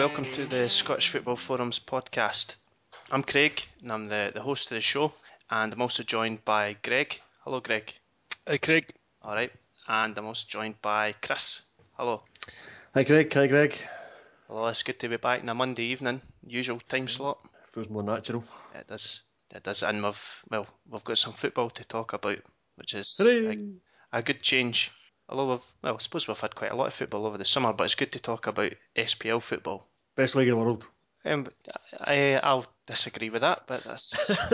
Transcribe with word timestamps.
welcome 0.00 0.24
to 0.32 0.46
the 0.46 0.66
Scottish 0.70 1.10
Football 1.10 1.36
Forums 1.36 1.78
podcast. 1.78 2.54
I'm 3.12 3.22
Craig 3.22 3.62
and 3.82 3.92
I'm 3.92 4.08
the, 4.08 4.30
the 4.32 4.40
host 4.40 4.70
of 4.70 4.76
the 4.76 4.80
show, 4.80 5.12
and 5.50 5.74
I'm 5.74 5.82
also 5.82 6.02
joined 6.02 6.42
by 6.42 6.74
Greg. 6.82 7.20
Hello, 7.44 7.60
Greg. 7.60 7.92
Hi, 8.48 8.56
Craig. 8.56 8.94
All 9.20 9.34
right, 9.34 9.52
and 9.86 10.16
I'm 10.16 10.24
also 10.24 10.46
joined 10.48 10.80
by 10.80 11.12
Chris. 11.20 11.60
Hello. 11.98 12.22
Hi, 12.94 13.04
Craig. 13.04 13.30
Hi, 13.34 13.46
Greg. 13.46 13.76
Hello, 14.48 14.68
it's 14.68 14.82
good 14.82 14.98
to 15.00 15.08
be 15.10 15.18
back 15.18 15.42
on 15.42 15.50
a 15.50 15.54
Monday 15.54 15.82
evening, 15.82 16.22
usual 16.46 16.80
time 16.80 17.06
slot. 17.06 17.38
Feels 17.72 17.90
more 17.90 18.02
natural. 18.02 18.42
It 18.74 18.88
does. 18.88 19.20
It 19.54 19.64
does, 19.64 19.82
and 19.82 20.02
we've 20.02 20.42
well, 20.50 20.66
we've 20.90 21.04
got 21.04 21.18
some 21.18 21.34
football 21.34 21.68
to 21.68 21.84
talk 21.84 22.14
about, 22.14 22.38
which 22.76 22.94
is 22.94 23.18
Hooray! 23.18 23.58
a, 24.14 24.20
a 24.20 24.22
good 24.22 24.40
change. 24.40 24.92
Although 25.28 25.50
we've 25.50 25.66
well, 25.82 25.94
I 25.96 25.98
suppose 25.98 26.26
we've 26.26 26.40
had 26.40 26.54
quite 26.54 26.72
a 26.72 26.76
lot 26.76 26.86
of 26.86 26.94
football 26.94 27.26
over 27.26 27.36
the 27.36 27.44
summer, 27.44 27.74
but 27.74 27.84
it's 27.84 27.94
good 27.96 28.12
to 28.12 28.18
talk 28.18 28.46
about 28.46 28.72
SPL 28.96 29.42
football. 29.42 29.89
Best 30.20 30.34
league 30.34 30.48
in 30.48 30.58
the 30.58 30.62
world. 30.62 30.86
Um, 31.24 31.46
I 31.98 32.38
I'll 32.42 32.66
disagree 32.86 33.30
with 33.30 33.40
that, 33.40 33.62
but 33.66 33.82
that's. 33.84 34.36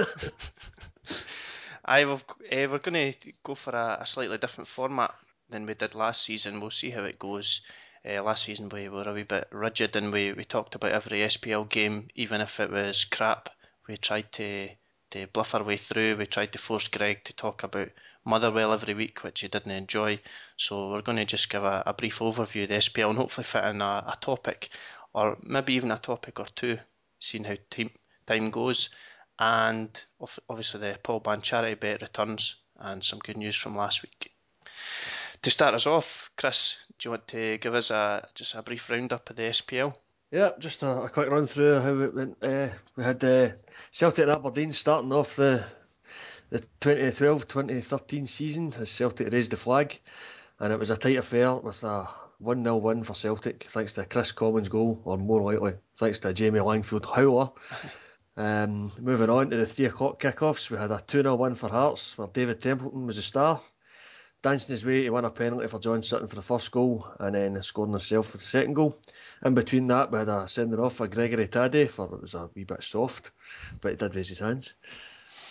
I 1.85 2.05
will. 2.05 2.21
Uh, 2.53 2.69
we're 2.71 2.79
going 2.79 3.13
to 3.13 3.33
go 3.43 3.57
for 3.57 3.75
a, 3.75 3.99
a 4.03 4.07
slightly 4.07 4.39
different 4.39 4.69
format 4.69 5.13
than 5.51 5.67
we 5.67 5.75
did 5.75 5.97
last 5.97 6.23
season. 6.23 6.61
We'll 6.61 6.71
see 6.71 6.91
how 6.91 7.03
it 7.03 7.19
goes. 7.19 7.63
Uh, 8.09 8.23
last 8.23 8.45
season 8.45 8.69
we 8.69 8.89
were 8.89 9.09
a 9.09 9.13
wee 9.13 9.25
bit 9.25 9.49
rigid 9.51 9.97
and 9.97 10.13
we, 10.13 10.33
we 10.35 10.45
talked 10.45 10.77
about 10.77 10.93
every 10.93 11.19
SPL 11.23 11.69
game, 11.69 12.07
even 12.15 12.41
if 12.41 12.61
it 12.61 12.71
was 12.71 13.05
crap. 13.05 13.49
We 13.89 13.97
tried 13.97 14.31
to 14.35 14.69
to 15.11 15.27
bluff 15.27 15.55
our 15.55 15.65
way 15.65 15.77
through. 15.77 16.17
We 16.17 16.27
tried 16.27 16.53
to 16.53 16.59
force 16.59 16.89
Greg 16.89 17.25
to 17.25 17.35
talk 17.35 17.63
about 17.63 17.89
Motherwell 18.25 18.73
every 18.73 18.95
week, 18.95 19.23
which 19.23 19.41
he 19.41 19.49
didn't 19.49 19.73
enjoy. 19.73 20.21
So 20.57 20.91
we're 20.91 21.03
going 21.03 21.19
to 21.19 21.25
just 21.25 21.49
give 21.49 21.65
a, 21.65 21.83
a 21.87 21.95
brief 21.95 22.19
overview 22.19 22.65
of 22.65 22.69
the 22.69 22.75
SPL 22.75 23.11
and 23.11 23.19
hopefully 23.19 23.45
fit 23.45 23.65
in 23.65 23.81
a, 23.81 24.05
a 24.09 24.19
topic, 24.21 24.71
or 25.17 25.39
maybe 25.43 25.73
even 25.75 25.91
a 25.91 25.99
topic 25.99 26.39
or 26.39 26.47
two, 26.55 26.79
seeing 27.19 27.45
how 27.45 27.57
time 28.27 28.51
goes. 28.51 28.91
And 29.39 29.89
obviously 30.49 30.81
the 30.81 30.99
Paul 31.03 31.21
Ban 31.21 31.41
charity 31.41 31.75
bet 31.75 32.03
returns 32.03 32.57
and 32.79 33.03
some 33.03 33.19
good 33.21 33.39
news 33.39 33.57
from 33.57 33.77
last 33.77 34.03
week. 34.03 34.33
To 35.43 35.51
start 35.51 35.75
us 35.75 35.87
off, 35.87 36.31
Chris, 36.37 36.77
do 36.99 37.07
you 37.07 37.11
want 37.13 37.29
to 37.29 37.57
give 37.59 37.75
us 37.75 37.91
a 37.91 38.29
just 38.35 38.55
a 38.55 38.63
brief 38.63 38.91
roundup 38.91 39.31
of 39.31 39.37
the 39.37 39.45
SPL? 39.45 39.95
Yeah, 40.31 40.51
just 40.59 40.83
a, 40.83 41.03
a 41.03 41.09
quick 41.09 41.31
run 41.31 41.47
through 41.47 41.81
how 41.81 41.99
it 42.01 42.15
went. 42.15 42.37
Uh, 42.43 42.69
we 42.97 43.05
had 43.05 43.25
uh, 43.25 43.51
Celtic 43.93 44.25
and 44.25 44.33
Aberdeen 44.33 44.73
starting 44.73 45.13
off 45.13 45.37
the 45.37 45.65
the 46.51 46.61
2012-2013 46.81 48.29
season 48.29 48.73
as 48.79 48.91
Celtic 48.91 49.33
raised 49.33 49.51
the 49.51 49.57
flag, 49.57 49.99
and 50.61 50.73
it 50.73 50.79
was 50.79 50.91
a 50.91 50.97
tight 50.97 51.17
affair 51.17 51.55
with 51.55 51.83
a 51.83 52.09
1 52.39 52.63
0 52.63 52.77
win 52.77 53.03
for 53.03 53.15
Celtic 53.15 53.67
thanks 53.71 53.93
to 53.95 54.05
Kris 54.05 54.33
Commons' 54.33 54.69
goal, 54.69 55.01
or 55.05 55.17
more 55.17 55.43
likely 55.43 55.75
thanks 55.97 56.19
to 56.21 56.33
Jamie 56.33 56.61
Langfield 56.61 57.07
howler. 57.15 57.51
Um, 58.39 58.93
moving 59.01 59.31
on 59.31 59.49
to 59.49 59.57
the 59.57 59.65
three 59.65 59.87
o'clock 59.87 60.21
kickoffs, 60.21 60.71
we 60.71 60.77
had 60.77 60.91
a 60.91 61.03
2 61.07 61.23
0 61.23 61.37
win 61.37 61.55
for 61.55 61.71
Hearts 61.71 62.19
where 62.19 62.29
David 62.29 62.61
Templeton 62.61 63.07
was 63.07 63.17
a 63.17 63.23
star. 63.23 63.63
Dancing 64.43 64.75
his 64.75 64.85
way 64.85 65.05
to 65.05 65.11
win 65.11 65.25
a 65.25 65.31
penalty 65.31 65.67
for 65.67 65.81
John 65.81 66.03
Sutton 66.03 66.29
for 66.29 66.37
the 66.37 66.43
first 66.43 66.71
goal 66.71 67.07
and 67.19 67.35
then 67.35 67.63
scoring 67.63 67.93
himself 67.93 68.29
for 68.29 68.37
the 68.37 68.45
second 68.45 68.75
goal. 68.75 68.99
In 69.43 69.55
between 69.55 69.87
that, 69.87 70.13
we 70.13 70.19
had 70.19 70.29
a 70.29 70.47
sending 70.47 70.79
off 70.79 70.97
for 70.97 71.09
Gregory 71.09 71.49
Tadé 71.49 71.91
for 71.91 72.05
it 72.13 72.21
was 72.21 72.35
a 72.35 72.51
wee 72.55 72.65
bit 72.65 72.83
soft, 72.83 73.31
but 73.81 73.93
he 73.93 73.97
did 73.97 74.15
raise 74.15 74.29
his 74.29 74.39
hands. 74.39 74.75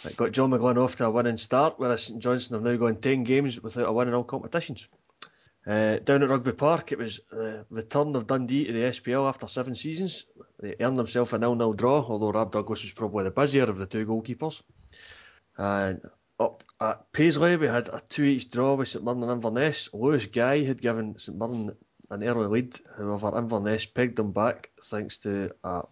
It 0.04 0.16
got 0.16 0.32
John 0.32 0.52
McGlynn 0.52 0.78
off 0.78 0.96
to 0.98 1.08
a 1.08 1.10
winning 1.10 1.38
start, 1.38 1.74
whereas 1.78 2.04
St 2.04 2.22
Johnstone 2.22 2.64
have 2.64 2.72
now 2.72 2.78
gone 2.78 2.98
10 2.98 3.24
games 3.24 3.60
without 3.60 3.90
a 3.90 3.92
win 3.92 4.08
in 4.08 4.14
all 4.14 4.24
competitions. 4.24 4.88
Uh, 5.68 5.98
down 5.98 6.22
at 6.22 6.30
Rugby 6.30 6.52
Park, 6.52 6.92
it 6.92 7.00
was 7.00 7.20
the 7.32 7.66
return 7.72 8.16
of 8.16 8.28
Dundee 8.28 8.66
to 8.66 8.74
the 8.74 8.80
SPL 8.80 9.28
after 9.28 9.48
seven 9.48 9.76
seasons. 9.76 10.26
They 10.60 10.76
earned 10.80 10.98
themselves 10.98 11.34
a 11.34 11.40
nil-nil 11.40 11.74
draw, 11.74 12.06
although 12.08 12.32
Rab 12.32 12.52
Douglas 12.52 12.84
was 12.84 12.92
probably 12.92 13.24
the 13.24 13.32
busier 13.32 13.64
of 13.64 13.78
the 13.78 13.88
two 13.88 14.06
goalkeepers. 14.06 14.62
And 15.58 16.02
up 16.40 16.64
at 16.80 17.12
Paisley, 17.14 17.56
we 17.56 17.68
had 17.68 17.88
a 17.88 18.02
2 18.10 18.24
each 18.24 18.52
draw 18.52 18.76
with 18.76 18.90
St 18.90 19.04
Mirren 19.04 19.24
and 19.24 19.32
Inverness. 19.32 19.90
Lewis 19.94 20.28
Guy 20.28 20.64
had 20.64 20.82
given 20.82 21.18
St 21.18 21.38
Mirren 21.38 21.76
an 22.12 22.24
early 22.24 22.48
lead, 22.48 22.80
however, 22.98 23.38
Inverness 23.38 23.86
pegged 23.86 24.18
them 24.18 24.32
back 24.32 24.70
thanks 24.84 25.18
to 25.20 25.52
a 25.64 25.84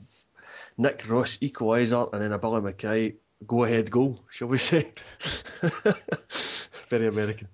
Nick 0.78 1.10
Ross 1.10 1.38
equaliser 1.38 2.12
and 2.14 2.22
then 2.22 2.32
a 2.32 2.38
Billy 2.38 2.62
Mackay 2.62 3.16
go 3.48 3.64
ahead 3.64 3.90
goal, 3.90 4.24
shall 4.30 4.48
we 4.48 4.58
say. 4.58 4.92
Very 6.90 7.08
American. 7.08 7.48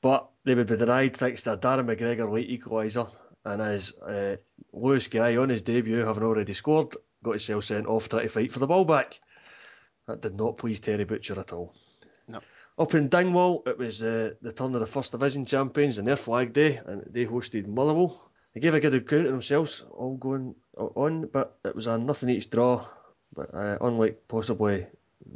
But 0.00 0.28
they 0.44 0.54
would 0.54 0.66
be 0.66 0.76
denied 0.76 1.16
thanks 1.16 1.42
to 1.44 1.52
a 1.52 1.58
Darren 1.58 1.86
McGregor 1.86 2.30
late 2.32 2.50
equaliser. 2.50 3.08
And 3.44 3.60
as 3.60 3.92
uh, 3.98 4.36
Lewis 4.72 5.08
Guy 5.08 5.36
on 5.36 5.48
his 5.48 5.62
debut, 5.62 6.04
having 6.04 6.22
already 6.22 6.52
scored, 6.52 6.94
got 7.22 7.32
himself 7.32 7.64
sent 7.64 7.86
off 7.86 8.08
trying 8.08 8.22
to 8.22 8.28
fight 8.28 8.52
for 8.52 8.58
the 8.58 8.66
ball 8.66 8.84
back. 8.84 9.18
That 10.06 10.20
did 10.20 10.36
not 10.36 10.58
please 10.58 10.80
Terry 10.80 11.04
Butcher 11.04 11.38
at 11.38 11.52
all. 11.52 11.74
No. 12.28 12.40
Up 12.78 12.94
in 12.94 13.08
Dingwall, 13.08 13.62
it 13.66 13.78
was 13.78 14.02
uh, 14.02 14.30
the 14.40 14.52
turn 14.52 14.74
of 14.74 14.80
the 14.80 14.86
First 14.86 15.12
Division 15.12 15.44
champions 15.44 15.98
and 15.98 16.08
their 16.08 16.16
flag 16.16 16.52
day, 16.52 16.80
and 16.86 17.02
they 17.10 17.26
hosted 17.26 17.68
Motherwell. 17.68 18.30
They 18.54 18.60
gave 18.60 18.74
a 18.74 18.80
good 18.80 18.94
account 18.94 19.26
of 19.26 19.32
themselves, 19.32 19.84
all 19.90 20.16
going 20.16 20.54
on, 20.76 21.26
but 21.26 21.58
it 21.64 21.74
was 21.74 21.86
a 21.86 21.98
nothing 21.98 22.30
each 22.30 22.50
draw. 22.50 22.86
But 23.34 23.54
uh, 23.54 23.78
unlike 23.80 24.22
possibly 24.28 24.86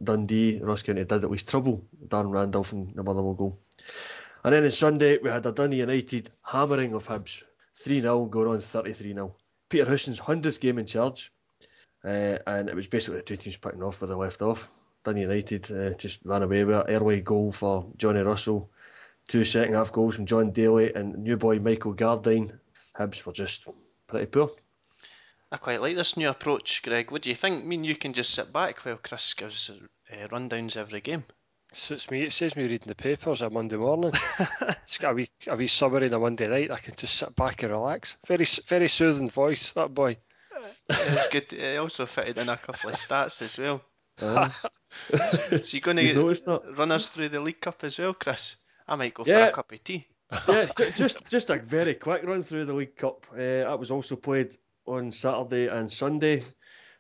Dundee, 0.03 0.61
Ross 0.61 0.83
County 0.83 1.05
did 1.05 1.25
at 1.25 1.31
least 1.31 1.49
trouble 1.49 1.85
Darren 2.09 2.31
Randolph 2.31 2.73
and 2.73 2.95
the 2.95 3.03
Motherwell 3.03 3.35
goal. 3.35 3.59
And 4.47 4.55
then 4.55 4.63
on 4.63 4.71
Sunday, 4.71 5.19
we 5.19 5.29
had 5.29 5.45
a 5.45 5.51
Dundee 5.51 5.79
United 5.79 6.31
hammering 6.41 6.95
of 6.95 7.09
Hibs. 7.09 7.43
3 7.75 8.01
0, 8.01 8.27
going 8.27 8.47
on 8.47 8.61
33 8.61 9.13
0. 9.13 9.35
Peter 9.69 9.85
Houston's 9.87 10.21
100th 10.21 10.61
game 10.61 10.79
in 10.79 10.87
charge, 10.87 11.33
uh, 12.05 12.39
and 12.47 12.69
it 12.69 12.77
was 12.77 12.87
basically 12.87 13.19
the 13.19 13.25
two 13.25 13.37
teams 13.37 13.57
picking 13.57 13.83
off 13.83 14.01
where 14.01 14.07
they 14.07 14.15
left 14.15 14.43
off. 14.43 14.71
Dundee 15.03 15.23
United 15.23 15.73
uh, 15.73 15.95
just 15.95 16.21
ran 16.25 16.45
away 16.45 16.63
with 16.63 16.77
it. 16.77 16.93
Early 16.93 17.23
goal 17.23 17.51
for 17.51 17.91
Johnny 17.97 18.21
Russell, 18.21 18.71
two 19.27 19.43
second 19.43 19.75
half 19.75 19.93
goals 19.93 20.15
from 20.15 20.27
Jon 20.27 20.53
Daly 20.53 20.95
and 20.95 21.25
new 21.25 21.37
boy 21.37 21.59
Michael 21.59 21.97
Gardyne. 21.97 22.57
Hibs 22.97 23.27
were 23.27 23.33
just 23.33 23.67
pretty 24.07 24.27
poor. 24.27 24.53
I 25.51 25.57
quite 25.57 25.81
like 25.81 25.97
this 25.97 26.17
new 26.17 26.29
approach, 26.29 26.85
Greg. 26.85 27.11
What 27.11 27.23
do 27.23 27.31
you 27.31 27.37
think? 27.37 27.65
I 27.65 27.67
mean, 27.67 27.83
you 27.83 27.97
can 27.97 28.13
just 28.13 28.33
sit 28.33 28.53
back 28.53 28.85
while 28.85 28.99
Chris 29.03 29.35
gives 29.35 29.71
uh, 29.71 30.29
rundowns 30.29 30.77
every 30.77 31.01
game. 31.01 31.25
Suits 31.77 32.11
me. 32.11 32.23
It 32.25 32.33
saves 32.33 32.57
me 32.57 32.63
reading 32.63 32.89
the 32.89 32.95
papers 32.95 33.43
on 33.43 33.53
Monday 33.53 33.77
morning. 33.77 34.13
it's 34.61 34.99
got 34.99 35.13
a 35.13 35.15
wee, 35.15 35.29
a 35.47 35.57
wee 35.57 35.67
summary 35.67 36.07
on 36.07 36.15
a 36.15 36.19
Monday 36.19 36.49
night. 36.49 36.71
I 36.71 36.79
can 36.79 36.95
just 36.97 37.15
sit 37.15 37.37
back 37.37 37.63
and 37.63 37.71
relax. 37.71 38.17
Very, 38.27 38.47
very 38.67 38.89
soothing 38.89 39.29
voice, 39.29 39.73
that 39.73 39.95
boy. 39.95 40.17
it's 40.89 41.29
good. 41.29 41.53
It 41.53 41.79
also 41.79 42.07
fitted 42.07 42.39
in 42.39 42.49
a 42.49 42.57
couple 42.57 42.91
of 42.91 42.97
stats 42.97 43.43
as 43.43 43.59
well. 43.59 43.83
Uh, 44.21 44.49
So 45.63 45.77
you're 45.77 45.81
going 45.83 45.99
to 45.99 46.63
run 46.77 46.93
us 46.93 47.09
through 47.09 47.29
the 47.29 47.41
League 47.41 47.61
Cup 47.61 47.85
as 47.85 47.99
well, 47.99 48.15
Chris? 48.15 48.57
I 48.89 48.97
might 48.97 49.13
go 49.13 49.25
for 49.25 49.39
a 49.39 49.53
cup 49.53 49.71
of 49.71 49.85
tea. 49.85 50.07
yeah, 50.49 50.69
just 50.97 51.25
just 51.29 51.51
a 51.51 51.57
very 51.57 51.95
quick 51.95 52.25
run 52.25 52.43
through 52.43 52.65
the 52.65 52.73
League 52.73 52.97
Cup. 52.97 53.27
Uh, 53.33 53.37
that 53.37 53.79
was 53.79 53.91
also 53.91 54.17
played 54.17 54.57
on 54.87 55.13
Saturday 55.13 55.69
and 55.69 55.93
Sunday. 55.93 56.43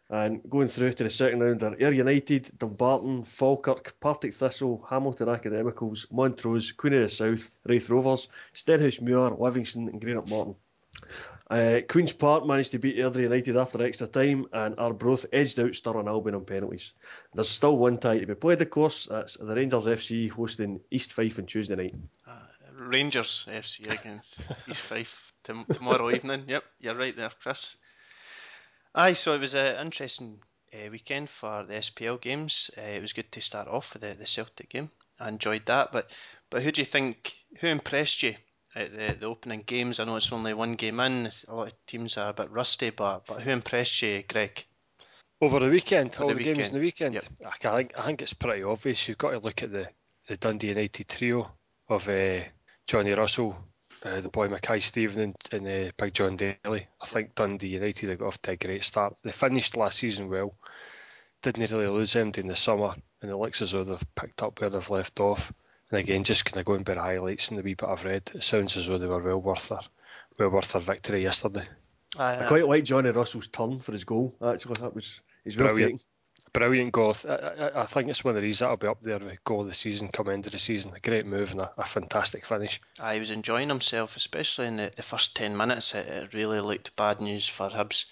And 0.09 0.41
going 0.49 0.69
through 0.69 0.93
to 0.93 1.05
the 1.05 1.11
second 1.11 1.41
round 1.41 1.62
are 1.65 1.77
Ayr 1.81 1.93
United, 1.93 2.56
Dumbarton, 2.59 3.25
Falkirk, 3.25 3.99
Partick 3.99 4.34
Thistle, 4.34 4.87
Hamilton 4.89 5.28
Academicals, 5.28 6.06
Montrose, 6.12 6.71
Queen 6.72 6.94
of 6.94 7.03
the 7.03 7.09
South, 7.09 7.50
Raith 7.65 7.91
Rovers, 7.91 8.28
Stenhousemuir, 8.55 9.39
Livingston, 9.39 9.89
and 9.89 10.00
Greenock 10.00 10.28
Morton. 10.28 10.55
Uh, 11.50 11.81
Queen's 11.89 12.12
Park 12.12 12.47
managed 12.47 12.72
to 12.72 12.78
beat 12.78 12.97
Airdrie 12.97 13.22
United 13.22 13.56
after 13.56 13.83
extra 13.83 14.06
time, 14.06 14.47
and 14.53 14.77
Arbroath 14.78 15.27
edged 15.33 15.61
out 15.61 15.75
Stirling 15.75 16.09
Albion 16.09 16.34
on 16.37 16.44
penalties. 16.44 16.94
There's 17.34 17.49
still 17.49 17.77
one 17.77 17.99
tie 17.99 18.19
to 18.19 18.27
be 18.27 18.34
played, 18.34 18.62
of 18.62 18.71
course. 18.71 19.06
That's 19.11 19.34
the 19.34 19.55
Rangers 19.55 19.87
FC 19.87 20.31
hosting 20.31 20.81
East 20.91 21.12
Fife 21.12 21.38
on 21.38 21.47
Tuesday 21.47 21.77
night. 21.77 21.94
Rangers 22.78 23.47
FC 23.49 23.91
against 23.99 24.53
East 24.69 24.83
Fife 24.83 25.32
tom- 25.43 25.67
tomorrow 25.73 26.11
evening. 26.14 26.44
Yep, 26.47 26.64
you're 26.81 26.94
right 26.94 27.17
there, 27.17 27.31
Chris. 27.41 27.76
Aye, 28.98 29.12
so 29.12 29.34
it 29.34 29.40
was 29.40 29.54
an 29.54 29.76
interesting 29.76 30.40
uh, 30.72 30.90
weekend 30.90 31.28
for 31.28 31.64
the 31.64 31.75
SPL 31.75 32.19
games. 32.19 32.70
Uh, 32.78 32.81
it 32.81 33.02
was 33.02 33.12
good 33.12 33.31
to 33.32 33.43
start 33.43 33.69
off 33.69 33.93
with 33.93 34.00
the, 34.00 34.14
the 34.14 34.26
Celtic 34.26 34.70
game. 34.70 34.90
I 35.20 35.28
enjoyed 35.28 35.66
that. 35.66 35.93
But 35.93 36.10
but 36.48 36.62
who 36.62 36.72
do 36.72 36.81
you 36.81 36.87
think? 36.87 37.37
Who 37.60 37.66
impressed 37.66 38.22
you 38.22 38.37
at 38.75 38.96
the, 38.96 39.14
the 39.14 39.26
opening 39.26 39.64
games? 39.66 40.00
I 40.00 40.04
know 40.04 40.16
it's 40.16 40.32
only 40.32 40.54
one 40.54 40.76
game 40.76 40.98
in. 41.00 41.31
A 41.46 41.54
lot 41.54 41.66
of 41.66 41.87
teams 41.87 42.16
are 42.16 42.31
a 42.31 42.32
bit 42.32 42.50
rusty, 42.50 42.88
but 42.88 43.26
but 43.26 43.43
who 43.43 43.50
impressed 43.50 44.00
you, 44.00 44.22
Greg? 44.26 44.64
Over 45.43 45.60
the 45.60 45.69
weekend, 45.69 46.16
all 46.19 46.28
the 46.28 46.34
the, 46.34 46.44
games 46.44 46.69
in 46.69 46.72
the 46.72 46.81
weekend, 46.81 47.16
weekend. 47.16 47.37
yep. 47.38 47.52
I, 47.62 47.76
think, 47.76 47.98
I 47.98 48.06
think 48.06 48.22
it's 48.22 48.32
pretty 48.32 48.62
obvious. 48.62 49.06
You've 49.06 49.19
got 49.19 49.32
to 49.32 49.38
look 49.38 49.62
at 49.62 49.70
the, 49.70 49.90
the 50.26 50.38
Dundee 50.38 50.69
United 50.69 51.06
trio 51.10 51.52
of 51.90 52.08
uh, 52.08 52.40
Johnny 52.87 53.12
Russell, 53.12 53.54
uh, 54.06 54.20
the 54.20 54.29
boy 54.29 54.49
Mackay-Steven, 54.49 55.20
and, 55.20 55.35
and 55.53 55.88
uh, 55.88 55.93
Big 55.97 56.14
Jon 56.14 56.37
Daly. 56.37 56.87
I 57.00 57.06
think 57.06 57.35
Dundee 57.35 57.69
United 57.69 58.08
have 58.08 58.19
got 58.19 58.26
off 58.26 58.43
to 58.43 58.53
a 58.53 58.56
great 58.56 58.85
start. 58.85 59.17
They 59.23 59.32
finished 59.32 59.76
last 59.76 59.99
season 59.99 60.29
well. 60.29 60.55
Didn't 61.43 61.70
really 61.70 61.87
lose 61.87 62.12
them 62.12 62.32
in 62.37 62.47
the 62.47 62.56
summer, 62.56 62.94
and 63.20 63.31
it 63.31 63.37
looks 63.37 63.62
as 63.62 63.73
though 63.73 63.85
they've 63.85 64.14
picked 64.14 64.43
up 64.43 64.61
where 64.61 64.70
they've 64.70 64.91
left 64.91 65.20
off. 65.20 65.53
And 65.91 66.00
again, 66.00 66.25
just 66.25 66.44
kind 66.44 66.58
of 66.58 66.64
going 66.64 66.82
by 66.82 66.94
the 66.94 67.00
highlights 67.00 67.49
and 67.49 67.58
the 67.58 67.62
wee 67.62 67.75
bit 67.75 67.88
I've 67.88 68.05
read, 68.05 68.31
it 68.35 68.43
sounds 68.43 68.76
as 68.76 68.87
though 68.87 68.99
they 68.99 69.06
were 69.06 69.23
well 69.23 69.41
worth 69.41 69.69
their, 69.69 69.81
well 70.38 70.49
worth 70.49 70.73
their 70.73 70.82
victory 70.82 71.23
yesterday. 71.23 71.67
I, 72.19 72.44
I 72.44 72.47
quite 72.47 72.67
like 72.67 72.85
Johnny 72.85 73.11
Russell's 73.11 73.49
turn 73.49 73.81
for 73.81 73.93
his 73.93 74.05
goal. 74.05 74.35
Actually, 74.44 74.81
that 74.81 74.94
was 74.94 75.20
he's 75.44 75.56
brilliant. 75.56 76.03
Brilliant 76.56 76.93
goal. 76.93 77.14
I, 77.29 77.32
I, 77.32 77.82
I, 77.82 77.87
think 77.87 78.08
it's 78.08 78.25
one 78.25 78.35
of 78.35 78.41
these 78.41 78.61
that'll 78.61 78.79
be 78.79 78.87
up 78.87 79.03
there 79.03 79.19
with 79.19 79.44
goal 79.44 79.61
of 79.61 79.67
the 79.67 79.75
season, 79.75 80.08
come 80.08 80.29
of 80.29 80.43
the 80.43 80.58
season. 80.58 80.91
A 80.97 81.00
great 81.00 81.26
move 81.26 81.50
and 81.50 81.61
a, 81.61 81.70
a 81.76 81.85
fantastic 81.85 82.47
finish. 82.47 82.81
I 82.99 83.19
was 83.19 83.31
enjoying 83.31 83.69
himself, 83.69 84.17
especially 84.17 84.69
in 84.69 84.76
the, 84.76 84.91
the 84.97 85.03
first 85.03 85.37
10 85.37 85.55
minutes. 85.55 85.94
It, 85.94 86.08
it, 86.08 86.32
really 86.32 86.61
looked 86.61 86.97
bad 86.97 87.20
news 87.20 87.47
for 87.47 87.69
Hibs, 87.69 88.06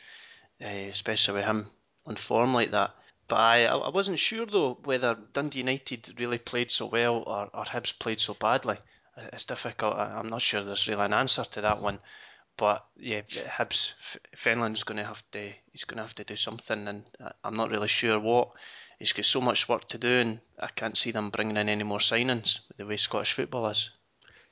uh, 0.62 0.66
especially 0.66 1.36
with 1.36 1.46
him 1.46 1.70
on 2.04 2.16
form 2.16 2.52
like 2.52 2.72
that. 2.72 2.94
But 3.28 3.36
I, 3.36 3.64
I 3.64 3.88
wasn't 3.88 4.18
sure 4.18 4.44
though 4.44 4.78
whether 4.84 5.16
Dundee 5.32 5.60
United 5.60 6.20
really 6.20 6.36
played 6.36 6.70
so 6.70 6.84
well 6.84 7.24
or, 7.26 7.48
or 7.54 7.64
Hibs 7.64 7.98
played 7.98 8.20
so 8.20 8.34
badly. 8.34 8.76
It's 9.16 9.46
difficult. 9.46 9.96
I'm 9.96 10.28
not 10.28 10.42
sure 10.42 10.62
there's 10.62 10.86
really 10.86 11.06
an 11.06 11.14
answer 11.14 11.44
to 11.44 11.62
that 11.62 11.80
one. 11.80 11.98
But 12.56 12.84
yeah, 12.96 13.22
Hibs, 13.22 13.92
Fenlon's 14.36 14.84
going 14.84 14.98
to 14.98 15.04
have 15.04 15.22
to 15.32 15.50
he's 15.72 15.84
going 15.84 15.96
to 15.96 16.04
have 16.04 16.14
to 16.16 16.24
do 16.24 16.36
something, 16.36 16.86
and 16.86 17.04
I'm 17.42 17.56
not 17.56 17.70
really 17.70 17.88
sure 17.88 18.18
what. 18.18 18.50
He's 18.98 19.12
got 19.12 19.24
so 19.24 19.40
much 19.40 19.68
work 19.68 19.88
to 19.88 19.98
do, 19.98 20.08
and 20.08 20.38
I 20.58 20.68
can't 20.68 20.96
see 20.96 21.10
them 21.10 21.30
bringing 21.30 21.56
in 21.56 21.68
any 21.68 21.82
more 21.82 21.98
signings 21.98 22.60
with 22.68 22.76
the 22.76 22.86
way 22.86 22.96
Scottish 22.96 23.32
football 23.32 23.66
is. 23.68 23.90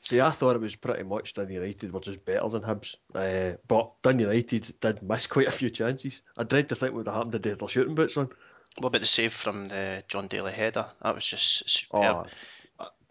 See, 0.03 0.21
I 0.21 0.31
thought 0.31 0.57
it 0.57 0.61
was 0.61 0.75
pretty 0.75 1.05
much 1.05 1.35
Dundee 1.35 1.55
United 1.55 1.93
were 1.93 2.01
just 2.01 2.25
better 2.25 2.49
than 2.49 2.63
Hibs, 2.63 2.97
uh, 3.15 3.57
but 3.69 3.93
Dundee 4.03 4.25
United 4.25 4.75
did 4.81 5.03
miss 5.03 5.27
quite 5.29 5.47
a 5.47 5.53
few 5.53 5.71
chances. 5.71 6.23
I 6.37 6.43
dread 6.43 6.69
to 6.71 6.75
think 6.75 6.93
what 6.93 6.99
would 6.99 7.07
have 7.07 7.15
happened 7.15 7.35
if 7.37 7.43
they 7.43 7.51
had 7.51 7.59
their 7.61 7.69
shooting 7.69 7.95
boots 7.95 8.17
on. 8.17 8.31
What 8.79 8.89
about 8.89 9.03
the 9.03 9.07
save 9.07 9.33
from 9.33 9.67
the 9.67 10.03
Jon 10.09 10.27
Daly 10.27 10.53
header? 10.53 10.87
That 11.03 11.15
was 11.15 11.25
just 11.25 11.71
superb. 11.71 12.27
Oh, 12.27 12.31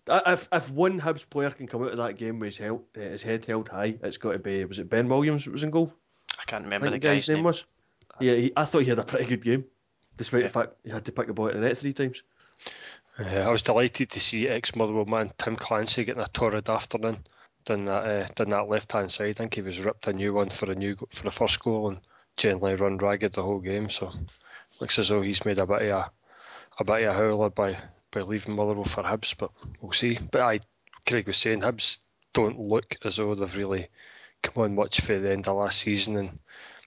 if 0.08 0.48
if 0.52 0.70
one 0.72 1.00
Hibs 1.00 1.30
player 1.30 1.52
can 1.52 1.68
come 1.68 1.84
out 1.84 1.92
of 1.92 1.98
that 1.98 2.18
game 2.18 2.40
with 2.40 2.48
his, 2.48 2.58
held, 2.58 2.84
uh, 2.98 3.02
his 3.02 3.24
head 3.24 3.46
held 3.46 3.70
high, 3.70 3.96
it's 4.02 4.18
got 4.18 4.34
to 4.34 4.40
be 4.40 4.66
was 4.66 4.80
it 4.80 4.90
Ben 4.90 5.08
Williams 5.08 5.46
that 5.46 5.52
was 5.52 5.64
in 5.64 5.72
goal? 5.72 5.94
I 6.40 6.44
can't 6.46 6.64
remember 6.64 6.88
I 6.88 6.92
the 6.92 7.00
guy's, 7.00 7.28
name. 7.28 7.38
name. 7.38 7.46
was. 7.46 7.66
Yeah, 8.20 8.36
he, 8.36 8.54
I 8.56 8.66
thought 8.66 8.84
he 8.84 8.90
had 8.90 9.00
a 9.00 9.04
pretty 9.04 9.26
good 9.26 9.44
game, 9.44 9.66
despite 10.18 10.42
yeah. 10.42 10.48
the 10.48 10.54
fact 10.54 10.74
he 10.84 10.92
had 10.92 11.06
to 11.06 11.12
pick 11.12 11.28
the 11.28 11.34
ball 11.34 11.48
at 11.48 11.54
the 11.54 11.60
net 11.60 11.78
three 11.78 11.94
times. 11.94 12.24
Uh, 13.20 13.24
I 13.24 13.50
was 13.50 13.62
delighted 13.62 14.10
to 14.12 14.20
see 14.20 14.48
ex-Motherwell 14.48 15.06
man 15.06 15.32
Tim 15.38 15.56
Clancy 15.56 16.04
getting 16.04 16.22
a 16.22 16.28
torrid 16.28 16.70
afternoon 16.70 17.20
down 17.66 17.86
that 17.86 18.06
uh, 18.06 18.28
down 18.36 18.50
that 18.50 18.70
left 18.70 18.92
hand 18.92 19.12
side. 19.12 19.30
I 19.30 19.34
think 19.34 19.56
he 19.56 19.62
was 19.62 19.80
ripped 19.80 20.08
a 20.08 20.14
new 20.14 20.34
one 20.34 20.50
for 20.50 20.72
a 20.72 20.76
new 20.76 20.96
for 21.14 21.24
the 21.24 21.32
first 21.32 21.60
goal 21.60 21.90
and 21.90 22.00
generally 22.38 22.76
run 22.76 22.98
ragged 22.98 23.34
the 23.34 23.44
whole 23.44 23.60
game. 23.60 23.90
So 23.90 24.12
looks 24.80 24.98
as 25.00 25.10
though 25.10 25.22
he's 25.22 25.46
made 25.46 25.60
a 25.60 25.68
bit 25.68 25.84
of 25.84 25.88
a, 25.90 26.12
a 26.80 26.84
bit 26.84 27.04
of 27.04 27.16
a 27.16 27.18
howler 27.18 27.50
by 27.50 27.78
by 28.12 28.22
leaving 28.22 28.56
Motherwell 28.56 28.86
for 28.86 29.04
Hibs, 29.04 29.36
but 29.38 29.52
we'll 29.80 29.94
see. 29.94 30.20
But 30.32 30.42
I, 30.42 30.60
Craig 31.08 31.28
was 31.28 31.38
saying 31.38 31.62
Hibs 31.62 31.98
don't 32.34 32.60
look 32.60 32.98
as 33.04 33.18
though 33.18 33.34
they've 33.36 33.56
really 33.56 33.88
come 34.42 34.64
on 34.64 34.76
much 34.76 35.02
for 35.02 35.20
the 35.20 35.32
end 35.32 35.48
of 35.48 35.58
last 35.58 35.80
season, 35.80 36.18
and 36.18 36.40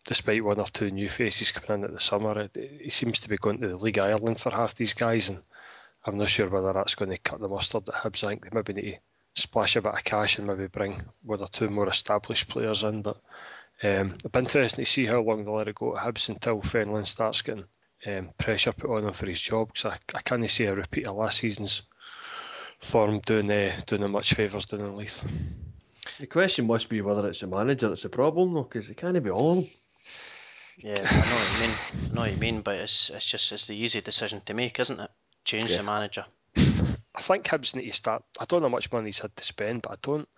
despite 0.05 0.45
one 0.45 0.61
or 0.61 0.67
two 0.67 0.91
new 0.91 1.09
faces 1.09 1.53
coming 1.53 1.83
in 1.83 1.85
at 1.85 1.93
the 1.93 2.01
summer, 2.01 2.39
it, 2.39 2.51
it 2.55 2.93
seems 2.93 3.21
to 3.21 3.29
be 3.29 3.37
going 3.37 3.61
to 3.61 3.69
the 3.69 3.77
League 3.77 3.99
Ireland 3.99 4.41
for 4.41 4.51
half 4.51 4.75
these 4.75 4.95
guys, 4.95 5.29
and 5.29 5.43
I'm 6.05 6.19
not 6.19 6.29
sure 6.29 6.49
whether 6.49 6.73
that's 6.73 6.95
going 6.95 7.11
to 7.11 7.19
cut 7.19 7.41
the 7.41 7.49
mustard 7.49 7.89
at 7.89 7.95
Hibs. 7.95 8.25
I 8.25 8.29
think 8.29 8.45
they 8.45 8.51
maybe 8.53 8.73
need 8.75 9.01
to 9.35 9.43
splash 9.43 9.77
a 9.77 9.83
bit 9.83 9.95
of 9.95 10.05
cash 10.05 10.39
and 10.39 10.47
maybe 10.47 10.67
bring 10.67 11.03
one 11.23 11.41
or 11.41 11.49
two 11.49 11.71
more 11.71 11.89
established 11.89 12.49
players 12.49 12.83
in, 12.83 13.03
but 13.03 13.21
um, 13.83 14.15
it'll 14.17 14.31
be 14.31 14.39
interesting 14.41 14.85
to 14.85 14.91
see 14.91 15.07
how 15.07 15.21
long 15.21 15.45
they'll 15.45 15.57
let 15.57 15.69
it 15.69 15.75
go 15.75 15.97
at 15.97 16.05
Hibs 16.05 16.29
until 16.29 16.61
Fenlon 16.61 17.07
starts 17.07 17.43
getting 17.43 17.65
um, 18.07 18.31
pressure 18.39 18.73
put 18.73 18.91
on 18.91 19.07
him 19.07 19.15
for 19.15 19.27
his 19.27 19.41
job 19.41 19.69
because 19.69 19.93
I, 19.93 20.17
I 20.17 20.23
can't 20.23 20.51
see 20.51 20.65
a 20.65 20.75
repeat 20.75 21.07
of 21.07 21.17
last 21.17 21.39
season's 21.39 21.83
form 22.81 23.21
doing 23.21 23.51
uh, 23.51 23.81
doing 23.87 24.03
him 24.03 24.13
much 24.13 24.35
favours 24.35 24.67
down 24.67 24.81
in 24.81 24.97
Leith. 24.97 25.23
The 26.19 26.27
question 26.27 26.67
must 26.67 26.89
be 26.89 27.01
whether 27.01 27.27
it's 27.29 27.41
the 27.41 27.47
manager 27.47 27.89
that's 27.89 28.03
the 28.03 28.09
problem 28.09 28.55
though, 28.55 28.65
because 28.65 28.91
it 28.91 28.97
can't 28.97 29.23
be 29.23 29.31
all 29.31 29.51
of 29.51 29.57
them. 29.57 29.69
Yeah, 30.77 31.07
I 31.09 31.17
know 31.17 31.37
what 31.37 31.53
you 31.53 31.61
mean. 31.61 31.77
I 32.11 32.15
know 32.15 32.21
what 32.21 32.31
you 32.33 32.37
mean, 32.37 32.61
but 32.63 32.77
it's 32.77 33.11
it's 33.11 33.27
just 33.27 33.53
it's 33.53 33.67
the 33.67 33.77
easy 33.77 34.01
decision 34.01 34.41
to 34.47 34.55
make, 34.55 34.79
isn't 34.81 35.01
it? 35.01 35.11
Change 35.45 35.71
yeah. 35.71 35.79
the 35.79 35.83
manager. 35.83 36.25
I 36.57 37.23
think 37.23 37.45
Hibs 37.45 37.77
need 37.77 37.87
to 37.87 37.97
start. 37.97 38.25
I 38.41 38.45
don't 38.45 38.61
know 38.61 38.69
how 38.69 38.73
much 38.73 38.91
money 38.91 39.07
he's 39.07 39.21
had 39.21 39.35
to 39.37 39.45
spend, 39.45 39.83
but 39.83 39.93
I 39.93 39.97
don't. 40.03 40.29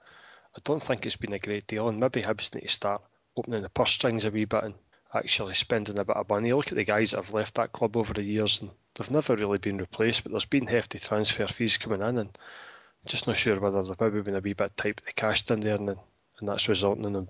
I 0.55 0.61
don't 0.65 0.83
think 0.83 1.05
it's 1.05 1.17
been 1.17 1.33
a 1.33 1.39
great 1.39 1.67
deal, 1.67 1.89
and 1.89 1.99
maybe 1.99 2.23
Hibs 2.23 2.55
need 2.55 2.63
to 2.63 2.69
start 2.69 3.03
opening 3.37 3.63
the 3.63 3.69
purse 3.69 3.91
strings 3.91 4.25
a 4.25 4.31
wee 4.31 4.45
bit 4.45 4.65
and 4.65 4.75
actually 5.15 5.55
spending 5.55 5.99
a 5.99 6.05
bit 6.05 6.17
of 6.17 6.29
money. 6.29 6.53
Look 6.53 6.69
at 6.69 6.77
the 6.77 6.85
guys 6.85 7.11
that 7.11 7.25
have 7.25 7.35
left 7.35 7.55
that 7.55 7.73
club 7.73 7.97
over 7.97 8.13
the 8.13 8.23
years, 8.23 8.61
and 8.61 8.71
they've 8.95 9.11
never 9.11 9.37
really 9.37 9.59
been 9.59 9.79
replaced. 9.79 10.23
But 10.23 10.33
there's 10.33 10.45
been 10.45 10.67
hefty 10.67 10.99
transfer 10.99 11.47
fees 11.47 11.77
coming 11.77 12.03
in, 12.03 12.19
and 12.19 12.39
just 13.07 13.27
not 13.27 13.37
sure 13.37 13.59
whether 13.59 13.83
they've 13.83 14.01
maybe 14.01 14.21
been 14.23 14.37
a 14.37 14.41
wee 14.41 14.53
bit 14.53 14.77
tight 14.77 14.97
with 14.97 15.07
the 15.07 15.13
cash 15.13 15.49
in 15.51 15.61
there, 15.61 15.77
and, 15.77 15.89
and 15.89 16.49
that's 16.49 16.69
resulting 16.69 17.05
in 17.05 17.13
them 17.13 17.29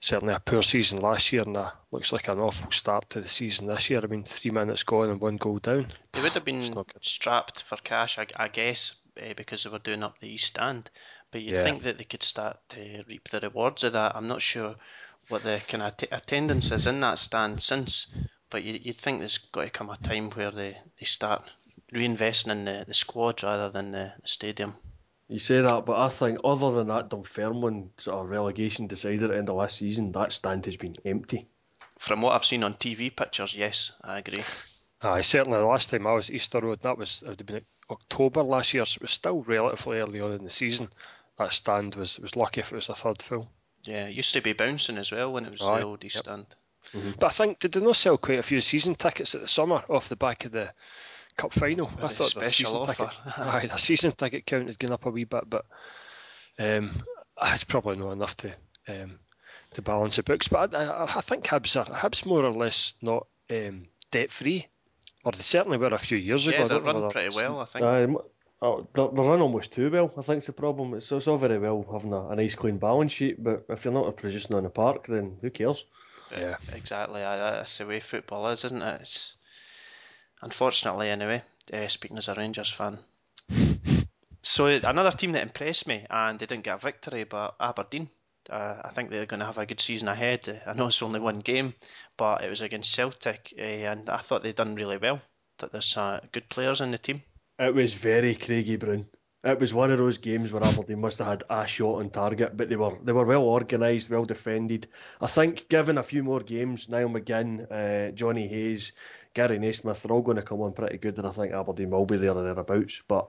certainly 0.00 0.34
a 0.34 0.40
poor 0.40 0.62
season 0.62 1.00
last 1.00 1.32
year, 1.32 1.42
and 1.42 1.56
that 1.56 1.74
looks 1.90 2.12
like 2.12 2.28
an 2.28 2.38
awful 2.38 2.70
start 2.70 3.08
to 3.10 3.20
the 3.20 3.28
season 3.28 3.66
this 3.66 3.90
year. 3.90 4.00
I 4.02 4.06
mean, 4.06 4.24
three 4.24 4.50
minutes 4.50 4.82
gone 4.82 5.10
and 5.10 5.20
one 5.20 5.36
goal 5.36 5.58
down. 5.58 5.86
They 6.12 6.22
would 6.22 6.32
have 6.32 6.44
been 6.44 6.74
strapped 7.00 7.62
for 7.62 7.76
cash, 7.76 8.18
I, 8.18 8.26
I 8.36 8.48
guess, 8.48 8.96
uh, 9.20 9.34
because 9.36 9.64
they 9.64 9.70
were 9.70 9.78
doing 9.78 10.02
up 10.02 10.18
the 10.20 10.28
East 10.28 10.46
Stand. 10.46 10.90
But 11.30 11.42
you'd 11.42 11.56
yeah. 11.56 11.62
think 11.62 11.82
that 11.82 11.98
they 11.98 12.04
could 12.04 12.22
start 12.22 12.58
to 12.70 13.04
reap 13.06 13.28
the 13.28 13.40
rewards 13.40 13.84
of 13.84 13.92
that. 13.92 14.16
I'm 14.16 14.28
not 14.28 14.40
sure 14.40 14.76
what 15.28 15.42
the 15.42 15.60
kind 15.68 15.82
of 15.82 15.96
t- 15.96 16.08
attendance 16.10 16.70
is 16.70 16.86
in 16.86 17.00
that 17.00 17.18
stand 17.18 17.62
since, 17.62 18.06
but 18.50 18.62
you, 18.64 18.80
would 18.84 18.96
think 18.96 19.18
there's 19.18 19.38
got 19.38 19.64
to 19.64 19.70
come 19.70 19.90
a 19.90 19.96
time 19.96 20.30
where 20.30 20.50
they, 20.50 20.78
they 20.98 21.04
start 21.04 21.48
reinvesting 21.92 22.50
in 22.50 22.64
the, 22.64 22.84
the 22.86 22.94
squad 22.94 23.42
rather 23.42 23.70
than 23.70 23.92
the, 23.92 24.12
the 24.20 24.28
stadium. 24.28 24.74
You 25.28 25.38
say 25.38 25.60
that, 25.60 25.84
but 25.84 25.98
I 25.98 26.08
think 26.08 26.38
other 26.42 26.70
than 26.70 26.88
that 26.88 27.10
Dunfermline 27.10 27.90
sort 27.98 28.24
of 28.24 28.30
relegation 28.30 28.86
decided 28.86 29.24
at 29.24 29.30
the 29.30 29.36
end 29.36 29.50
of 29.50 29.56
last 29.56 29.76
season, 29.76 30.12
that 30.12 30.32
stand 30.32 30.64
has 30.64 30.76
been 30.76 30.96
empty. 31.04 31.46
From 31.98 32.22
what 32.22 32.34
I've 32.34 32.44
seen 32.44 32.64
on 32.64 32.74
TV 32.74 33.14
pictures, 33.14 33.54
yes, 33.54 33.92
I 34.02 34.18
agree. 34.18 34.42
Aye, 35.02 35.20
certainly 35.20 35.58
the 35.58 35.66
last 35.66 35.90
time 35.90 36.06
I 36.06 36.12
was 36.12 36.30
at 36.30 36.36
Easter 36.36 36.60
Road, 36.60 36.80
that 36.82 36.96
was 36.96 37.22
it 37.22 37.28
would 37.28 37.40
have 37.40 37.46
been 37.46 37.64
October 37.90 38.42
last 38.42 38.72
year, 38.72 38.86
so 38.86 38.96
it 38.96 39.02
was 39.02 39.10
still 39.10 39.42
relatively 39.42 39.98
early 39.98 40.20
on 40.20 40.32
in 40.32 40.44
the 40.44 40.50
season. 40.50 40.88
That 41.36 41.52
stand 41.52 41.94
was 41.94 42.18
was 42.18 42.34
lucky 42.34 42.60
if 42.60 42.72
it 42.72 42.76
was 42.76 42.88
a 42.88 42.94
third 42.94 43.22
full. 43.22 43.50
Yeah, 43.84 44.06
it 44.06 44.14
used 44.14 44.34
to 44.34 44.40
be 44.40 44.52
bouncing 44.52 44.98
as 44.98 45.12
well 45.12 45.32
when 45.32 45.44
it 45.44 45.52
was 45.52 45.62
Aye, 45.62 45.78
the 45.78 45.84
old 45.84 46.04
East 46.04 46.16
yep. 46.16 46.24
Stand. 46.24 46.46
Mm-hmm. 46.92 47.12
But 47.18 47.26
I 47.26 47.30
think 47.30 47.58
did 47.58 47.72
they 47.72 47.80
not 47.80 47.96
sell 47.96 48.16
quite 48.16 48.38
a 48.38 48.42
few 48.42 48.60
season 48.60 48.94
tickets 48.94 49.34
at 49.34 49.40
the 49.40 49.48
summer 49.48 49.82
off 49.88 50.08
the 50.08 50.16
back 50.16 50.44
of 50.44 50.52
the 50.52 50.72
cup 51.38 51.52
final. 51.54 51.90
I 52.02 52.08
thought 52.08 52.28
special 52.28 52.84
the 52.84 52.92
season 52.92 53.06
offer. 53.06 53.16
ticket, 53.24 53.38
aye, 53.38 53.68
the 53.70 53.78
season 53.78 54.12
ticket 54.12 54.44
count 54.44 54.68
had 54.68 54.78
gone 54.78 54.92
up 54.92 55.06
a 55.06 55.10
wee 55.10 55.24
bit, 55.24 55.48
but 55.48 55.64
um, 56.58 57.02
it's 57.42 57.64
probably 57.64 57.96
not 57.96 58.12
enough 58.12 58.36
to 58.38 58.52
um, 58.88 59.18
to 59.70 59.82
balance 59.82 60.16
the 60.16 60.22
books. 60.22 60.48
But 60.48 60.74
I, 60.74 60.84
I, 60.84 61.18
I 61.18 61.20
think 61.22 61.44
Hibs 61.44 61.76
are 61.76 61.86
Hibs 61.86 62.26
more 62.26 62.44
or 62.44 62.52
less 62.52 62.92
not 63.00 63.26
um, 63.50 63.86
debt 64.10 64.30
free, 64.30 64.66
or 65.24 65.32
they 65.32 65.38
certainly 65.38 65.78
were 65.78 65.88
a 65.88 65.98
few 65.98 66.18
years 66.18 66.46
yeah, 66.46 66.64
ago. 66.64 66.68
they 66.68 66.92
run 66.92 67.10
pretty 67.10 67.34
well, 67.34 67.60
I 67.60 67.64
think. 67.64 67.84
Uh, 67.84 68.20
Oh, 68.60 68.88
they 68.92 69.06
they 69.12 69.22
run 69.22 69.40
almost 69.40 69.72
too 69.72 69.90
well. 69.90 70.12
I 70.16 70.22
think 70.22 70.38
it's 70.38 70.46
the 70.46 70.52
problem. 70.52 70.94
It's, 70.94 71.12
it's 71.12 71.28
all 71.28 71.38
very 71.38 71.58
well 71.58 71.86
having 71.92 72.12
a, 72.12 72.28
a, 72.28 72.36
nice 72.36 72.56
clean 72.56 72.78
balance 72.78 73.12
sheet, 73.12 73.42
but 73.42 73.64
if 73.68 73.84
you're 73.84 73.94
not 73.94 74.16
producing 74.16 74.56
on 74.56 74.64
the 74.64 74.70
park, 74.70 75.06
then 75.06 75.38
who 75.40 75.50
cares? 75.50 75.84
Yeah, 76.32 76.56
exactly. 76.72 77.20
That's 77.20 77.78
the 77.78 77.86
way 77.86 78.00
football 78.00 78.48
is, 78.48 78.64
isn't 78.64 78.82
it? 78.82 79.00
It's 79.02 79.36
unfortunately, 80.42 81.08
anyway, 81.08 81.42
uh, 81.72 81.86
speaking 81.86 82.18
as 82.18 82.28
a 82.28 82.34
Rangers 82.34 82.70
fan. 82.70 82.98
so 84.42 84.66
another 84.66 85.12
team 85.12 85.32
that 85.32 85.42
impressed 85.42 85.86
me, 85.86 86.04
and 86.10 86.38
they 86.38 86.46
didn't 86.46 86.64
get 86.64 86.76
a 86.76 86.78
victory, 86.78 87.24
but 87.24 87.54
Aberdeen. 87.60 88.08
Uh, 88.50 88.80
I 88.82 88.88
think 88.90 89.10
they're 89.10 89.26
going 89.26 89.40
to 89.40 89.46
have 89.46 89.58
a 89.58 89.66
good 89.66 89.80
season 89.80 90.08
ahead. 90.08 90.62
I 90.66 90.72
know 90.72 90.86
it's 90.86 91.02
only 91.02 91.20
one 91.20 91.40
game, 91.40 91.74
but 92.16 92.42
it 92.42 92.48
was 92.48 92.62
against 92.62 92.92
Celtic, 92.92 93.52
uh, 93.58 93.62
and 93.62 94.08
I 94.08 94.18
thought 94.18 94.42
they'd 94.42 94.56
done 94.56 94.74
really 94.74 94.96
well. 94.96 95.20
That 95.58 95.70
there's 95.70 95.96
uh, 95.96 96.20
good 96.32 96.48
players 96.48 96.80
in 96.80 96.90
the 96.90 96.98
team. 96.98 97.22
It 97.58 97.74
was 97.74 97.92
very 97.92 98.34
Craigie 98.34 98.76
Brown. 98.76 99.06
It 99.44 99.60
was 99.60 99.72
one 99.72 99.90
of 99.90 99.98
those 99.98 100.18
games 100.18 100.52
where 100.52 100.64
Aberdeen 100.64 101.00
must 101.00 101.18
have 101.18 101.28
had 101.28 101.44
a 101.48 101.66
shot 101.66 102.00
on 102.00 102.10
target, 102.10 102.56
but 102.56 102.68
they 102.68 102.76
were 102.76 102.96
they 103.02 103.12
were 103.12 103.24
well 103.24 103.42
organised, 103.42 104.10
well 104.10 104.24
defended. 104.24 104.88
I 105.20 105.26
think 105.26 105.68
given 105.68 105.98
a 105.98 106.02
few 106.02 106.22
more 106.22 106.40
games, 106.40 106.88
Niall 106.88 107.08
McGinn, 107.08 107.66
uh, 107.70 108.12
Jonny 108.12 108.48
Hayes, 108.48 108.92
Gary 109.34 109.58
Naysmith, 109.58 110.02
they're 110.02 110.12
all 110.12 110.22
going 110.22 110.36
to 110.36 110.42
come 110.42 110.60
on 110.60 110.72
pretty 110.72 110.98
good, 110.98 111.18
and 111.18 111.26
I 111.26 111.30
think 111.30 111.52
Aberdeen 111.52 111.90
will 111.90 112.06
be 112.06 112.16
there 112.16 112.32
or 112.32 112.42
thereabouts. 112.42 113.02
But 113.06 113.28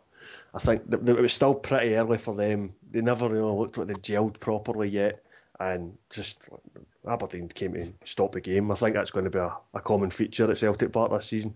I 0.54 0.60
think 0.60 0.84
it 0.92 1.22
was 1.22 1.34
still 1.34 1.54
pretty 1.56 1.96
early 1.96 2.18
for 2.18 2.36
them. 2.36 2.74
They 2.92 3.02
never 3.02 3.30
really 3.30 3.56
looked 3.56 3.78
like 3.78 3.88
they 3.88 3.94
gelled 3.94 4.40
properly 4.40 4.90
yet, 4.90 5.24
and 5.60 5.98
just 6.10 6.50
Aberdeen 7.08 7.50
came 7.50 7.74
to 7.74 7.94
stop 8.04 8.32
the 8.32 8.42
game. 8.42 8.72
I 8.72 8.76
think 8.76 8.96
that's 8.96 9.12
going 9.12 9.26
to 9.26 9.32
be 9.32 9.40
a, 9.40 9.56
a 9.74 9.80
common 9.80 10.10
feature 10.10 10.50
at 10.50 10.58
Celtic 10.58 10.92
Park 10.92 11.12
this 11.12 11.28
season. 11.28 11.56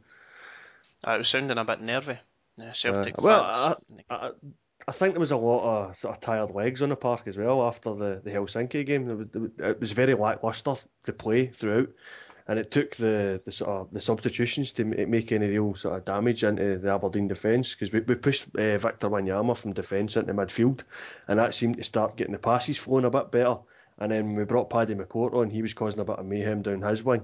It 1.07 1.17
was 1.17 1.27
sounding 1.27 1.57
a 1.57 1.65
bit 1.65 1.81
nervy. 1.81 2.19
Celtic 2.73 3.17
uh, 3.17 3.21
well, 3.21 3.41
I, 3.41 3.75
I, 4.09 4.29
I, 4.87 4.91
think 4.91 5.13
there 5.13 5.19
was 5.19 5.31
a 5.31 5.37
lot 5.37 5.63
of 5.63 5.95
sort 5.95 6.15
of 6.15 6.21
tired 6.21 6.51
legs 6.51 6.81
on 6.81 6.89
the 6.89 6.95
park 6.95 7.23
as 7.25 7.37
well 7.37 7.63
after 7.63 7.93
the, 7.95 8.21
the 8.23 8.31
Helsinki 8.31 8.85
game. 8.85 9.09
It 9.09 9.17
was, 9.17 9.51
it 9.59 9.79
was 9.79 9.91
very 9.91 10.13
lacklustre 10.13 10.75
to 11.05 11.13
play 11.13 11.47
throughout 11.47 11.89
and 12.47 12.59
it 12.59 12.71
took 12.71 12.95
the, 12.97 13.41
the 13.45 13.51
sort 13.51 13.69
of 13.69 13.91
the 13.91 14.01
substitutions 14.01 14.73
to 14.73 14.83
make 14.83 15.31
any 15.31 15.47
real 15.47 15.73
sort 15.75 15.97
of 15.97 16.05
damage 16.05 16.43
into 16.43 16.77
the 16.77 16.91
Aberdeen 16.91 17.27
defence 17.27 17.73
because 17.73 17.93
we, 17.93 18.01
we 18.01 18.15
pushed 18.15 18.43
uh, 18.55 18.77
Victor 18.77 19.09
Wanyama 19.09 19.55
from 19.55 19.73
defence 19.73 20.17
into 20.17 20.33
midfield, 20.33 20.81
and 21.27 21.39
that 21.39 21.53
seemed 21.53 21.77
to 21.77 21.83
start 21.83 22.17
getting 22.17 22.33
the 22.33 22.39
passes 22.39 22.77
flowing 22.77 23.05
a 23.05 23.09
bit 23.09 23.31
better. 23.31 23.57
And 23.97 24.11
then 24.11 24.27
when 24.27 24.35
we 24.35 24.43
brought 24.43 24.69
Paddy 24.69 24.95
McCourt 24.95 25.33
on, 25.33 25.49
he 25.49 25.61
was 25.61 25.73
causing 25.73 26.01
a 26.01 26.05
bit 26.05 26.19
of 26.19 26.25
mayhem 26.25 26.63
down 26.63 26.81
his 26.81 27.03
wing. 27.03 27.23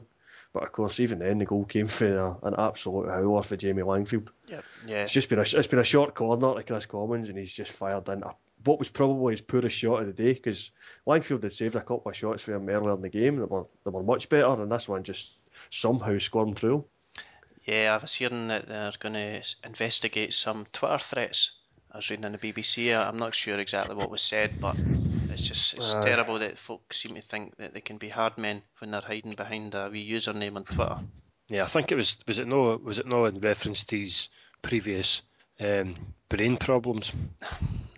But 0.52 0.64
of 0.64 0.72
course, 0.72 1.00
even 1.00 1.20
then, 1.20 1.38
the 1.38 1.46
goal 1.46 1.66
came 1.66 1.88
for 1.88 2.18
a, 2.18 2.38
an 2.48 2.56
absolute 2.58 3.10
howler 3.10 3.44
for 3.44 3.56
Jamie 3.56 3.84
Langfield. 3.84 4.30
Yep. 4.48 4.64
Yeah. 4.88 5.04
It's 5.04 5.12
just 5.12 5.30
been 5.30 5.40
a, 5.40 5.44
it's 5.44 5.68
been 5.68 5.80
a 5.80 5.84
short 5.84 6.16
corner 6.16 6.56
to 6.56 6.64
Kris 6.64 6.88
Commons, 6.88 7.30
and 7.30 7.38
he's 7.38 7.54
just 7.54 7.72
fired 7.72 8.10
in 8.10 8.24
a, 8.24 8.34
what 8.66 8.80
was 8.80 8.90
probably 8.90 9.34
his 9.34 9.42
poorest 9.42 9.76
shot 9.76 10.02
of 10.02 10.08
the 10.08 10.14
day 10.14 10.34
because 10.34 10.72
Langfield 11.06 11.44
had 11.44 11.54
saved 11.54 11.76
a 11.76 11.82
couple 11.82 12.10
of 12.10 12.16
shots 12.16 12.42
for 12.42 12.56
him 12.56 12.68
earlier 12.68 12.94
in 12.94 13.02
the 13.02 13.10
game 13.10 13.38
that 13.38 13.52
were, 13.52 13.66
that 13.84 13.92
were 13.92 14.04
much 14.04 14.28
better, 14.28 14.62
and 14.62 14.72
this 14.72 14.90
one 14.90 15.04
just 15.04 15.34
somehow 15.70 16.18
squirmed 16.18 16.58
through. 16.58 16.84
Yeah, 17.66 17.96
I 17.96 18.02
was 18.02 18.16
hearing 18.16 18.48
that 18.48 18.68
they're 18.68 18.92
going 19.00 19.14
to 19.14 19.44
investigate 19.64 20.34
some 20.34 20.66
Twitter 20.74 20.98
threats. 20.98 21.52
I 21.92 21.98
was 21.98 22.10
reading 22.10 22.26
in 22.26 22.32
the 22.32 22.38
BBC. 22.40 22.96
I'm 22.96 23.18
not 23.18 23.36
sure 23.36 23.60
exactly 23.60 23.96
what 23.96 24.10
was 24.10 24.24
said, 24.24 24.60
but 24.60 24.76
it's 25.30 25.42
just 25.42 25.74
it's 25.76 25.94
Aye. 25.94 26.02
terrible 26.02 26.40
that 26.40 26.58
folks 26.58 26.98
seem 27.02 27.16
to 27.16 27.22
think 27.22 27.58
that 27.58 27.74
they 27.74 27.82
can 27.82 27.98
be 27.98 28.10
hard 28.10 28.38
men 28.38 28.62
when 28.80 28.92
they're 28.92 29.02
hiding 29.02 29.34
behind 29.34 29.76
a 29.76 29.90
wee 29.92 30.10
username 30.10 30.56
on 30.56 30.64
Twitter. 30.66 31.00
Yeah, 31.48 31.64
I 31.64 31.68
think 31.68 31.92
it 31.92 31.96
was. 31.96 32.18
Was 32.28 32.38
it 32.40 32.48
no? 32.48 32.80
Was 32.84 33.00
it 33.00 33.08
no 33.08 33.26
in 33.26 33.40
reference 33.40 33.84
to 33.86 34.00
his 34.00 34.30
previous 34.62 35.22
um, 35.60 35.96
brain 36.30 36.58
problems? 36.58 37.12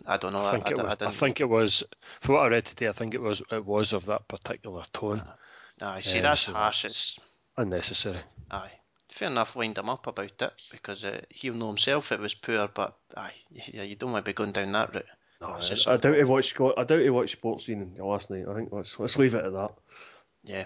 I 0.08 0.18
don't 0.18 0.34
know. 0.34 0.42
I 0.42 0.52
think 0.52 0.68
I, 0.68 0.72
it 0.72 0.80
I, 0.80 0.84
was. 0.84 0.92
I, 0.92 0.96
didn't- 0.96 1.14
think 1.16 1.42
it 1.42 1.50
was. 1.50 1.84
For 2.22 2.34
what 2.34 2.44
I 2.46 2.48
read 2.48 2.66
today, 2.66 2.88
I 2.88 2.94
think 2.94 3.14
it 3.14 3.22
was. 3.22 3.42
It 3.52 3.66
was 3.66 3.94
of 3.94 4.06
that 4.06 4.28
particular 4.28 4.84
tone. 4.94 5.22
Aye, 5.82 6.02
see, 6.02 6.18
Um, 6.20 6.24
that's 6.24 6.42
so 6.42 6.54
harsh. 6.54 6.86
it's- 6.86 7.18
It's 7.18 7.28
Unnecessary. 7.58 8.22
aye. 8.50 8.72
Fair 9.10 9.28
enough, 9.28 9.58
wind 9.58 9.78
him 9.78 9.90
up 9.90 10.08
about 10.08 10.42
it 10.42 10.62
because 10.72 11.04
uh, 11.04 11.20
he'll 11.30 11.54
know 11.54 11.68
himself 11.68 12.14
it 12.14 12.20
was 12.22 12.34
poor. 12.34 12.70
But 12.70 12.96
aye, 13.18 13.34
yeah, 13.52 13.84
you 13.84 13.98
don't 13.98 14.14
want 14.14 14.24
to 14.26 14.30
be 14.30 14.34
going 14.34 14.54
down 14.54 14.72
that 14.72 14.96
route. 14.96 15.06
No, 15.42 15.56
It's 15.56 15.66
I, 15.68 15.70
just- 15.70 15.88
I 15.88 15.98
doubt 15.98 16.16
he 16.18 16.24
watched 16.24 16.50
Scott. 16.52 16.76
I 16.78 16.84
doubt 16.84 17.02
he 17.02 17.10
watched 17.10 17.42
Sportscene 17.42 17.98
last 18.00 18.30
night. 18.30 18.46
I 18.48 18.54
think 18.56 18.70
let's 18.72 19.00
let's 19.00 19.18
leave 19.18 19.34
it 19.36 19.44
at 19.46 19.54
that. 19.54 19.72
Yeah. 20.44 20.66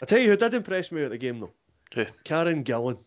I 0.00 0.06
tell 0.06 0.18
you 0.18 0.30
who 0.30 0.36
did 0.36 0.54
impress 0.54 0.90
me 0.92 1.04
at 1.04 1.10
the 1.10 1.18
game 1.18 1.40
though. 1.40 1.52
Who? 1.94 2.06
Karen 2.24 2.64
Gillan, 2.64 2.98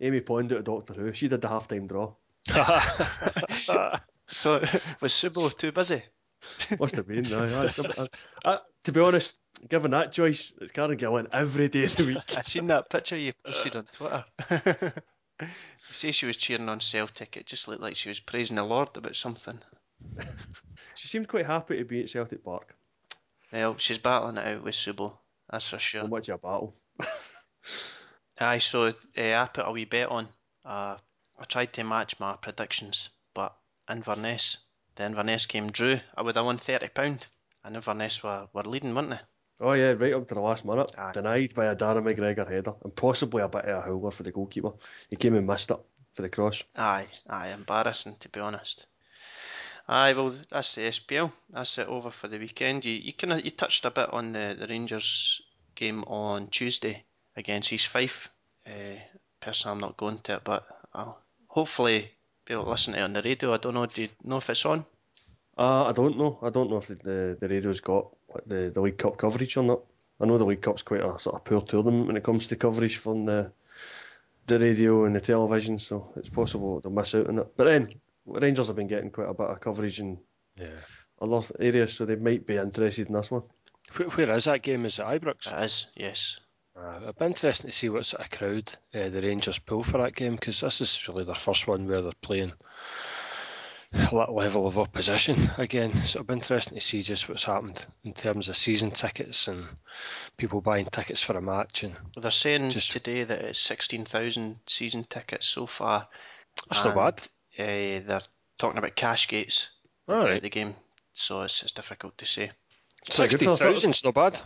Amy 0.00 0.20
Pond 0.20 0.52
out 0.52 0.58
of 0.58 0.64
Doctor 0.64 0.94
Who. 0.94 1.12
She 1.12 1.26
did 1.28 1.40
the 1.40 1.48
half-time 1.48 1.86
draw. 1.88 2.12
So 4.32 4.60
was 5.00 5.12
Subo 5.12 5.52
too 5.56 5.72
busy? 5.72 6.04
Must 6.78 6.94
have 6.94 7.08
been. 7.08 7.24
no, 7.24 7.40
I, 7.66 8.02
I, 8.02 8.08
I, 8.54 8.58
to 8.84 8.92
be 8.92 9.00
honest, 9.00 9.32
given 9.68 9.90
that 9.90 10.12
choice, 10.12 10.52
it's 10.60 10.70
Karen 10.70 10.96
Gillan 10.96 11.26
every 11.32 11.66
day 11.68 11.82
of 11.84 11.96
the 11.96 12.04
week. 12.04 12.36
I 12.36 12.42
seen 12.42 12.68
that 12.68 12.88
picture 12.88 13.18
you 13.18 13.32
posted 13.44 13.74
on 13.74 13.86
Twitter. 13.92 14.24
you 15.40 15.48
say 15.90 16.12
she 16.12 16.26
was 16.26 16.36
cheering 16.36 16.68
on 16.68 16.78
Celtic. 16.78 17.36
It 17.36 17.46
just 17.46 17.66
looked 17.66 17.82
like 17.82 17.96
she 17.96 18.08
was 18.08 18.20
praising 18.20 18.54
the 18.54 18.62
Lord 18.62 18.96
about 18.96 19.16
something. 19.16 19.58
She 20.94 21.08
seemed 21.08 21.28
quite 21.28 21.46
happy 21.46 21.78
to 21.78 21.84
be 21.84 22.02
at 22.02 22.10
Celtic 22.10 22.44
Park. 22.44 22.74
Well, 23.52 23.76
she's 23.78 23.98
battling 23.98 24.36
it 24.36 24.46
out 24.46 24.62
with 24.62 24.74
Subo. 24.74 25.14
That's 25.50 25.68
for 25.68 25.78
sure. 25.78 26.02
So 26.02 26.08
much 26.08 26.28
of 26.28 26.34
a 26.34 26.38
battle. 26.38 26.76
Aye, 28.40 28.58
so 28.58 28.86
uh, 28.86 28.92
I 29.16 29.48
put 29.52 29.66
a 29.66 29.70
wee 29.72 29.84
bet 29.84 30.08
on. 30.08 30.28
Uh, 30.64 30.96
I 31.38 31.44
tried 31.48 31.72
to 31.74 31.84
match 31.84 32.20
my 32.20 32.36
predictions, 32.36 33.10
but 33.34 33.56
Inverness, 33.90 34.58
the 34.96 35.04
Inverness 35.04 35.46
came 35.46 35.70
drew. 35.70 35.98
I 36.16 36.22
would 36.22 36.36
have 36.36 36.44
won 36.44 36.58
thirty 36.58 36.88
pound, 36.88 37.26
and 37.64 37.76
Inverness 37.76 38.22
were, 38.22 38.48
were 38.52 38.62
leading, 38.62 38.94
weren't 38.94 39.10
they? 39.10 39.20
Oh 39.60 39.72
yeah, 39.72 39.92
right 39.92 40.14
up 40.14 40.28
to 40.28 40.34
the 40.34 40.40
last 40.40 40.64
minute. 40.64 40.90
Aye. 40.96 41.12
Denied 41.12 41.54
by 41.54 41.66
a 41.66 41.76
Darren 41.76 42.04
McGregor 42.04 42.48
header 42.48 42.74
and 42.82 42.94
possibly 42.94 43.42
a 43.42 43.48
bit 43.48 43.64
of 43.64 43.84
a 43.84 43.86
howler 43.86 44.10
for 44.10 44.22
the 44.22 44.32
goalkeeper. 44.32 44.72
He 45.08 45.16
came 45.16 45.34
and 45.34 45.46
missed 45.46 45.70
it 45.70 45.80
for 46.14 46.22
the 46.22 46.30
cross. 46.30 46.62
Aye, 46.76 47.08
aye, 47.28 47.48
embarrassing 47.48 48.16
to 48.20 48.28
be 48.30 48.40
honest. 48.40 48.86
Aye, 49.92 50.12
well, 50.12 50.32
that's 50.48 50.76
the 50.76 50.82
SPL. 50.82 51.32
That's 51.50 51.76
it 51.78 51.88
over 51.88 52.12
for 52.12 52.28
the 52.28 52.38
weekend. 52.38 52.84
You 52.84 52.92
you 52.92 53.12
kind 53.12 53.32
of 53.32 53.44
you 53.44 53.50
touched 53.50 53.84
a 53.84 53.90
bit 53.90 54.12
on 54.12 54.32
the, 54.32 54.56
the 54.56 54.68
Rangers 54.68 55.42
game 55.74 56.04
on 56.04 56.46
Tuesday 56.46 57.02
against 57.36 57.72
East 57.72 57.88
Fife. 57.88 58.30
Uh, 58.64 59.00
personally, 59.40 59.74
I'm 59.74 59.80
not 59.80 59.96
going 59.96 60.20
to 60.20 60.34
it, 60.34 60.44
but 60.44 60.64
I'll 60.94 61.18
hopefully 61.48 62.08
be 62.44 62.54
able 62.54 62.66
to 62.66 62.70
listen 62.70 62.92
to 62.92 63.00
it 63.00 63.02
on 63.02 63.14
the 63.14 63.22
radio. 63.22 63.52
I 63.52 63.56
don't 63.56 63.74
know. 63.74 63.86
Do 63.86 64.02
you 64.02 64.08
know 64.22 64.36
if 64.36 64.48
it's 64.48 64.64
on? 64.64 64.84
Uh, 65.58 65.86
I 65.86 65.92
don't 65.92 66.16
know. 66.16 66.38
I 66.40 66.50
don't 66.50 66.70
know 66.70 66.78
if 66.78 66.86
the, 66.86 66.94
the, 66.94 67.36
the 67.40 67.48
radio's 67.48 67.80
got 67.80 68.10
like, 68.32 68.44
the, 68.46 68.70
the 68.72 68.80
League 68.80 68.98
Cup 68.98 69.18
coverage 69.18 69.56
or 69.56 69.64
not. 69.64 69.80
I 70.20 70.26
know 70.26 70.38
the 70.38 70.44
League 70.44 70.62
Cup's 70.62 70.82
quite 70.82 71.00
a 71.00 71.18
sort 71.18 71.34
of 71.34 71.44
poor 71.44 71.62
tournament 71.62 72.06
when 72.06 72.16
it 72.16 72.22
comes 72.22 72.46
to 72.46 72.56
coverage 72.56 72.98
from 72.98 73.24
the 73.24 73.50
the 74.46 74.58
radio 74.58 75.04
and 75.04 75.16
the 75.16 75.20
television, 75.20 75.78
so 75.80 76.12
it's 76.16 76.28
possible 76.28 76.80
they'll 76.80 76.92
miss 76.92 77.14
out 77.14 77.28
on 77.28 77.40
it. 77.40 77.56
But 77.56 77.64
then 77.64 77.88
Rangers 78.26 78.66
have 78.68 78.76
been 78.76 78.86
getting 78.88 79.10
quite 79.10 79.28
a 79.28 79.34
bit 79.34 79.48
of 79.48 79.60
coverage 79.60 80.00
in 80.00 80.18
Yeah. 80.56 80.80
other 81.20 81.42
areas, 81.58 81.94
so 81.94 82.04
they 82.04 82.16
might 82.16 82.46
be 82.46 82.56
interested 82.56 83.08
in 83.08 83.14
this 83.14 83.30
one. 83.30 83.42
Where, 83.96 84.08
where 84.10 84.36
is 84.36 84.44
that 84.44 84.62
game? 84.62 84.84
Is 84.86 84.98
it 84.98 85.04
Ibrox? 85.04 85.52
It 85.52 85.64
is. 85.64 85.86
Yes. 85.96 86.40
Uh, 86.76 86.98
it'll 86.98 87.12
be 87.12 87.24
interesting 87.26 87.70
to 87.70 87.76
see 87.76 87.88
what 87.88 88.06
sort 88.06 88.22
of 88.22 88.30
crowd 88.30 88.72
uh, 88.94 89.08
the 89.08 89.20
Rangers 89.22 89.58
pull 89.58 89.82
for 89.82 89.98
that 89.98 90.14
game 90.14 90.36
because 90.36 90.60
this 90.60 90.80
is 90.80 91.08
really 91.08 91.24
their 91.24 91.34
first 91.34 91.66
one 91.66 91.86
where 91.88 92.00
they're 92.00 92.12
playing 92.22 92.52
that 93.92 94.32
level 94.32 94.66
of 94.68 94.78
opposition 94.78 95.50
again. 95.58 95.92
So 96.06 96.20
it'll 96.20 96.24
be 96.28 96.34
interesting 96.34 96.76
to 96.76 96.80
see 96.80 97.02
just 97.02 97.28
what's 97.28 97.42
happened 97.44 97.84
in 98.04 98.12
terms 98.12 98.48
of 98.48 98.56
season 98.56 98.92
tickets 98.92 99.48
and 99.48 99.66
people 100.36 100.60
buying 100.60 100.86
tickets 100.86 101.22
for 101.22 101.36
a 101.36 101.42
match. 101.42 101.82
And 101.82 101.94
Well, 101.94 102.22
they're 102.22 102.30
saying 102.30 102.70
Just- 102.70 102.92
today 102.92 103.24
that 103.24 103.40
it's 103.40 103.58
sixteen 103.58 104.04
thousand 104.04 104.60
season 104.66 105.04
tickets 105.04 105.46
so 105.46 105.66
far. 105.66 106.06
that's 106.68 106.84
not 106.84 106.94
bad. 106.94 107.28
Uh, 107.60 108.00
they're 108.06 108.22
talking 108.58 108.78
about 108.78 108.96
cash 108.96 109.28
gates 109.28 109.70
All 110.08 110.22
about 110.26 110.42
the 110.42 110.50
game, 110.50 110.74
so 111.12 111.42
it's, 111.42 111.62
it's 111.62 111.72
difficult 111.72 112.16
to 112.18 112.26
say. 112.26 112.50
pretty 113.06 113.30
good 113.30 113.38
sixty 113.40 113.44
for 113.44 113.50
a 113.52 113.56
third- 113.56 113.74
thousand's 113.74 114.04
not 114.04 114.14
bad. 114.14 114.40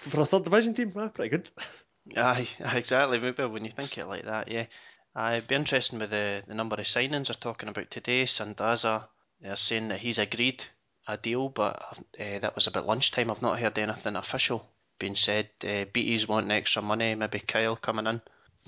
For 0.00 0.20
a 0.20 0.26
third 0.26 0.44
division 0.44 0.74
team, 0.74 0.92
ah, 0.96 1.08
pretty 1.08 1.30
good. 1.30 1.50
Aye, 2.16 2.48
exactly. 2.74 3.18
Maybe 3.18 3.44
when 3.44 3.64
you 3.64 3.70
think 3.70 3.98
it 3.98 4.06
like 4.06 4.24
that, 4.24 4.48
yeah. 4.48 4.66
Aye, 5.14 5.36
it'd 5.36 5.48
be 5.48 5.54
interesting 5.56 5.98
with 5.98 6.10
the, 6.10 6.42
the 6.46 6.54
number 6.54 6.76
of 6.76 6.86
signings 6.86 7.26
they're 7.26 7.34
talking 7.34 7.68
about 7.68 7.90
today. 7.90 8.24
Sandaza, 8.24 9.06
they're 9.40 9.56
saying 9.56 9.88
that 9.88 9.98
he's 10.00 10.18
agreed 10.18 10.64
a 11.06 11.16
deal, 11.16 11.48
but 11.48 11.82
uh, 12.18 12.38
that 12.38 12.54
was 12.54 12.66
about 12.66 12.86
lunchtime. 12.86 13.30
I've 13.30 13.42
not 13.42 13.58
heard 13.60 13.78
anything 13.78 14.16
official 14.16 14.66
being 14.98 15.16
said. 15.16 15.48
Uh, 15.64 15.84
BT's 15.92 16.28
wanting 16.28 16.50
extra 16.52 16.82
money, 16.82 17.14
maybe 17.14 17.40
Kyle 17.40 17.76
coming 17.76 18.06
in. 18.06 18.20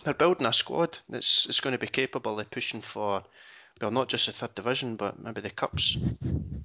They're 0.04 0.14
building 0.14 0.47
a 0.47 0.52
squad 0.52 0.99
that's, 1.09 1.44
that's 1.44 1.61
going 1.61 1.73
to 1.73 1.78
be 1.78 1.87
capable 1.87 2.40
of 2.40 2.50
pushing 2.50 2.80
for, 2.80 3.23
well, 3.81 3.91
not 3.91 4.09
just 4.09 4.26
the 4.26 4.33
third 4.33 4.55
division, 4.55 4.97
but 4.97 5.19
maybe 5.23 5.41
the 5.41 5.50
cups. 5.50 5.97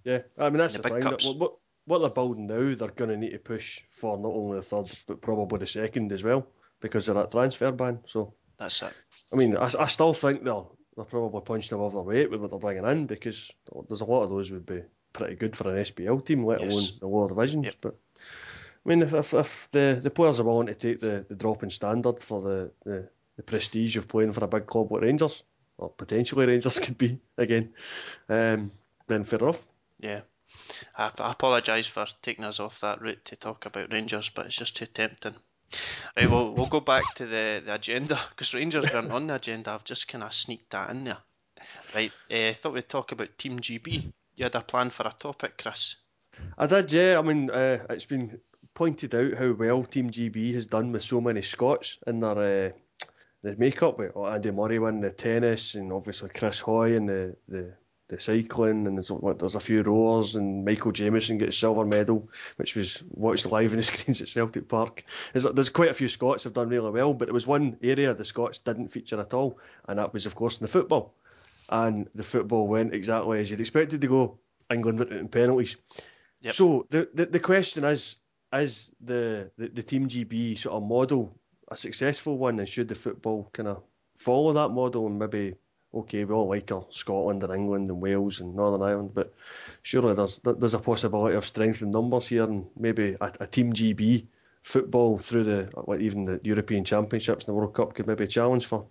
Yeah, 0.04 0.20
I 0.38 0.50
mean 0.50 0.60
that's 0.60 0.74
The 0.76 0.82
the, 0.82 0.90
big 0.90 1.02
thing. 1.04 1.12
cups. 1.12 1.26
What, 1.26 1.38
what 1.40 1.54
what 1.86 2.00
they're 2.00 2.10
building 2.10 2.48
now, 2.48 2.76
they're 2.76 2.90
going 2.90 3.10
to 3.12 3.16
need 3.18 3.32
to 3.32 3.40
push 3.40 3.82
for 3.90 4.18
not 4.18 4.34
only 4.34 4.58
the 4.58 4.62
third, 4.64 4.92
but 5.08 5.22
probably 5.22 5.60
the 5.60 5.66
second 5.68 6.12
as 6.12 6.22
well, 6.24 6.46
because 6.82 7.06
they're 7.06 7.18
at 7.18 7.32
transfer 7.32 7.72
ban. 7.72 8.00
So 8.06 8.34
That's 8.60 8.82
it. 8.82 8.92
I 9.32 9.36
mean, 9.38 9.56
I, 9.56 9.70
I 9.80 9.86
still 9.88 10.12
think 10.14 10.44
they're 10.44 10.64
they're 10.98 11.06
probably 11.06 11.42
punching 11.42 11.76
above 11.78 11.94
their 11.94 12.02
weight 12.02 12.30
with 12.30 12.42
what 12.42 12.50
they're 12.50 12.60
bringing 12.60 12.86
in, 12.86 13.06
because 13.06 13.52
there's 13.88 14.02
a 14.02 14.06
lot 14.06 14.24
of 14.24 14.30
those 14.30 14.52
would 14.52 14.66
be 14.66 14.82
pretty 15.14 15.36
good 15.36 15.56
for 15.56 15.70
an 15.74 15.84
SPL 15.84 16.26
team, 16.26 16.44
let 16.46 16.60
Yes. 16.62 16.74
alone 16.74 16.90
the 17.00 17.08
lower 17.08 17.28
divisions. 17.30 17.66
Yep. 17.66 17.76
But 17.82 17.96
I 18.86 18.90
mean, 18.90 19.02
if, 19.04 19.14
if, 19.14 19.34
if 19.34 19.68
the, 19.72 20.00
the 20.02 20.10
players 20.10 20.40
are 20.40 20.44
willing 20.44 20.68
to 20.68 20.74
take 20.74 21.00
the, 21.00 21.26
the 21.30 21.36
drop 21.36 21.62
in 21.64 21.70
standard 21.70 22.22
for 22.24 22.42
the, 22.42 22.72
the, 22.84 23.10
the 23.38 23.44
prestige 23.44 23.96
of 23.96 24.08
playing 24.08 24.32
for 24.34 24.44
a 24.44 24.48
big 24.48 24.66
club 24.66 24.92
like 24.92 25.04
Rangers, 25.04 25.44
or 25.78 25.90
potentially 25.90 26.46
Rangers 26.46 26.80
could 26.80 26.98
be 26.98 27.20
again, 27.38 27.74
um, 28.30 28.72
then 29.08 29.24
fair 29.24 29.40
enough. 29.40 29.66
Yeah. 30.00 30.22
I, 30.98 31.12
I 31.18 31.32
apologise 31.32 31.88
for 31.88 32.06
taking 32.22 32.46
us 32.46 32.60
off 32.60 32.82
that 32.82 33.02
route 33.02 33.26
to 33.26 33.36
talk 33.36 33.66
about 33.66 33.92
Rangers, 33.92 34.30
but 34.30 34.46
it's 34.46 34.56
just 34.56 34.76
too 34.78 34.86
tempting. 34.86 35.36
Right, 36.16 36.30
well, 36.30 36.54
we'll 36.54 36.68
go 36.68 36.80
back 36.80 37.16
to 37.16 37.26
the, 37.26 37.62
the 37.66 37.74
agenda 37.74 38.20
because 38.30 38.54
Rangers 38.54 38.92
weren't 38.92 39.12
on 39.12 39.28
the 39.28 39.36
agenda. 39.36 39.72
I've 39.72 39.84
just 39.84 40.08
kind 40.08 40.24
of 40.24 40.34
sneaked 40.34 40.70
that 40.72 40.90
in 40.92 41.04
there. 41.04 41.18
Right, 41.94 42.12
uh, 42.32 42.50
I 42.50 42.54
thought 42.54 42.74
we'd 42.74 42.88
talk 42.88 43.12
about 43.12 43.38
Team 43.38 43.60
GB. 43.60 44.12
You 44.36 44.44
had 44.44 44.56
a 44.56 44.62
plan 44.62 44.90
for 44.90 45.06
a 45.08 45.14
topic, 45.18 45.58
Chris. 45.62 45.96
I 46.58 46.68
did, 46.68 46.92
yeah. 46.92 47.18
I 47.20 47.22
mean, 47.22 47.50
uh, 47.50 47.80
it's 47.90 48.06
been 48.06 48.40
pointed 48.74 49.16
out 49.16 49.34
how 49.34 49.52
well 49.54 49.84
Team 49.84 50.10
GB 50.10 50.54
has 50.54 50.68
done 50.68 50.92
with 50.92 51.04
so 51.04 51.20
many 51.20 51.42
Scots 51.42 51.98
in 52.06 52.20
their 52.20 52.68
uh, 52.68 52.72
the 53.44 53.56
makeup. 53.58 53.98
With 53.98 54.16
Andy 54.16 54.52
Murray 54.52 54.80
winning 54.80 55.02
the 55.02 55.10
tennis, 55.10 55.76
and 55.76 55.92
obviously 55.92 56.30
Chris 56.30 56.60
Hoy 56.60 56.96
and 56.96 57.08
the, 57.08 57.36
the, 57.48 57.74
the 58.10 58.20
cycling, 58.20 58.88
and 58.88 58.98
there's, 58.98 59.12
what, 59.12 59.40
there's 59.40 59.56
a 59.56 59.60
few 59.60 59.82
rowers, 59.82 60.36
and 60.36 60.66
Michael 60.66 60.92
Jamieson 60.92 61.38
gets 61.38 61.56
a 61.56 61.60
silver 61.60 61.86
medal, 61.86 62.30
which 62.58 62.76
was 62.76 63.04
watched 63.10 63.46
live 63.46 63.72
on 63.72 63.78
the 63.78 63.84
screens 63.84 64.22
at 64.22 64.30
Celtic 64.30 64.68
Park. 64.68 65.04
There's, 65.34 65.46
there's 65.46 65.70
quite 65.70 65.92
a 65.92 65.94
few 65.94 66.08
Scots 66.08 66.44
have 66.44 66.54
done 66.54 66.70
really 66.70 66.92
well, 66.92 67.14
but 67.14 67.26
there 67.26 67.34
was 67.34 67.48
one 67.48 67.78
area 67.82 68.14
the 68.14 68.24
Scots 68.26 68.60
didn't 68.60 68.90
feature 68.90 69.20
at 69.20 69.34
all, 69.34 69.60
and 69.88 70.00
that 70.00 70.14
was, 70.14 70.26
of 70.26 70.36
course, 70.36 70.58
in 70.58 70.64
the 70.64 70.72
football. 70.72 71.14
And 71.70 72.08
the 72.16 72.24
football 72.24 72.68
went 72.68 72.94
exactly 72.94 73.42
as 73.42 73.52
you'd 73.52 73.60
expected 73.60 74.02
to 74.02 74.08
go. 74.08 74.40
England 74.72 75.00
went 75.00 75.12
in 75.12 75.28
penalties. 75.28 75.76
Yep. 76.42 76.54
So 76.54 76.88
the, 76.90 77.10
the 77.14 77.26
the 77.26 77.40
question 77.40 77.84
is 77.84 78.16
is 78.54 78.92
the, 79.02 79.52
the 79.58 79.70
the 79.70 79.84
team 79.84 80.08
GB 80.08 80.58
sort 80.58 80.76
of 80.76 80.84
model 80.88 81.38
a 81.70 81.78
successful 81.78 82.38
one 82.38 82.60
and 82.60 82.68
should 82.68 82.88
the 82.88 82.96
football 82.96 83.50
kind 83.54 83.70
of 83.70 83.84
follow 84.18 84.54
that 84.54 84.70
model 84.70 85.08
and 85.08 85.20
maybe 85.20 85.56
okay, 85.94 86.26
we 86.26 86.34
all 86.34 86.50
like 86.50 86.72
our 86.72 86.86
Scotland 86.90 87.44
and 87.44 87.54
England 87.54 87.90
and 87.90 88.02
Wales 88.02 88.40
and 88.40 88.56
Northern 88.56 88.82
Ireland, 88.88 89.12
but 89.14 89.34
surely 89.82 90.14
there's 90.14 90.40
there's 90.44 90.74
a 90.74 90.80
possibility 90.80 91.36
of 91.36 91.46
strength 91.46 91.82
in 91.82 91.92
numbers 91.92 92.28
here, 92.28 92.44
and 92.44 92.68
maybe 92.78 93.16
a, 93.20 93.32
a 93.40 93.48
Team 93.48 93.74
GB 93.74 94.26
football 94.62 95.18
through 95.18 95.46
the 95.46 95.84
like 95.88 96.02
even 96.02 96.26
the 96.26 96.40
European 96.44 96.84
Championships 96.84 97.46
and 97.46 97.50
the 97.50 97.58
World 97.58 97.74
Cup 97.74 97.94
could 97.94 98.08
maybe 98.08 98.28
challenge 98.28 98.66
for 98.66 98.86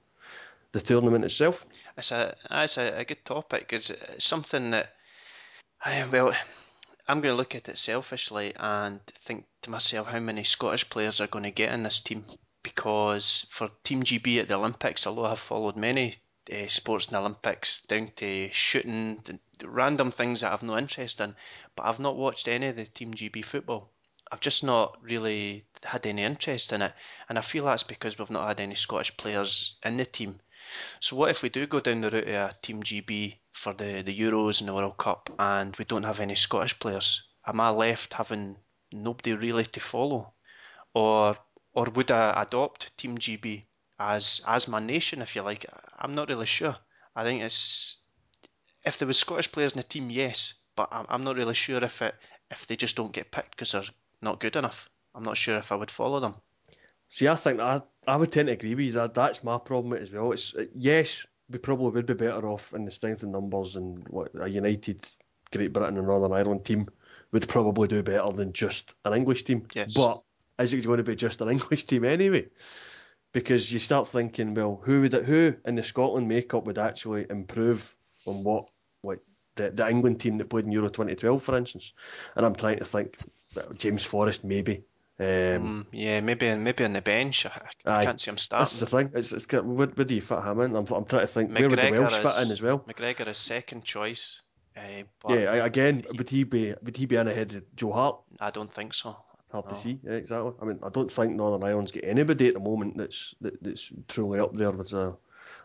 the 0.73 0.81
tournament 0.81 1.25
itself. 1.25 1.67
It's 1.97 2.13
a 2.13 2.35
it's 2.51 2.79
a, 2.79 3.01
a 3.01 3.05
good 3.05 3.25
topic 3.25 3.69
because 3.69 3.91
it's 3.91 4.25
something 4.25 4.71
that 4.71 4.95
I 5.85 6.07
well 6.11 6.35
I'm 7.09 7.21
going 7.21 7.33
to 7.33 7.37
look 7.37 7.55
at 7.55 7.69
it 7.69 7.79
selfishly 7.79 8.53
and 8.57 9.01
think 9.07 9.45
to 9.63 9.71
myself 9.71 10.09
how 10.09 10.19
many 10.19 10.43
Scottish 10.43 10.91
players 10.91 11.21
are 11.21 11.29
going 11.29 11.45
to 11.45 11.51
get 11.51 11.73
in 11.73 11.85
this 11.85 12.01
team 12.01 12.25
because 12.67 13.47
for 13.49 13.69
Team 13.85 14.03
GB 14.03 14.41
at 14.41 14.49
the 14.49 14.55
Olympics, 14.55 15.07
although 15.07 15.27
I've 15.27 15.39
followed 15.39 15.77
many 15.77 16.15
uh, 16.53 16.67
sports 16.67 17.07
in 17.07 17.13
the 17.13 17.21
Olympics 17.21 17.83
down 17.83 18.11
to 18.17 18.49
shooting, 18.51 19.23
random 19.63 20.11
things 20.11 20.41
that 20.41 20.53
I've 20.53 20.65
no 20.65 20.77
interest 20.77 21.21
in, 21.21 21.37
but 21.77 21.87
I've 21.87 22.01
not 22.01 22.17
watched 22.17 22.49
any 22.49 22.67
of 22.67 22.75
the 22.75 22.85
Team 22.85 23.15
GB 23.15 23.45
football. 23.45 23.93
I've 24.33 24.41
just 24.41 24.65
not 24.65 24.99
really 25.01 25.65
had 25.85 26.05
any 26.07 26.25
interest 26.25 26.73
in 26.73 26.83
it, 26.83 26.93
and 27.29 27.39
I 27.39 27.43
feel 27.43 27.67
that's 27.67 27.85
because 27.85 28.19
we've 28.19 28.31
not 28.31 28.49
had 28.49 28.59
any 28.59 28.75
Scottish 28.75 29.17
players 29.17 29.77
in 29.85 29.97
the 29.97 30.05
team. 30.05 30.41
So 30.99 31.15
what 31.15 31.31
if 31.31 31.45
we 31.45 31.49
do 31.49 31.69
go 31.69 31.79
down 31.79 32.01
the 32.01 32.11
route 32.11 32.29
of 32.29 32.61
Team 32.63 32.83
GB 32.83 33.37
for 33.53 33.75
the, 33.75 34.03
the 34.03 34.19
Euros 34.19 34.59
and 34.59 34.69
the 34.69 34.75
World 34.75 34.97
Cup 34.97 35.31
and 35.39 35.77
we 35.77 35.85
don't 35.85 36.03
have 36.03 36.19
any 36.19 36.35
Scottish 36.35 36.81
players? 36.81 37.23
Am 37.47 37.61
I 37.61 37.71
left 37.71 38.15
having 38.15 38.57
nobody 38.91 39.35
really 39.35 39.67
to 39.67 39.79
follow? 39.79 40.33
Or 40.93 41.39
or 41.77 41.85
would 41.95 42.11
I 42.11 42.43
adopt 42.43 42.97
Team 42.97 43.19
GB 43.19 43.63
as 44.01 44.43
as 44.47 44.67
my 44.67 44.81
nation, 44.81 45.23
if 45.23 45.37
you 45.37 45.43
like? 45.43 45.67
I'm 45.99 46.15
not 46.15 46.31
really 46.31 46.47
sure. 46.47 46.75
I 47.15 47.23
think 47.23 47.43
it's 47.43 47.99
if 48.85 48.99
there 48.99 49.07
was 49.07 49.19
Scottish 49.19 49.53
players 49.53 49.73
in 49.73 49.79
the 49.79 49.83
team, 49.83 50.11
yes, 50.11 50.55
but 50.75 50.89
I'm, 50.91 51.07
I'm 51.09 51.23
not 51.23 51.37
really 51.37 51.55
sure 51.55 51.85
if 51.85 52.03
it 52.03 52.15
if 52.51 52.67
they 52.67 52.77
just 52.77 52.97
don't 52.97 53.13
get 53.13 53.31
picked 53.31 53.51
because 53.51 53.73
they're 53.73 53.83
not 54.23 54.41
good 54.41 54.57
enough. 54.57 54.89
I'm 55.15 55.23
not 55.23 55.37
sure 55.37 55.59
if 55.59 55.71
I 55.71 55.77
would 55.77 55.91
follow 55.91 56.19
them. 56.19 56.35
See, 57.11 57.29
I 57.29 57.37
think 57.37 57.61
I 57.61 57.83
I 58.09 58.17
would 58.17 58.33
tend 58.33 58.47
to 58.49 58.53
agree 58.53 58.75
with 58.75 58.87
you. 58.87 58.93
That 58.93 59.15
that's 59.15 59.45
my 59.45 59.59
problem 59.59 59.93
as 59.93 60.11
well. 60.11 60.33
It's 60.33 60.55
yes, 60.75 61.27
we 61.51 61.59
probably 61.59 61.91
would 61.91 62.07
be 62.07 62.15
better 62.15 62.49
off 62.49 62.73
in 62.73 62.87
the 62.87 62.91
strength 62.91 63.23
of 63.23 63.29
numbers, 63.29 63.77
and 63.77 64.07
what 64.09 64.31
a 64.41 64.49
united 64.49 65.07
Great 65.53 65.75
Britain 65.75 65.99
and 65.99 66.07
Northern 66.07 66.33
Ireland 66.33 66.65
team 66.65 66.87
would 67.33 67.49
probably 67.49 67.87
do 67.87 68.03
better 68.03 68.33
than 68.33 68.53
just 68.53 68.95
an 69.05 69.13
English 69.13 69.45
team. 69.45 69.67
Yes. 69.75 69.95
But 69.95 70.23
is 70.59 70.73
it 70.73 70.85
going 70.85 70.99
to 70.99 71.03
be 71.03 71.17
just 71.17 71.41
an 71.41 71.51
English 71.51 71.85
team 71.85 72.05
anyway? 72.05 72.47
Because 73.33 73.71
you 73.71 73.79
start 73.79 74.09
thinking, 74.09 74.55
well, 74.55 74.81
who 74.83 75.03
would 75.03 75.15
it, 75.15 75.25
who 75.25 75.55
in 75.65 75.75
the 75.75 75.83
Scotland 75.83 76.29
makeup 76.29 76.67
would 76.67 76.79
actually 76.79 77.27
improve 77.29 77.95
on 78.27 78.45
what 78.45 78.69
like 79.03 79.21
the, 79.57 79.71
the 79.71 79.89
England 79.89 80.21
team 80.21 80.39
that 80.39 80.49
played 80.49 80.65
in 80.65 80.73
Euro 80.73 80.89
2012, 80.89 81.43
for 81.43 81.57
instance? 81.57 81.93
And 82.35 82.47
I'm 82.47 82.55
trying 82.55 82.79
to 82.79 82.85
think, 82.85 83.17
James 83.77 84.05
Forrest 84.05 84.45
maybe. 84.45 84.85
Um, 85.19 85.25
mm, 85.27 85.87
yeah, 85.93 86.21
maybe 86.21 86.55
maybe 86.57 86.85
on 86.85 86.93
the 86.93 87.01
bench. 87.01 87.47
I, 87.47 88.01
I 88.01 88.05
can't 88.05 88.21
see 88.21 88.31
him 88.31 88.39
starting. 88.39 88.65
This 88.65 88.75
is 88.75 88.81
the 88.81 88.87
thing. 88.87 89.11
It's, 89.15 89.33
it's, 89.33 89.51
where, 89.51 89.63
where 89.63 90.05
do 90.05 90.15
you 90.15 90.21
fit 90.21 90.45
him 90.45 90.61
in? 90.61 90.77
I'm, 90.77 90.87
I'm 90.93 91.05
trying 91.07 91.23
to 91.23 91.27
think. 91.27 91.51
McGregor 91.51 91.61
where 91.61 91.69
would 91.71 91.79
the 91.79 92.01
Welsh 92.01 92.17
is, 92.17 92.35
fit 92.35 92.45
in 92.45 92.53
as 92.53 92.63
well? 92.63 92.81
McGregor 92.81 93.27
is 93.29 93.39
second 93.39 93.85
choice. 93.85 94.43
Uh, 94.77 95.05
yeah, 95.31 95.65
again, 95.65 96.05
would 96.19 96.29
he 96.29 96.45
be 96.45 96.75
would 96.83 96.99
he 96.99 97.07
be 97.07 97.17
in 97.17 97.29
ahead 97.29 97.55
of 97.55 97.77
Joe 97.77 97.93
Hart? 97.93 98.21
I 98.41 98.51
don't 98.51 98.73
think 98.73 98.93
so. 98.93 99.17
Hard 99.57 99.67
no. 99.67 99.71
to 99.73 99.77
see. 99.81 99.99
Yeah, 100.03 100.13
exactly. 100.13 100.53
I 100.61 100.65
mean, 100.67 100.81
I 100.83 100.91
don't 100.91 101.11
think 101.11 101.35
Northern 101.35 101.67
Ireland's 101.67 101.93
got 101.93 102.05
anybody 102.05 102.49
at 102.49 102.55
the 102.55 102.61
moment 102.61 102.99
that's 102.99 103.35
that, 103.41 103.63
that's 103.63 103.91
truly 104.07 104.39
up 104.39 104.55
there 104.55 104.71
with 104.71 104.93
a 104.93 105.15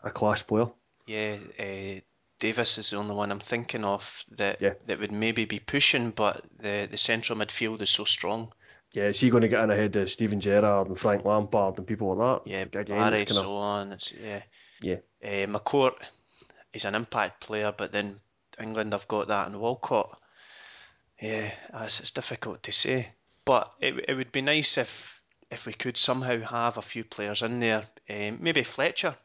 a 0.04 0.12
class 0.12 0.42
player. 0.42 0.68
Yeah, 1.06 1.38
uh, 1.60 2.00
Davis 2.40 2.78
is 2.78 2.92
the 2.92 2.98
only 2.98 3.16
one 3.16 3.32
I'm 3.32 3.42
thinking 3.42 3.84
of 3.84 4.24
that 4.38 4.62
yeah. 4.62 4.74
that 4.86 5.00
would 5.00 5.12
maybe 5.12 5.44
be 5.44 5.60
pushing, 5.60 6.12
but 6.12 6.46
the 6.58 6.88
the 6.90 6.98
central 6.98 7.38
midfield 7.38 7.82
is 7.82 7.90
so 7.90 8.06
strong. 8.06 8.54
Yeah, 8.94 9.08
is 9.08 9.20
he 9.20 9.30
going 9.30 9.42
to 9.42 9.50
get 9.50 9.64
in 9.64 9.72
ahead 9.72 9.96
of 9.98 10.10
Steven 10.10 10.40
Gerrard 10.40 10.88
and 10.88 11.00
Frank 11.00 11.26
Lampard 11.26 11.78
and 11.78 11.88
people 11.88 12.16
like 12.16 12.44
that? 12.44 12.50
Yeah, 12.50 12.62
Again, 12.62 12.98
Barry, 12.98 13.18
kind 13.18 13.22
of... 13.22 13.36
so 13.36 13.56
on. 13.56 13.92
It's, 13.94 14.14
yeah, 14.14 14.42
yeah. 14.82 14.98
Uh, 15.24 15.48
McCourt 15.48 15.96
is 16.74 16.86
an 16.86 16.96
impact 16.96 17.42
player, 17.42 17.74
but 17.78 17.92
then 17.92 18.20
England 18.60 18.94
have 18.94 19.08
got 19.08 19.28
that 19.28 19.48
in 19.48 19.60
Walcott. 19.60 20.18
Yeah, 21.22 21.52
it's, 21.82 22.00
it's 22.00 22.12
difficult 22.12 22.64
to 22.64 22.72
say, 22.72 23.10
but 23.46 23.72
it 23.80 24.06
it 24.08 24.14
would 24.16 24.32
be 24.32 24.42
nice 24.42 24.78
if 24.78 25.22
if 25.50 25.66
we 25.66 25.74
could 25.74 25.98
somehow 25.98 26.40
have 26.42 26.78
a 26.78 26.82
few 26.82 27.04
players 27.04 27.42
in 27.42 27.60
there. 27.60 27.84
Uh, 28.10 28.32
maybe 28.40 28.64
Fletcher 28.64 29.16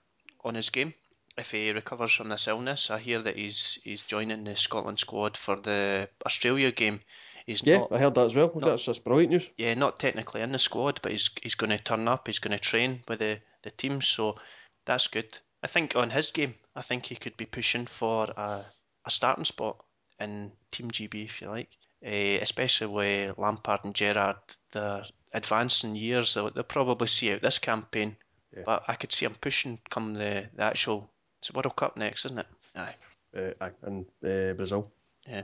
on 0.45 0.55
his 0.55 0.71
game 0.71 0.95
if 1.37 1.51
he 1.51 1.71
recovers 1.71 2.13
from 2.13 2.29
this 2.29 2.49
illness. 2.49 2.91
I 2.91 2.99
hear 2.99 3.23
that 3.23 3.37
he's 3.37 3.79
he's 3.85 4.03
joining 4.03 4.45
the 4.45 4.57
Scotland 4.57 4.99
squad 4.99 5.37
for 5.37 5.57
the 5.57 6.09
Australia 6.25 6.73
game. 6.73 7.01
He's 7.47 7.63
yeah, 7.65 7.79
not, 7.79 7.93
I 7.93 7.99
heard 7.99 8.15
that 8.17 8.25
as 8.25 8.35
well. 8.35 8.51
Not, 8.57 8.71
that's, 8.71 8.87
that's 8.87 8.99
brilliant 8.99 9.31
news. 9.31 9.51
Yeah, 9.57 9.75
not 9.75 10.01
technically 10.01 10.41
in 10.41 10.51
the 10.51 10.59
squad, 10.59 11.01
but 11.03 11.13
he's 11.13 11.31
he's 11.43 11.55
going 11.55 11.71
to 11.71 11.79
turn 11.79 12.09
up. 12.09 12.27
He's 12.27 12.41
going 12.41 12.53
to 12.53 12.59
train 12.59 13.03
with 13.07 13.21
the, 13.21 13.39
the 13.63 13.71
team, 13.71 14.01
so 14.03 14.37
that's 14.85 15.07
good. 15.07 15.39
I 15.63 15.69
think 15.69 15.95
on 15.95 16.11
his 16.11 16.33
game, 16.33 16.55
I 16.75 16.83
think 16.83 17.07
he 17.07 17.17
could 17.17 17.37
be 17.37 17.47
pushing 17.47 17.87
for 17.87 18.25
a, 18.37 18.65
a 19.05 19.11
starting 19.11 19.45
spot 19.45 19.85
in 20.19 20.53
Team 20.71 20.91
GB, 20.91 21.25
if 21.25 21.41
you 21.41 21.49
like. 21.49 21.69
Uh, 22.05 22.39
especially 22.43 22.87
with 22.87 23.39
Lampard 23.39 23.81
and 23.85 23.95
Gerrard, 23.95 24.37
they're 24.73 25.05
advancing 25.33 25.97
years. 25.97 26.35
They'll, 26.35 26.51
they'll 26.51 26.63
probably 26.63 27.09
see 27.09 27.33
out 27.33 27.43
this 27.43 27.59
campaign, 27.59 28.17
yeah. 28.55 28.63
but 28.67 28.85
I 28.89 28.95
could 28.95 29.13
see 29.13 29.27
him 29.27 29.37
pushing 29.41 29.79
come 29.91 30.15
the, 30.15 30.49
the 30.55 30.63
actual 30.63 31.11
it's 31.47 31.55
World 31.55 31.77
Cup 31.77 31.97
next, 31.97 32.25
isn't 32.25 32.39
it? 32.39 32.47
Aye. 32.75 32.95
Uh, 33.37 33.51
aye, 33.61 33.71
in 33.87 34.07
uh, 34.25 34.53
Brazil. 34.55 34.91
Yeah. 35.29 35.43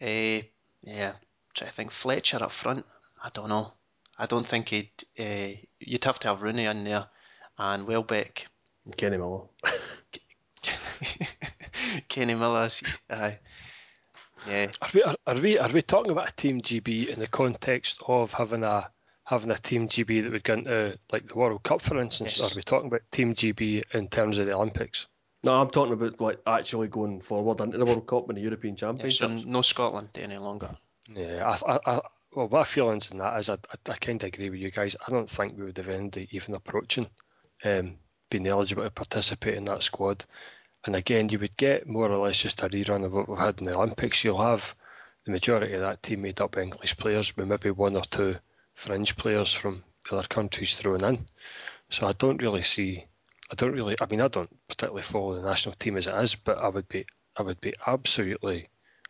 Uh, 0.00 0.42
yeah. 0.82 1.12
To 1.54 1.70
think. 1.70 1.90
Fletcher 1.90 2.42
up 2.42 2.52
front. 2.52 2.84
I 3.22 3.30
don't 3.32 3.48
know. 3.48 3.72
I 4.18 4.26
don't 4.26 4.46
think 4.46 4.68
he'd. 4.68 4.90
Uh, 5.18 5.58
you'd 5.80 6.04
have 6.04 6.18
to 6.20 6.28
have 6.28 6.42
Rooney 6.42 6.66
in 6.66 6.84
there, 6.84 7.06
and 7.58 7.86
Welbeck. 7.86 8.46
Kenny 8.96 9.16
Miller. 9.16 9.42
Kenny 12.08 12.34
Miller. 12.34 12.68
Aye. 13.10 13.38
Yeah. 14.48 14.70
Are 14.80 14.90
we 14.94 15.02
are, 15.02 15.16
are 15.26 15.40
we 15.40 15.58
are 15.58 15.72
we 15.72 15.82
talking 15.82 16.12
about 16.12 16.30
a 16.30 16.36
team 16.36 16.60
GB 16.60 17.08
in 17.08 17.18
the 17.18 17.26
context 17.26 18.00
of 18.06 18.32
having 18.32 18.62
a 18.62 18.90
having 19.24 19.50
a 19.50 19.58
team 19.58 19.88
GB 19.88 20.22
that 20.22 20.32
would 20.32 20.44
go 20.44 20.54
into 20.54 20.98
like 21.12 21.28
the 21.28 21.34
World 21.34 21.62
Cup, 21.62 21.82
for 21.82 22.00
instance? 22.00 22.38
Yes. 22.38 22.50
Or 22.50 22.54
are 22.54 22.56
we 22.56 22.62
talking 22.62 22.86
about 22.88 23.02
team 23.10 23.34
GB 23.34 23.82
in 23.92 24.08
terms 24.08 24.38
of 24.38 24.46
the 24.46 24.52
Olympics? 24.52 25.06
No, 25.44 25.60
I'm 25.60 25.70
talking 25.70 25.92
about 25.92 26.20
like 26.20 26.40
actually 26.46 26.88
going 26.88 27.20
forward 27.20 27.60
into 27.60 27.78
the 27.78 27.86
World 27.86 28.06
Cup 28.06 28.28
and 28.28 28.38
the 28.38 28.42
European 28.42 28.76
Championships. 28.76 29.20
Yeah, 29.20 29.36
so 29.36 29.48
no 29.48 29.62
Scotland 29.62 30.08
any 30.16 30.38
longer. 30.38 30.76
Yeah, 31.08 31.56
I, 31.66 31.74
I, 31.74 31.78
I, 31.86 32.00
well, 32.34 32.48
my 32.50 32.64
feelings 32.64 33.10
on 33.12 33.18
that 33.18 33.38
is 33.38 33.48
I, 33.48 33.54
I, 33.54 33.92
I 33.92 33.96
kind 33.96 34.22
of 34.22 34.28
agree 34.28 34.50
with 34.50 34.60
you 34.60 34.70
guys. 34.70 34.96
I 35.06 35.10
don't 35.10 35.30
think 35.30 35.56
we 35.56 35.64
would 35.64 35.76
have 35.76 35.88
ended 35.88 36.28
even 36.32 36.54
approaching 36.54 37.08
um, 37.64 37.96
being 38.30 38.46
eligible 38.46 38.84
to 38.84 38.90
participate 38.90 39.54
in 39.54 39.64
that 39.66 39.82
squad. 39.82 40.24
And 40.86 40.94
again, 40.94 41.28
you 41.28 41.40
would 41.40 41.56
get 41.56 41.88
more 41.88 42.08
or 42.08 42.24
less 42.24 42.38
just 42.38 42.62
a 42.62 42.68
rerun 42.68 43.04
of 43.04 43.12
what 43.12 43.28
we've 43.28 43.36
had 43.36 43.58
in 43.58 43.64
the 43.64 43.74
Olympics. 43.76 44.22
You'll 44.22 44.40
have 44.40 44.74
the 45.24 45.32
majority 45.32 45.74
of 45.74 45.80
that 45.80 46.00
team 46.00 46.22
made 46.22 46.40
up 46.40 46.54
of 46.54 46.62
English 46.62 46.96
players, 46.96 47.36
with 47.36 47.48
maybe 47.48 47.72
one 47.72 47.96
or 47.96 48.04
two 48.04 48.36
fringe 48.74 49.16
players 49.16 49.52
from 49.52 49.82
other 50.12 50.22
countries 50.28 50.76
thrown 50.76 51.02
in. 51.02 51.26
So 51.90 52.06
I 52.06 52.12
don't 52.12 52.40
really 52.40 52.62
see. 52.62 53.04
I 53.50 53.56
don't 53.56 53.72
really. 53.72 53.96
I 54.00 54.06
mean, 54.06 54.20
I 54.20 54.28
don't 54.28 54.68
particularly 54.68 55.02
follow 55.02 55.34
the 55.34 55.42
national 55.42 55.74
team 55.74 55.96
as 55.96 56.06
it 56.06 56.14
is, 56.14 56.36
but 56.36 56.58
I 56.58 56.68
would 56.68 56.88
be. 56.88 57.04
I 57.36 57.42
would 57.42 57.60
be 57.60 57.74
absolutely 57.84 58.68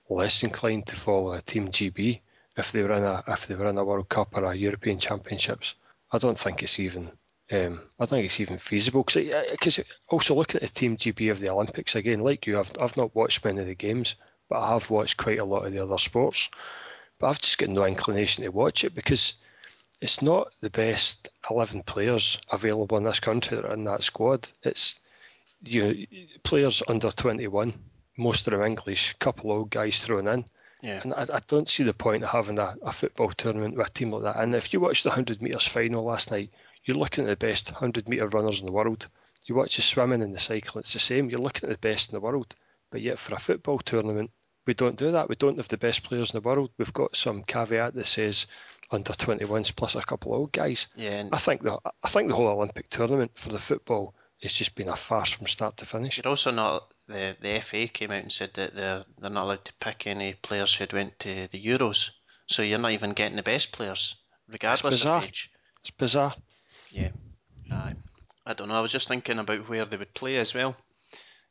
less 0.08 0.42
inclined 0.42 0.86
to 0.86 0.96
follow 0.96 1.34
a 1.34 1.42
team 1.42 1.68
GB 1.68 2.20
if 2.56 2.72
they 2.72 2.82
were 2.82 2.92
in 2.92 3.04
a 3.04 3.22
if 3.28 3.46
they 3.46 3.54
were 3.54 3.68
in 3.68 3.76
a 3.76 3.84
World 3.84 4.08
Cup 4.08 4.34
or 4.34 4.44
a 4.44 4.54
European 4.54 4.98
Championships. 4.98 5.74
I 6.10 6.16
don't 6.16 6.38
think 6.38 6.62
it's 6.62 6.80
even. 6.80 7.12
Um, 7.50 7.80
I 8.00 8.04
don't 8.04 8.10
think 8.10 8.26
it's 8.26 8.40
even 8.40 8.58
feasible 8.58 9.04
because 9.04 9.80
also 10.08 10.34
looking 10.34 10.60
at 10.60 10.62
the 10.62 10.74
team 10.74 10.96
GB 10.96 11.30
of 11.30 11.38
the 11.38 11.50
Olympics 11.50 11.94
again, 11.94 12.20
like 12.20 12.46
you, 12.46 12.58
I've 12.58 12.72
I've 12.80 12.96
not 12.96 13.14
watched 13.14 13.44
many 13.44 13.60
of 13.60 13.66
the 13.66 13.74
games, 13.74 14.16
but 14.48 14.60
I 14.60 14.70
have 14.70 14.90
watched 14.90 15.16
quite 15.16 15.38
a 15.38 15.44
lot 15.44 15.64
of 15.64 15.72
the 15.72 15.82
other 15.82 15.98
sports. 15.98 16.48
But 17.18 17.28
I've 17.28 17.40
just 17.40 17.58
got 17.58 17.68
no 17.68 17.84
inclination 17.84 18.44
to 18.44 18.50
watch 18.50 18.84
it 18.84 18.94
because 18.94 19.34
it's 20.00 20.20
not 20.20 20.52
the 20.60 20.70
best 20.70 21.28
11 21.50 21.84
players 21.84 22.38
available 22.50 22.98
in 22.98 23.04
this 23.04 23.20
country 23.20 23.56
that 23.56 23.64
are 23.64 23.74
in 23.74 23.84
that 23.84 24.02
squad. 24.02 24.48
It's 24.62 24.98
you 25.62 25.82
know 25.82 25.94
players 26.42 26.82
under 26.88 27.10
21, 27.10 27.72
most 28.16 28.46
of 28.46 28.52
them 28.52 28.62
English, 28.62 29.14
couple 29.20 29.50
of 29.52 29.58
old 29.58 29.70
guys 29.70 29.98
thrown 29.98 30.26
in. 30.26 30.44
Yeah. 30.82 31.00
And 31.02 31.14
I, 31.14 31.26
I 31.32 31.40
don't 31.46 31.68
see 31.68 31.84
the 31.84 31.94
point 31.94 32.22
of 32.24 32.30
having 32.30 32.58
a, 32.58 32.76
a 32.82 32.92
football 32.92 33.30
tournament 33.30 33.76
with 33.76 33.86
a 33.86 33.90
team 33.90 34.12
like 34.12 34.22
that. 34.24 34.40
And 34.40 34.54
if 34.54 34.72
you 34.72 34.80
watched 34.80 35.04
the 35.04 35.10
100 35.10 35.40
metres 35.40 35.66
final 35.66 36.04
last 36.04 36.30
night, 36.30 36.50
you're 36.86 36.96
looking 36.96 37.24
at 37.24 37.28
the 37.28 37.46
best 37.46 37.70
100 37.70 38.08
metre 38.08 38.28
runners 38.28 38.60
in 38.60 38.66
the 38.66 38.72
world. 38.72 39.08
You 39.44 39.54
watch 39.54 39.76
the 39.76 39.82
swimming 39.82 40.22
and 40.22 40.34
the 40.34 40.40
cycling, 40.40 40.80
it's 40.80 40.92
the 40.92 40.98
same. 40.98 41.28
You're 41.28 41.40
looking 41.40 41.68
at 41.68 41.74
the 41.80 41.88
best 41.88 42.10
in 42.10 42.16
the 42.16 42.20
world. 42.20 42.54
But 42.90 43.02
yet, 43.02 43.18
for 43.18 43.34
a 43.34 43.38
football 43.38 43.78
tournament, 43.78 44.30
we 44.66 44.74
don't 44.74 44.96
do 44.96 45.12
that. 45.12 45.28
We 45.28 45.36
don't 45.36 45.58
have 45.58 45.68
the 45.68 45.76
best 45.76 46.02
players 46.02 46.32
in 46.32 46.40
the 46.40 46.48
world. 46.48 46.70
We've 46.78 46.92
got 46.92 47.16
some 47.16 47.42
caveat 47.44 47.94
that 47.94 48.06
says 48.06 48.46
under 48.90 49.12
21s 49.12 49.74
plus 49.74 49.94
a 49.94 50.02
couple 50.02 50.32
of 50.32 50.40
old 50.40 50.52
guys. 50.52 50.86
Yeah. 50.96 51.28
I 51.32 51.38
think 51.38 51.62
the 51.62 51.78
I 52.02 52.08
think 52.08 52.28
the 52.28 52.34
whole 52.34 52.48
Olympic 52.48 52.88
tournament 52.88 53.32
for 53.34 53.50
the 53.50 53.58
football 53.58 54.14
it's 54.40 54.56
just 54.56 54.74
been 54.74 54.88
a 54.88 54.96
farce 54.96 55.30
from 55.30 55.46
start 55.46 55.78
to 55.78 55.86
finish. 55.86 56.18
You're 56.18 56.28
also 56.28 56.50
not 56.50 56.92
the 57.08 57.36
the 57.40 57.60
FA 57.60 57.88
came 57.88 58.10
out 58.10 58.22
and 58.22 58.32
said 58.32 58.54
that 58.54 58.74
they're 58.74 59.04
they're 59.18 59.30
not 59.30 59.44
allowed 59.44 59.64
to 59.64 59.74
pick 59.74 60.06
any 60.06 60.34
players 60.34 60.74
who'd 60.74 60.92
went 60.92 61.18
to 61.20 61.48
the 61.50 61.62
Euros, 61.62 62.10
so 62.46 62.62
you're 62.62 62.78
not 62.78 62.92
even 62.92 63.12
getting 63.12 63.36
the 63.36 63.42
best 63.42 63.72
players, 63.72 64.16
regardless 64.48 65.04
of 65.04 65.22
age. 65.22 65.50
It's 65.80 65.90
bizarre. 65.90 66.34
Yeah, 66.96 67.10
aye. 67.70 67.94
I 68.46 68.54
don't 68.54 68.68
know. 68.68 68.78
I 68.78 68.80
was 68.80 68.92
just 68.92 69.08
thinking 69.08 69.38
about 69.38 69.68
where 69.68 69.84
they 69.84 69.96
would 69.96 70.14
play 70.14 70.36
as 70.36 70.54
well, 70.54 70.76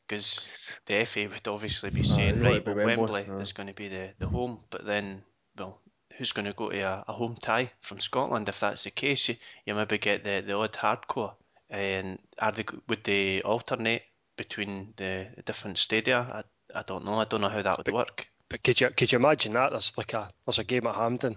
because 0.07 0.47
the 0.85 1.05
FA 1.05 1.27
would 1.27 1.47
obviously 1.47 1.89
be 1.89 2.03
saying 2.03 2.39
they 2.39 2.45
right, 2.45 2.55
it 2.57 2.65
to 2.65 2.71
well, 2.73 2.79
be 2.79 2.85
Wembley, 2.85 3.21
Wembley 3.21 3.37
aye. 3.37 3.41
is 3.41 3.53
going 3.53 3.67
to 3.67 3.73
be 3.73 3.87
the 3.87 4.09
the 4.19 4.27
home, 4.27 4.59
but 4.69 4.85
then 4.85 5.23
well. 5.57 5.79
Who's 6.17 6.31
going 6.31 6.45
to 6.45 6.53
go 6.53 6.69
to 6.69 6.79
a, 6.79 7.03
a 7.09 7.11
home 7.11 7.35
tie 7.35 7.73
from 7.81 7.99
Scotland? 7.99 8.47
If 8.47 8.61
that's 8.61 8.85
the 8.85 8.91
case, 8.91 9.27
you, 9.27 9.35
you 9.65 9.75
maybe 9.75 9.97
get 9.97 10.23
the, 10.23 10.41
the 10.47 10.53
odd 10.53 10.71
hardcore. 10.71 11.33
And 11.69 12.19
are 12.39 12.53
they 12.53 12.63
would 12.87 13.03
they 13.03 13.41
alternate 13.41 14.03
between 14.37 14.93
the 14.95 15.27
different 15.43 15.77
stadia? 15.77 16.19
I, 16.19 16.79
I 16.79 16.83
don't 16.83 17.03
know. 17.03 17.19
I 17.19 17.25
don't 17.25 17.41
know 17.41 17.49
how 17.49 17.61
that 17.61 17.77
would 17.77 17.93
work. 17.93 18.27
But 18.47 18.63
could 18.63 18.79
you 18.79 18.91
could 18.91 19.11
you 19.11 19.17
imagine 19.17 19.51
that? 19.53 19.71
There's 19.71 19.91
like 19.97 20.13
a 20.13 20.31
there's 20.45 20.59
a 20.59 20.63
game 20.63 20.87
at 20.87 20.95
Hampden, 20.95 21.35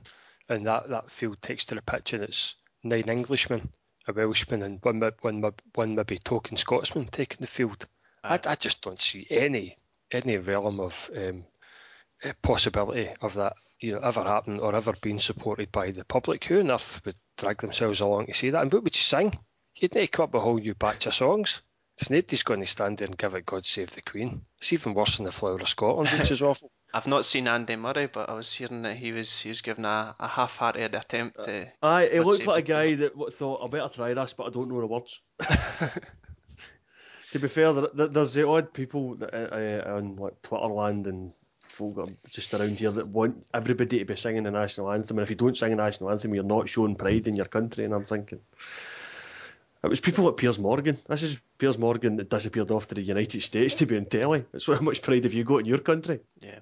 and 0.48 0.64
that, 0.66 0.88
that 0.90 1.10
field 1.10 1.42
takes 1.42 1.64
to 1.64 1.74
the 1.74 1.82
pitch, 1.82 2.12
and 2.12 2.22
it's 2.22 2.54
nine 2.84 3.08
Englishmen, 3.08 3.72
a 4.08 4.12
Welshman, 4.12 4.62
and 4.62 4.82
one 4.82 5.00
one 5.20 5.52
one 5.74 5.94
maybe 5.94 6.18
token 6.18 6.56
Scotsman 6.56 7.06
taking 7.06 7.38
the 7.40 7.46
field. 7.46 7.86
I, 8.24 8.40
I 8.44 8.54
just 8.56 8.82
don't 8.82 9.00
see 9.00 9.26
any 9.30 9.76
any 10.10 10.36
realm 10.38 10.80
of 10.80 11.10
um, 11.16 11.44
eh, 12.22 12.32
possibility 12.42 13.10
of 13.20 13.34
that 13.34 13.54
you 13.80 13.92
know 13.92 14.00
ever 14.00 14.24
happening 14.24 14.60
or 14.60 14.74
ever 14.74 14.94
being 15.00 15.18
supported 15.18 15.70
by 15.70 15.90
the 15.90 16.04
public. 16.04 16.44
Who 16.44 16.60
on 16.60 16.70
earth 16.70 17.00
would 17.04 17.16
drag 17.36 17.60
themselves 17.60 18.00
along 18.00 18.26
to 18.26 18.34
see 18.34 18.50
that? 18.50 18.62
And 18.62 18.72
what 18.72 18.84
would 18.84 18.96
you 18.96 19.02
sing? 19.02 19.38
You'd 19.76 19.94
need 19.94 20.06
to 20.06 20.08
come 20.08 20.24
up 20.24 20.32
with 20.32 20.40
a 20.40 20.44
whole 20.44 20.58
new 20.58 20.74
batch 20.74 21.06
of 21.06 21.14
songs. 21.14 21.62
Because 21.94 22.10
nobody's 22.10 22.44
going 22.44 22.60
to 22.60 22.66
stand 22.66 22.98
there 22.98 23.08
and 23.08 23.18
give 23.18 23.34
it 23.34 23.44
God 23.44 23.66
Save 23.66 23.90
the 23.90 24.02
Queen. 24.02 24.42
It's 24.58 24.72
even 24.72 24.94
worse 24.94 25.16
than 25.16 25.26
the 25.26 25.32
Flower 25.32 25.58
of 25.58 25.68
Scotland, 25.68 26.08
which 26.10 26.30
is 26.30 26.42
awful. 26.48 26.70
I've 26.94 27.06
not 27.06 27.24
seen 27.26 27.48
Andy 27.48 27.76
Murray, 27.76 28.06
but 28.06 28.28
I 28.30 28.32
was 28.34 28.52
hearing 28.52 28.82
that 28.82 28.96
he 28.96 29.12
was 29.12 29.40
he 29.40 29.50
was 29.50 29.60
giving 29.60 29.84
a, 29.84 30.14
a 30.18 30.26
half-hearted 30.28 30.94
attempt 30.94 31.44
to. 31.44 31.66
Aye, 31.82 32.08
he 32.12 32.20
looked 32.20 32.46
like 32.46 32.64
a 32.64 32.66
guy 32.66 32.94
that 32.96 33.32
thought, 33.34 33.62
I 33.62 33.68
better 33.68 33.92
try 33.94 34.14
this, 34.14 34.32
but 34.32 34.44
I 34.46 34.50
don't 34.50 34.68
know 34.70 34.80
the 34.80 34.86
words. 34.86 35.20
to 37.32 37.38
be 37.38 37.48
fair, 37.48 37.72
there, 37.72 37.88
there- 37.94 38.06
there's 38.08 38.34
the 38.34 38.46
odd 38.48 38.72
people 38.72 39.14
that, 39.16 39.34
uh, 39.34 39.90
uh, 39.90 39.96
on 39.96 40.16
like 40.16 40.40
Twitter 40.42 40.66
land 40.66 41.06
and 41.06 41.32
folk 41.68 41.98
are 41.98 42.06
just 42.30 42.54
around 42.54 42.78
here 42.78 42.90
that 42.90 43.06
want 43.08 43.46
everybody 43.52 43.98
to 43.98 44.04
be 44.04 44.16
singing 44.16 44.44
the 44.44 44.50
national 44.50 44.90
anthem, 44.90 45.18
and 45.18 45.22
if 45.24 45.30
you 45.30 45.36
don't 45.36 45.56
sing 45.56 45.70
the 45.70 45.76
national 45.76 46.10
anthem, 46.10 46.34
you're 46.34 46.42
not 46.44 46.68
showing 46.68 46.96
pride 46.96 47.28
in 47.28 47.36
your 47.36 47.44
country. 47.46 47.84
And 47.84 47.92
I'm 47.94 48.04
thinking, 48.04 48.40
it 49.84 49.88
was 49.88 50.00
people 50.00 50.24
like 50.24 50.38
Piers 50.38 50.58
Morgan. 50.58 50.98
This 51.06 51.22
is 51.22 51.38
Piers 51.58 51.78
Morgan 51.78 52.16
that 52.16 52.30
disappeared 52.30 52.70
off 52.70 52.88
to 52.88 52.94
the 52.94 53.02
United 53.02 53.42
States 53.42 53.74
to 53.76 53.86
be 53.86 53.96
on 53.96 54.06
telly. 54.06 54.44
It's 54.54 54.64
so 54.64 54.74
how 54.74 54.80
much 54.80 55.02
pride 55.02 55.24
have 55.24 55.34
you 55.34 55.44
got 55.44 55.58
in 55.58 55.66
your 55.66 55.78
country? 55.78 56.20
Yeah, 56.40 56.58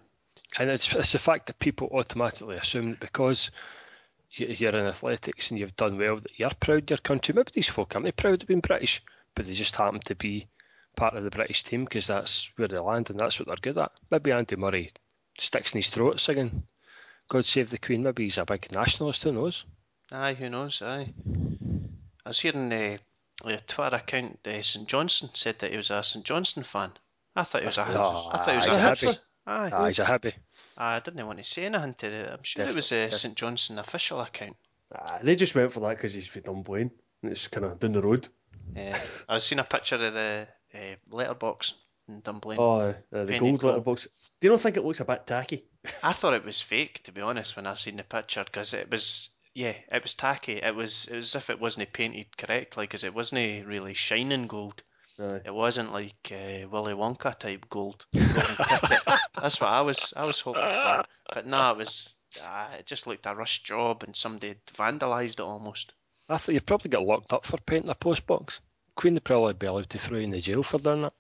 And 0.58 0.70
it's, 0.70 0.92
it's 0.94 1.12
the 1.12 1.18
fact 1.18 1.46
that 1.46 1.58
people 1.58 1.88
automatically 1.92 2.56
assume 2.56 2.90
that 2.92 3.00
because 3.00 3.50
you- 4.32 4.46
you're 4.48 4.74
in 4.76 4.86
athletics 4.86 5.50
and 5.50 5.58
you've 5.60 5.76
done 5.76 5.98
well, 5.98 6.16
that 6.16 6.38
you're 6.38 6.50
proud 6.60 6.84
of 6.84 6.90
your 6.90 6.98
country. 6.98 7.34
Maybe 7.34 7.50
these 7.54 7.68
folk 7.68 7.94
aren't 7.94 8.16
proud 8.16 8.42
of 8.42 8.48
being 8.48 8.60
British, 8.60 9.02
but 9.34 9.46
they 9.46 9.52
just 9.54 9.76
happen 9.76 10.00
to 10.00 10.14
be 10.14 10.46
part 10.96 11.14
of 11.14 11.24
the 11.24 11.30
British 11.30 11.62
team 11.62 11.84
because 11.84 12.06
that's 12.06 12.50
where 12.56 12.68
they 12.68 12.78
land 12.78 13.10
and 13.10 13.18
that's 13.20 13.38
what 13.38 13.46
they're 13.48 13.56
good 13.56 13.76
at. 13.78 13.92
Maybe 14.10 14.32
Andy 14.32 14.56
Murray 14.56 14.92
sticks 15.38 15.72
in 15.72 15.78
his 15.78 15.90
throat 15.90 16.20
singing 16.20 16.66
God 17.28 17.44
Save 17.44 17.70
the 17.70 17.78
Queen. 17.78 18.02
Maybe 18.02 18.24
he's 18.24 18.38
a 18.38 18.44
big 18.46 18.70
nationalist, 18.72 19.22
who 19.24 19.32
knows? 19.32 19.64
aye, 20.12 20.34
who 20.34 20.48
knows? 20.48 20.80
Aye, 20.80 21.12
I 22.24 22.28
was 22.28 22.40
hearing 22.40 22.72
uh, 22.72 22.96
a 23.44 23.56
Twitter 23.58 23.96
account. 23.96 24.38
Uh, 24.46 24.62
St 24.62 24.88
Johnstone 24.88 25.30
said 25.34 25.58
that 25.58 25.70
he 25.72 25.76
was 25.76 25.90
a 25.90 26.02
St 26.02 26.24
Johnstone 26.24 26.64
fan. 26.64 26.92
I 27.34 27.42
thought 27.42 27.62
he 27.62 27.66
was 27.66 27.78
a. 27.78 27.92
No, 27.92 28.30
I 28.32 28.38
thought 28.38 28.48
he 28.50 28.56
was 28.56 28.66
a 28.66 28.70
a 28.70 28.74
Hibs. 28.90 29.18
Hippie. 29.46 29.52
Aye, 29.52 29.70
Ah, 29.72 29.86
he's 29.86 29.98
a 29.98 30.04
happy. 30.04 30.34
I 30.76 31.00
didn't 31.00 31.26
want 31.26 31.38
to 31.38 31.44
say 31.44 31.66
anything 31.66 31.94
to 31.94 32.06
it. 32.06 32.30
I'm 32.32 32.42
sure 32.42 32.66
it 32.66 32.74
was 32.74 32.92
a 32.92 33.10
St 33.10 33.34
Johnstone 33.34 33.78
official 33.78 34.20
account. 34.20 34.56
Ah, 34.94 35.18
they 35.22 35.36
just 35.36 35.54
went 35.54 35.72
for 35.72 35.80
that 35.80 35.96
because 35.96 36.14
he's 36.14 36.28
from 36.28 36.42
Dunblane. 36.42 36.90
And 37.22 37.32
it's 37.32 37.48
kind 37.48 37.64
of 37.66 37.78
down 37.80 37.92
the 37.92 38.02
road. 38.02 38.28
Uh, 38.76 38.96
I've 39.28 39.42
seen 39.42 39.58
a 39.58 39.64
picture 39.64 39.94
of 39.96 40.12
the 40.12 40.46
uh, 40.74 40.78
letterbox 41.10 41.74
in 42.08 42.20
Dunblane. 42.20 42.58
Oh, 42.60 42.78
uh, 42.90 42.94
the 43.24 43.38
gold 43.38 43.60
gold. 43.60 43.64
letterbox. 43.64 44.06
Do 44.40 44.46
you 44.48 44.50
not 44.52 44.60
think 44.60 44.76
it 44.76 44.84
looks 44.84 45.00
a 45.00 45.04
bit 45.04 45.26
tacky? 45.26 45.64
I 46.02 46.12
thought 46.12 46.34
it 46.34 46.44
was 46.44 46.60
fake, 46.60 47.02
to 47.04 47.12
be 47.12 47.20
honest, 47.20 47.56
when 47.56 47.66
I 47.66 47.74
seen 47.74 47.96
the 47.96 48.04
picture, 48.04 48.44
because 48.44 48.74
it 48.74 48.90
was, 48.90 49.30
yeah, 49.54 49.74
it 49.90 50.02
was 50.02 50.14
tacky. 50.14 50.54
It 50.54 50.74
was, 50.74 51.06
it 51.06 51.16
was 51.16 51.34
as 51.34 51.42
if 51.42 51.50
it 51.50 51.60
wasn't 51.60 51.92
painted 51.92 52.36
correctly, 52.36 52.84
because 52.84 53.04
it 53.04 53.14
wasn't 53.14 53.66
really 53.66 53.94
shining 53.94 54.46
gold. 54.46 54.82
Aye. 55.18 55.40
It 55.46 55.54
wasn't 55.54 55.92
like 55.92 56.30
uh, 56.30 56.68
Willy 56.68 56.94
Wonka 56.94 57.38
type 57.38 57.66
gold. 57.70 58.06
That's 58.12 59.60
what 59.60 59.70
I 59.70 59.80
was, 59.80 60.12
I 60.16 60.24
was 60.24 60.40
hoping 60.40 60.62
for. 60.62 61.04
But 61.32 61.46
no, 61.46 61.70
it 61.72 61.78
was, 61.78 62.14
uh, 62.44 62.68
it 62.78 62.86
just 62.86 63.06
looked 63.06 63.26
a 63.26 63.34
rushed 63.34 63.64
job, 63.64 64.02
and 64.02 64.14
somebody 64.14 64.48
had 64.48 64.66
vandalised 64.66 65.34
it 65.34 65.40
almost. 65.40 65.94
I 66.28 66.36
thought 66.36 66.54
you'd 66.54 66.66
probably 66.66 66.90
get 66.90 67.02
locked 67.02 67.32
up 67.32 67.46
for 67.46 67.58
painting 67.58 67.90
a 67.90 67.94
postbox. 67.94 68.60
Queen 68.96 69.14
would 69.14 69.24
probably 69.24 69.52
be 69.54 69.66
allowed 69.66 69.90
to 69.90 69.98
throw 69.98 70.18
you 70.18 70.24
in 70.24 70.30
the 70.30 70.40
jail 70.40 70.62
for 70.62 70.78
doing 70.78 71.02
that. 71.02 71.12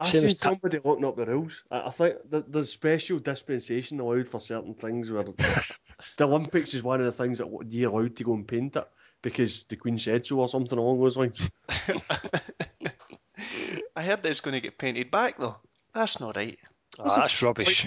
I've 0.00 0.08
Same 0.08 0.22
seen 0.22 0.30
as 0.30 0.40
ta- 0.40 0.48
somebody 0.50 0.80
looking 0.82 1.04
up 1.04 1.16
the 1.16 1.26
rules. 1.26 1.62
I, 1.70 1.82
I 1.82 1.90
think 1.90 2.16
that 2.30 2.50
there's 2.50 2.72
special 2.72 3.18
dispensation 3.18 4.00
allowed 4.00 4.28
for 4.28 4.40
certain 4.40 4.74
things 4.74 5.10
where 5.10 5.22
the 6.16 6.26
Olympics 6.26 6.74
is 6.74 6.82
one 6.82 7.00
of 7.00 7.06
the 7.06 7.12
things 7.12 7.38
that 7.38 7.48
you're 7.68 7.90
allowed 7.90 8.16
to 8.16 8.24
go 8.24 8.34
and 8.34 8.48
paint 8.48 8.76
it 8.76 8.88
because 9.20 9.64
the 9.68 9.76
Queen 9.76 9.98
said 9.98 10.26
so 10.26 10.40
or 10.40 10.48
something 10.48 10.78
along 10.78 11.00
those 11.00 11.16
lines. 11.16 11.38
I 13.96 14.02
heard 14.02 14.22
that 14.22 14.30
it's 14.30 14.40
going 14.40 14.54
to 14.54 14.60
get 14.60 14.78
painted 14.78 15.10
back 15.10 15.38
though. 15.38 15.56
That's 15.94 16.20
not 16.20 16.36
right. 16.36 16.58
Ah, 16.98 17.20
that's 17.20 17.42
rubbish. 17.42 17.86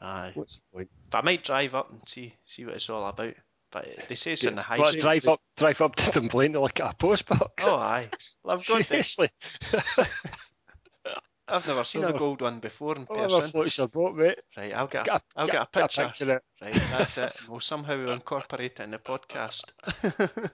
Aye. 0.00 0.32
What's 0.34 0.56
the 0.58 0.62
point? 0.74 0.90
But 1.10 1.18
I 1.18 1.22
might 1.22 1.44
drive 1.44 1.74
up 1.74 1.90
and 1.90 2.00
see 2.08 2.34
see 2.44 2.64
what 2.64 2.74
it's 2.74 2.90
all 2.90 3.06
about. 3.06 3.34
But 3.70 3.86
they 4.08 4.14
say 4.16 4.32
it's 4.32 4.44
in 4.44 4.54
the 4.56 4.62
high 4.62 4.78
What, 4.78 4.88
street. 4.88 5.00
drive 5.02 5.28
up, 5.28 5.40
drive 5.56 5.80
up 5.80 5.96
to 5.96 6.10
Dunblane 6.10 6.52
to 6.52 6.60
look 6.60 6.78
at 6.80 6.92
a 6.92 6.96
postbox? 6.96 7.48
Oh 7.62 7.76
aye. 7.76 8.10
Well, 8.44 8.58
I've 8.58 8.66
got 8.66 8.86
this. 8.88 9.14
Seriously, 9.14 9.30
I've 11.48 11.66
never 11.66 11.84
seen 11.84 12.04
a 12.04 12.12
gold 12.12 12.40
one 12.40 12.60
before 12.60 12.96
in 12.96 13.02
whatever 13.02 13.28
person. 13.40 13.50
floats 13.50 13.78
your 13.78 13.88
boat, 13.88 14.14
mate. 14.16 14.38
Right, 14.56 14.72
I'll 14.74 14.86
get 14.86 15.02
a, 15.02 15.04
Get 15.04 15.14
a, 15.16 15.22
I'll 15.36 15.46
get, 15.46 15.54
a 15.54 15.58
get 15.58 15.72
picture. 15.72 16.06
picture 16.06 16.24
of 16.24 16.30
it. 16.30 16.42
Right, 16.62 16.72
that's 16.90 17.18
it. 17.18 17.32
We'll 17.48 17.60
somehow 17.60 18.10
incorporate 18.12 18.72
it 18.78 18.80
in 18.80 18.90
the 18.92 18.98
podcast. 18.98 19.64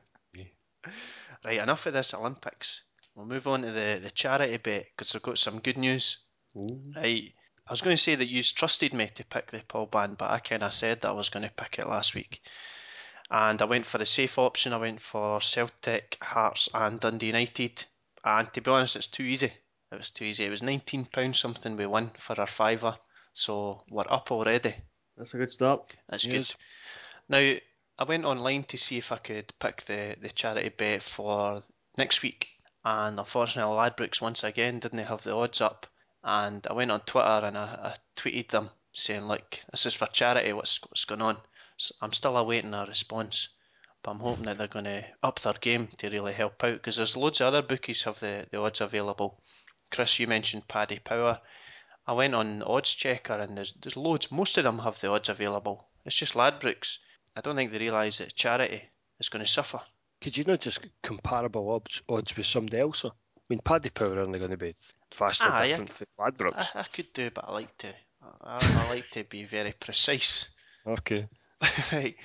right, 1.44 1.59
enough 1.61 1.87
of 1.87 1.92
this 1.92 2.14
Olympics. 2.14 2.83
We'll 3.18 3.26
move 3.26 3.48
on 3.48 3.62
to 3.62 3.72
the, 3.72 3.98
the 4.00 4.12
charity 4.12 4.59
bet 4.59 4.87
because 4.96 5.12
I've 5.16 5.22
got 5.22 5.38
some 5.38 5.59
good 5.59 5.76
news. 5.76 6.18
Ooh. 6.57 6.81
Right, 6.94 7.35
I 7.66 7.72
was 7.72 7.81
going 7.81 7.96
to 7.96 8.02
say 8.02 8.14
that 8.14 8.28
you 8.28 8.44
trusted 8.44 8.94
me 8.94 9.11
to 9.16 9.24
pick 9.24 9.50
the 9.50 9.61
Paul 9.66 9.87
band, 9.87 10.18
but 10.18 10.31
I 10.31 10.38
kind 10.38 10.62
of 10.62 10.72
said 10.72 11.00
that 11.00 11.09
I 11.09 11.12
was 11.12 11.28
going 11.28 11.42
to 11.42 11.50
pick 11.50 11.81
it 11.81 11.88
last 11.88 12.14
week. 12.14 12.42
And 13.28 13.61
I 13.61 13.64
went 13.64 13.87
for 13.87 13.98
the 13.98 14.07
safe 14.07 14.38
option. 14.38 14.72
I 14.72 14.76
went 14.76 15.00
for 15.00 15.40
Celtic, 15.40 16.16
Hearts, 16.22 16.68
and 16.72 17.00
Dundee 17.00 17.26
United. 17.26 17.85
And 18.24 18.52
to 18.52 18.61
be 18.61 18.70
honest, 18.70 18.94
it's 18.94 19.09
too 19.09 19.24
easy. 19.24 19.52
It 19.90 19.96
was 19.96 20.11
too 20.11 20.26
easy. 20.26 20.44
It 20.44 20.50
was 20.50 20.61
£19 20.61 21.35
something 21.35 21.76
we 21.76 21.87
won 21.87 22.12
for 22.20 22.38
our 22.40 22.46
fiver. 22.46 22.96
So 23.33 23.83
we're 23.90 24.04
up 24.09 24.31
already. 24.31 24.76
That's 25.16 25.35
a 25.35 25.38
good 25.38 25.50
start. 25.50 25.92
That's 26.09 26.24
Yes. 26.24 26.33
good. 26.33 26.54
Now, 27.28 27.59
I 27.98 28.04
went 28.04 28.26
online 28.26 28.62
to 28.64 28.78
see 28.78 28.98
if 28.98 29.11
I 29.11 29.16
could 29.16 29.52
pick 29.59 29.85
the, 29.87 30.14
the 30.20 30.31
charity 30.31 30.68
bet 30.68 31.02
for 31.02 31.62
next 31.96 32.22
week, 32.22 32.48
and 32.88 33.18
unfortunately, 33.18 33.74
Ladbrokes 33.74 34.22
once 34.22 34.42
again 34.44 34.79
didn't 34.79 35.01
have 35.01 35.22
the 35.22 35.35
odds 35.35 35.61
up. 35.61 35.87
And 36.24 36.66
I 36.66 36.72
went 36.72 36.90
on 36.90 37.01
Twitter 37.01 37.44
and 37.44 37.59
I, 37.59 37.64
I 37.64 37.94
tweeted 38.16 38.48
them 38.48 38.70
saying, 38.94 39.27
like 39.27 39.62
this 39.70 39.85
is 39.85 39.92
for 39.92 40.07
charity. 40.07 40.55
What's 40.55 40.81
what's 40.81 41.05
going 41.05 41.20
on?" 41.20 41.37
So 41.77 41.94
I'm 42.01 42.14
still 42.14 42.35
awaiting 42.38 42.72
a 42.72 42.87
response, 42.87 43.48
but 44.03 44.12
I'm 44.12 44.20
hoping 44.20 44.44
that 44.44 44.57
they're 44.57 44.68
going 44.68 44.87
to 44.87 45.05
up 45.22 45.38
their 45.40 45.53
game 45.53 45.88
to 45.98 46.09
really 46.09 46.33
help 46.33 46.64
out 46.64 46.72
because 46.72 46.96
there's 46.96 47.14
loads 47.14 47.42
of 47.42 47.48
other 47.48 47.61
bookies 47.61 48.05
have 48.05 48.20
the, 48.20 48.46
the 48.51 48.59
odds 48.59 48.81
available. 48.81 49.38
Chris, 49.90 50.18
you 50.18 50.27
mentioned 50.27 50.66
Paddy 50.66 50.98
Power. 50.98 51.42
I 52.07 52.14
went 52.14 52.35
on 52.35 52.62
Oddschecker 52.62 53.38
and 53.38 53.59
there's 53.59 53.74
there's 53.74 53.98
loads. 53.98 54.33
Most 54.33 54.57
of 54.57 54.64
them 54.64 54.79
have 54.79 54.98
the 54.98 55.11
odds 55.11 55.29
available. 55.29 55.87
It's 56.07 56.16
just 56.16 56.33
Ladbrokes. 56.33 56.96
I 57.37 57.42
don't 57.42 57.55
think 57.55 57.70
they 57.70 57.79
realise 57.79 58.16
that 58.16 58.35
charity 58.35 58.83
is 59.20 59.29
going 59.29 59.44
to 59.44 59.51
suffer. 59.51 59.83
Could 60.20 60.37
you 60.37 60.44
not 60.44 60.61
just 60.61 60.81
comparable 61.02 61.70
odds, 61.70 62.02
odds 62.09 62.37
with 62.37 62.46
somebody 62.46 62.78
else? 62.81 63.04
Or? 63.04 63.12
I 63.12 63.42
mean, 63.50 63.61
Paddy 63.64 63.90
Power 63.90 64.14
are 64.16 64.20
only 64.20 64.38
going 64.38 64.50
to 64.50 64.57
be 64.57 64.74
vastly 65.16 65.46
Ah, 65.48 65.62
yeah. 65.62 65.68
different 65.78 65.90
from 65.92 66.07
Ladbrokes. 66.18 66.66
I, 66.74 66.81
I 66.81 66.85
could 66.85 67.12
do, 67.12 67.31
but 67.31 67.44
I 67.48 67.52
like 67.52 67.76
to. 67.78 67.88
I, 68.42 68.59
I 68.61 68.88
like 68.90 69.09
to 69.11 69.24
be 69.24 69.44
very 69.44 69.72
precise. 69.72 70.48
Okay. 70.87 71.28
right. 71.92 72.16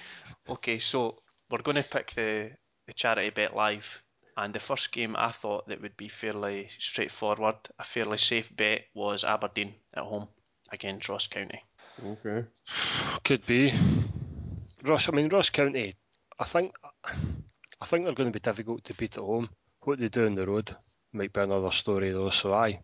Okay, 0.47 0.79
so 0.79 1.17
we're 1.49 1.61
going 1.63 1.75
to 1.75 1.83
pick 1.83 2.11
the, 2.11 2.51
the 2.87 2.93
charity 2.93 3.29
bet 3.29 3.53
live. 3.55 4.01
And 4.37 4.53
the 4.53 4.59
first 4.59 4.91
game 4.93 5.15
I 5.17 5.31
thought 5.31 5.67
that 5.67 5.81
would 5.81 5.97
be 5.97 6.07
fairly 6.07 6.69
straightforward, 6.79 7.55
a 7.77 7.83
fairly 7.83 8.17
safe 8.19 8.55
bet, 8.55 8.85
was 8.93 9.25
Aberdeen 9.25 9.73
at 9.93 10.03
home 10.03 10.29
against 10.71 11.09
Ross 11.09 11.27
County. 11.27 11.61
Okay. 12.05 12.45
Could 13.25 13.45
be. 13.45 13.73
Ross, 14.83 15.09
I 15.09 15.11
mean, 15.11 15.27
Ross 15.27 15.49
County, 15.49 15.95
I 16.39 16.45
think 16.45 16.73
I 17.83 17.85
think 17.85 18.05
they're 18.05 18.15
going 18.15 18.31
to 18.31 18.39
be 18.39 18.39
difficult 18.39 18.85
to 18.85 18.93
beat 18.93 19.17
at 19.17 19.23
home. 19.23 19.49
What 19.81 19.99
they 19.99 20.07
do 20.07 20.25
on 20.25 20.35
the 20.35 20.47
road, 20.47 20.73
might 21.11 21.33
be 21.33 21.41
another 21.41 21.71
story 21.71 22.13
though. 22.13 22.29
So 22.29 22.53
I, 22.53 22.79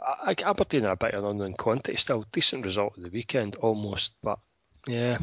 I 0.00 0.34
Aberdeen 0.44 0.86
are 0.86 0.94
a 0.94 0.96
bit 0.96 1.14
of 1.14 1.22
an 1.22 1.30
unknown 1.30 1.54
quantity 1.54 1.96
still. 1.96 2.26
Decent 2.32 2.64
result 2.64 2.96
of 2.96 3.04
the 3.04 3.10
weekend, 3.10 3.54
almost, 3.54 4.14
but 4.24 4.40
yeah. 4.88 5.18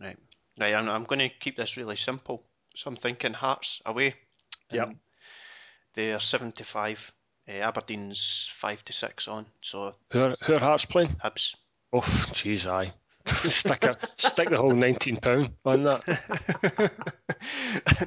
Right, 0.00 0.16
right. 0.58 0.74
I'm, 0.74 0.88
I'm 0.88 1.04
going 1.04 1.20
to 1.20 1.28
keep 1.28 1.56
this 1.56 1.76
really 1.76 1.94
simple. 1.94 2.42
So 2.74 2.88
I'm 2.88 2.96
thinking 2.96 3.32
Hearts 3.32 3.80
away. 3.86 4.16
Yep. 4.72 4.88
And 4.88 4.96
They're 5.94 6.18
75. 6.18 7.12
Uh, 7.48 7.52
Aberdeen's 7.52 8.50
five 8.52 8.84
to 8.86 8.92
six 8.92 9.28
on. 9.28 9.46
So 9.62 9.92
Who 10.10 10.18
are, 10.20 10.36
who 10.42 10.54
are 10.54 10.58
Hearts 10.58 10.84
playing? 10.84 11.14
Hibs. 11.24 11.54
Oh, 11.92 12.00
jeez, 12.00 12.66
aye. 12.66 12.92
stick, 13.48 13.84
a, 13.84 13.96
stick 14.16 14.50
the 14.50 14.56
whole 14.56 14.72
£19 14.72 15.52
on 15.64 15.84
that. 15.84 16.90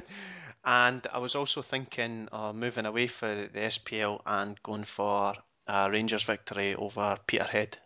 and 0.64 1.06
I 1.12 1.18
was 1.18 1.34
also 1.34 1.62
thinking 1.62 2.28
uh, 2.32 2.52
moving 2.52 2.86
away 2.86 3.06
for 3.06 3.34
the 3.34 3.58
SPL 3.60 4.20
and 4.26 4.60
going 4.62 4.84
for 4.84 5.34
a 5.66 5.90
Rangers 5.90 6.22
victory 6.22 6.74
over 6.74 7.16
Peterhead. 7.26 7.78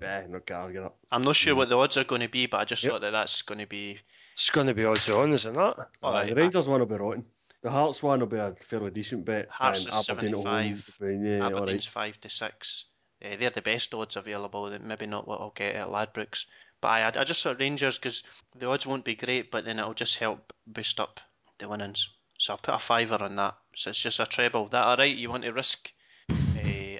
Yeah, 0.00 0.24
no 0.28 0.40
can't 0.40 0.60
argue 0.64 0.82
that. 0.82 0.92
I'm 1.10 1.22
not 1.22 1.36
sure 1.36 1.54
what 1.54 1.68
the 1.68 1.76
odds 1.78 1.96
are 1.96 2.04
going 2.04 2.20
to 2.20 2.28
be, 2.28 2.46
but 2.46 2.60
I 2.60 2.64
just 2.64 2.82
Yep. 2.84 2.92
thought 2.92 3.00
that 3.00 3.12
that's 3.12 3.42
going 3.42 3.60
to 3.60 3.66
be. 3.66 3.98
It's 4.34 4.50
going 4.50 4.66
to 4.66 4.74
be 4.74 4.84
odds 4.84 5.08
on, 5.08 5.32
is 5.32 5.46
it 5.46 5.54
not? 5.54 5.78
All 6.02 6.12
Aye, 6.12 6.20
right, 6.20 6.28
the 6.28 6.34
Rangers 6.34 6.68
one 6.68 6.80
will 6.80 6.86
be 6.86 6.96
rotten. 6.96 7.24
The 7.62 7.70
Hearts 7.70 8.02
one 8.02 8.20
will 8.20 8.26
be 8.26 8.36
a 8.36 8.54
fairly 8.60 8.90
decent 8.90 9.24
bet. 9.24 9.48
Hearts 9.48 9.86
is 9.86 10.08
Aberdeen 10.08 10.34
at 10.34 10.34
home 10.34 10.44
75, 10.44 10.96
will 11.00 11.08
be- 11.08 11.28
yeah, 11.28 11.46
Aberdeen's 11.46 11.86
right. 11.86 11.92
five 11.92 12.20
to 12.20 12.28
six. 12.28 12.84
Uh, 13.24 13.36
they're 13.40 13.50
the 13.50 13.62
best 13.62 13.94
odds 13.94 14.16
available. 14.16 14.76
Maybe 14.78 15.06
not 15.06 15.26
what 15.26 15.40
I'll 15.40 15.50
get 15.50 15.74
at 15.74 15.88
Ladbrokes, 15.88 16.44
but 16.82 16.88
I, 16.88 17.06
I 17.20 17.24
just 17.24 17.42
thought 17.42 17.58
Rangers 17.58 17.98
because 17.98 18.22
the 18.54 18.66
odds 18.68 18.86
won't 18.86 19.04
be 19.06 19.14
great, 19.14 19.50
but 19.50 19.64
then 19.64 19.78
it'll 19.78 19.94
just 19.94 20.18
help 20.18 20.52
boost 20.66 21.00
up 21.00 21.20
the 21.58 21.68
winnings. 21.68 22.08
So 22.38 22.52
I'll 22.52 22.58
put 22.58 22.74
a 22.74 22.78
fiver 22.78 23.16
on 23.20 23.36
that. 23.36 23.54
So 23.74 23.90
it's 23.90 24.02
just 24.02 24.20
a 24.20 24.26
treble. 24.26 24.68
That 24.68 24.84
all 24.84 24.96
right? 24.96 25.14
You 25.16 25.30
want 25.30 25.44
to 25.44 25.52
risk? 25.52 25.90
Uh, 26.30 26.34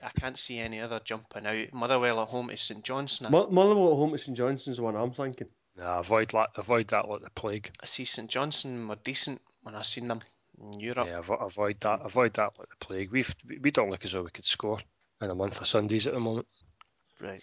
I 0.02 0.10
can't 0.18 0.38
see 0.38 0.58
any 0.58 0.80
other 0.80 1.00
jumping 1.04 1.46
out. 1.46 1.72
Motherwell 1.72 2.22
at 2.22 2.28
home 2.28 2.48
to 2.48 2.56
St 2.56 2.82
Johnstone. 2.84 3.30
Mo- 3.30 3.50
Motherwell 3.50 3.92
at 3.92 3.96
home 3.96 4.12
to 4.12 4.18
St 4.18 4.36
Johnstone's 4.36 4.78
the 4.78 4.82
one 4.82 4.96
I'm 4.96 5.10
thinking. 5.10 5.48
Nah, 5.76 5.98
avoid, 5.98 6.30
that. 6.30 6.50
avoid 6.56 6.88
that 6.88 7.08
like 7.08 7.20
the 7.20 7.30
plague. 7.30 7.70
I 7.82 7.86
see 7.86 8.06
St 8.06 8.30
Johnstone 8.30 8.88
were 8.88 8.96
decent 8.96 9.42
when 9.62 9.74
I 9.74 9.82
seen 9.82 10.08
them 10.08 10.22
in 10.58 10.80
Europe. 10.80 11.08
Yeah, 11.08 11.20
avo- 11.20 11.44
avoid 11.44 11.80
that. 11.80 12.00
Avoid 12.02 12.34
that 12.34 12.52
like 12.58 12.68
the 12.70 12.86
plague. 12.86 13.10
We've, 13.10 13.34
we 13.60 13.70
don't 13.70 13.90
look 13.90 14.04
as 14.04 14.12
though 14.12 14.22
we 14.22 14.30
could 14.30 14.46
score 14.46 14.80
in 15.20 15.28
a 15.28 15.34
month 15.34 15.60
of 15.60 15.66
Sundays 15.66 16.06
at 16.06 16.14
the 16.14 16.20
moment. 16.20 16.46
Right. 17.20 17.42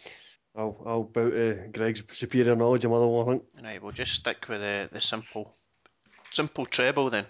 I'll, 0.55 0.81
I'll 0.85 1.03
bow 1.03 1.29
to 1.29 1.67
Greg's 1.71 2.03
superior 2.11 2.55
knowledge 2.55 2.85
of 2.85 2.91
Motherwell, 2.91 3.27
I 3.27 3.31
think. 3.31 3.43
Right, 3.63 3.81
we'll 3.83 3.91
just 3.91 4.13
stick 4.13 4.47
with 4.47 4.61
the, 4.61 4.89
the 4.91 5.01
simple 5.01 5.55
simple 6.33 6.65
treble 6.65 7.09
then. 7.09 7.25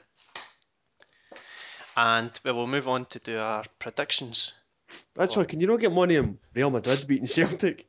And 1.96 2.32
we 2.44 2.52
will 2.52 2.68
move 2.68 2.88
on 2.88 3.06
to 3.06 3.20
do 3.20 3.38
our 3.38 3.63
predictions. 3.78 4.54
That's 5.16 5.32
Actually, 5.32 5.46
can 5.48 5.60
you 5.60 5.68
not 5.68 5.80
get 5.80 5.92
money 5.92 6.18
on 6.18 6.39
Real 6.56 6.70
Madrid 6.70 7.06
beating 7.08 7.28
Celtic? 7.28 7.88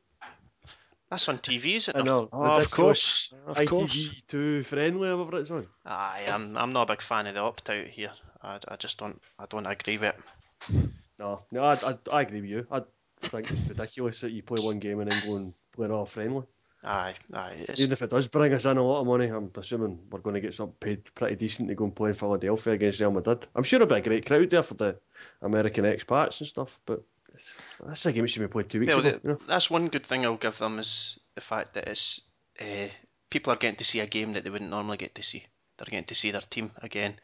That's 1.09 1.29
on 1.29 1.37
TV, 1.37 1.75
is 1.75 1.87
it? 1.87 1.95
I 1.95 1.99
not? 1.99 2.05
know. 2.05 2.29
Oh, 2.33 2.43
of 2.43 2.69
course. 2.71 3.33
Of 3.47 3.67
course. 3.67 3.91
ITV2 3.91 4.65
friendly, 4.65 5.13
whatever 5.13 5.39
it's 5.39 5.51
on. 5.51 5.67
Aye, 5.85 6.25
I'm 6.27 6.57
I'm 6.57 6.73
not 6.73 6.89
a 6.89 6.93
big 6.93 7.01
fan 7.01 7.27
of 7.27 7.35
the 7.35 7.39
opt 7.39 7.69
out 7.69 7.87
here. 7.87 8.11
I, 8.41 8.59
I 8.67 8.75
just 8.75 8.97
don't 8.97 9.21
I 9.39 9.45
don't 9.45 9.65
agree 9.65 9.97
with 9.97 10.15
it. 10.15 10.89
No, 11.17 11.41
no, 11.51 11.63
I, 11.63 11.75
I, 11.75 11.97
I 12.11 12.21
agree 12.23 12.41
with 12.41 12.49
you. 12.49 12.67
I 12.71 12.81
think 13.19 13.49
it's 13.51 13.69
ridiculous 13.69 14.19
that 14.21 14.31
you 14.31 14.43
play 14.43 14.63
one 14.63 14.79
game 14.79 14.99
and 14.99 15.09
then 15.09 15.21
go 15.25 15.35
and 15.37 15.53
play 15.73 15.85
another 15.85 16.05
friendly. 16.05 16.43
Aye, 16.85 17.15
aye. 17.33 17.65
Even 17.77 17.91
if 17.91 18.01
it 18.01 18.09
does 18.11 18.27
bring 18.27 18.53
us 18.53 18.65
in 18.65 18.77
a 18.77 18.83
lot 18.83 19.01
of 19.01 19.07
money, 19.07 19.27
I'm 19.27 19.51
assuming 19.55 19.99
we're 20.11 20.19
going 20.19 20.35
to 20.35 20.41
get 20.41 20.53
something 20.53 20.75
paid 20.79 21.13
pretty 21.15 21.35
decent 21.35 21.67
to 21.69 21.75
go 21.75 21.85
and 21.85 21.95
play 21.95 22.09
in 22.09 22.15
Philadelphia 22.15 22.73
against 22.73 22.99
Real 22.99 23.11
Madrid. 23.11 23.47
I'm 23.55 23.63
sure 23.63 23.77
it'll 23.77 23.87
be 23.87 23.99
a 23.99 24.01
great 24.01 24.25
crowd 24.25 24.51
there 24.51 24.61
for 24.61 24.75
the 24.75 24.97
American 25.41 25.85
expats 25.85 26.39
and 26.39 26.47
stuff, 26.47 26.79
but 26.85 27.03
it's, 27.33 27.59
that's 27.83 28.05
a 28.05 28.11
game 28.11 28.23
that 28.23 28.27
should 28.27 28.41
be 28.41 28.47
played 28.47 28.69
two 28.69 28.79
weeks 28.79 28.95
well, 28.95 29.05
ago. 29.05 29.19
the, 29.23 29.27
you 29.27 29.33
know? 29.33 29.39
that's 29.47 29.69
one 29.69 29.87
good 29.87 30.05
thing 30.05 30.25
I'll 30.25 30.37
give 30.37 30.57
them 30.59 30.77
is 30.77 31.17
the 31.33 31.41
fact 31.41 31.73
that 31.73 31.87
it's 31.87 32.21
uh, 32.61 32.87
people 33.29 33.51
are 33.51 33.57
getting 33.57 33.77
to 33.77 33.83
see 33.83 33.99
a 33.99 34.07
game 34.07 34.33
that 34.33 34.43
they 34.43 34.49
wouldn't 34.49 34.69
normally 34.69 34.97
get 34.97 35.15
to 35.15 35.23
see. 35.23 35.43
They're 35.77 35.85
getting 35.85 36.05
to 36.05 36.15
see 36.15 36.31
their 36.31 36.41
team 36.41 36.71
again. 36.81 37.15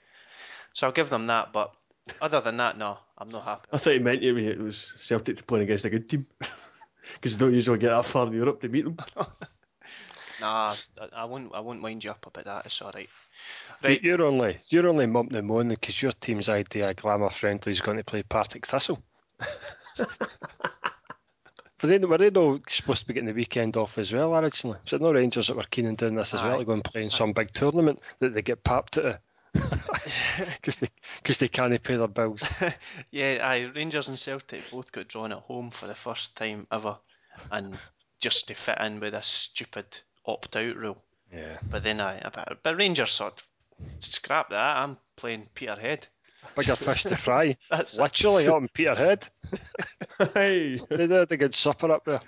So 0.73 0.87
I'll 0.87 0.93
give 0.93 1.09
them 1.09 1.27
that. 1.27 1.53
But 1.53 1.73
other 2.21 2.41
than 2.41 2.57
that, 2.57 2.77
no, 2.77 2.97
I'm 3.17 3.29
not 3.29 3.43
happy. 3.43 3.67
I 3.71 3.77
thought 3.77 3.93
you 3.93 3.99
meant 3.99 4.23
it 4.23 4.59
was 4.59 4.93
Celtic 4.97 5.45
playing 5.45 5.63
against 5.63 5.85
a 5.85 5.89
good 5.89 6.09
team. 6.09 6.25
Because 7.15 7.33
you 7.33 7.39
don't 7.39 7.53
usually 7.53 7.79
get 7.79 7.89
that 7.89 8.05
far 8.05 8.27
in 8.27 8.33
Europe 8.33 8.61
to 8.61 8.69
meet 8.69 8.85
them. 8.85 8.97
Nah, 10.39 10.73
I, 10.99 11.21
I 11.21 11.25
won't. 11.25 11.53
I 11.53 11.59
won't 11.59 11.83
wind 11.83 12.03
you 12.03 12.09
up 12.09 12.25
about 12.25 12.45
that. 12.45 12.65
It's 12.65 12.81
all 12.81 12.89
right. 12.95 13.07
Right. 13.83 14.01
You're 14.01 14.23
only 14.23 14.57
you're 14.69 14.87
only 14.89 15.05
mumping 15.05 15.37
and 15.37 15.47
moaning 15.47 15.77
because 15.79 16.01
your 16.01 16.13
team's 16.13 16.49
idea 16.49 16.95
glamour 16.95 17.29
friendly 17.29 17.71
is 17.71 17.79
going 17.79 17.97
to 17.97 18.03
play 18.03 18.23
Partick 18.23 18.65
Thistle. 18.65 19.03
But 21.81 21.89
they, 21.89 21.97
were 21.97 22.17
they 22.19 22.29
all 22.29 22.59
supposed 22.69 23.01
to 23.01 23.07
be 23.07 23.15
getting 23.15 23.27
the 23.27 23.33
weekend 23.33 23.75
off 23.75 23.97
as 23.97 24.13
well 24.13 24.35
originally? 24.35 24.77
It 24.85 25.01
no 25.01 25.11
Rangers 25.11 25.47
that 25.47 25.57
were 25.57 25.63
keen 25.63 25.87
on 25.87 25.95
doing 25.95 26.13
this 26.13 26.33
as 26.35 26.41
Aye. 26.41 26.49
well 26.49 26.59
to 26.59 26.65
go 26.65 26.73
and 26.73 26.83
play 26.83 27.01
in 27.01 27.09
some 27.09 27.33
big 27.33 27.51
tournament 27.53 27.99
that 28.19 28.35
they 28.35 28.43
get 28.43 28.63
papped 28.63 28.97
at? 28.97 29.19
Because 30.61 30.77
they, 30.77 30.87
cause 31.23 31.37
they 31.37 31.47
can't 31.47 31.83
pay 31.83 31.97
their 31.97 32.07
bills. 32.07 32.43
Yeah, 33.11 33.39
aye, 33.43 33.71
Rangers 33.75 34.07
and 34.07 34.17
Celtic 34.17 34.69
both 34.71 34.91
got 34.91 35.07
drawn 35.07 35.31
at 35.31 35.39
home 35.39 35.69
for 35.69 35.87
the 35.87 35.95
first 35.95 36.35
time 36.35 36.67
ever, 36.71 36.97
and 37.51 37.77
just 38.19 38.47
to 38.47 38.53
fit 38.53 38.79
in 38.79 38.99
with 38.99 39.13
this 39.13 39.27
stupid 39.27 39.85
opt-out 40.25 40.75
rule. 40.75 40.97
Yeah. 41.33 41.57
But 41.69 41.83
then 41.83 42.01
I, 42.01 42.21
but, 42.33 42.59
but 42.63 42.77
Rangers 42.77 43.11
sort 43.11 43.33
of 43.33 43.43
scrap 43.99 44.49
that. 44.49 44.77
I'm 44.77 44.97
playing 45.15 45.49
Peterhead. 45.53 46.07
Bigger 46.55 46.75
fish 46.75 47.03
to 47.03 47.15
fry. 47.15 47.57
That's 47.69 47.99
Literally 47.99 48.47
up 48.47 48.61
in 48.61 48.67
Peterhead. 48.69 49.27
hey! 50.33 50.79
They 50.89 51.07
had 51.07 51.31
a 51.31 51.37
good 51.37 51.55
supper 51.55 51.91
up 51.91 52.05
there. 52.05 52.21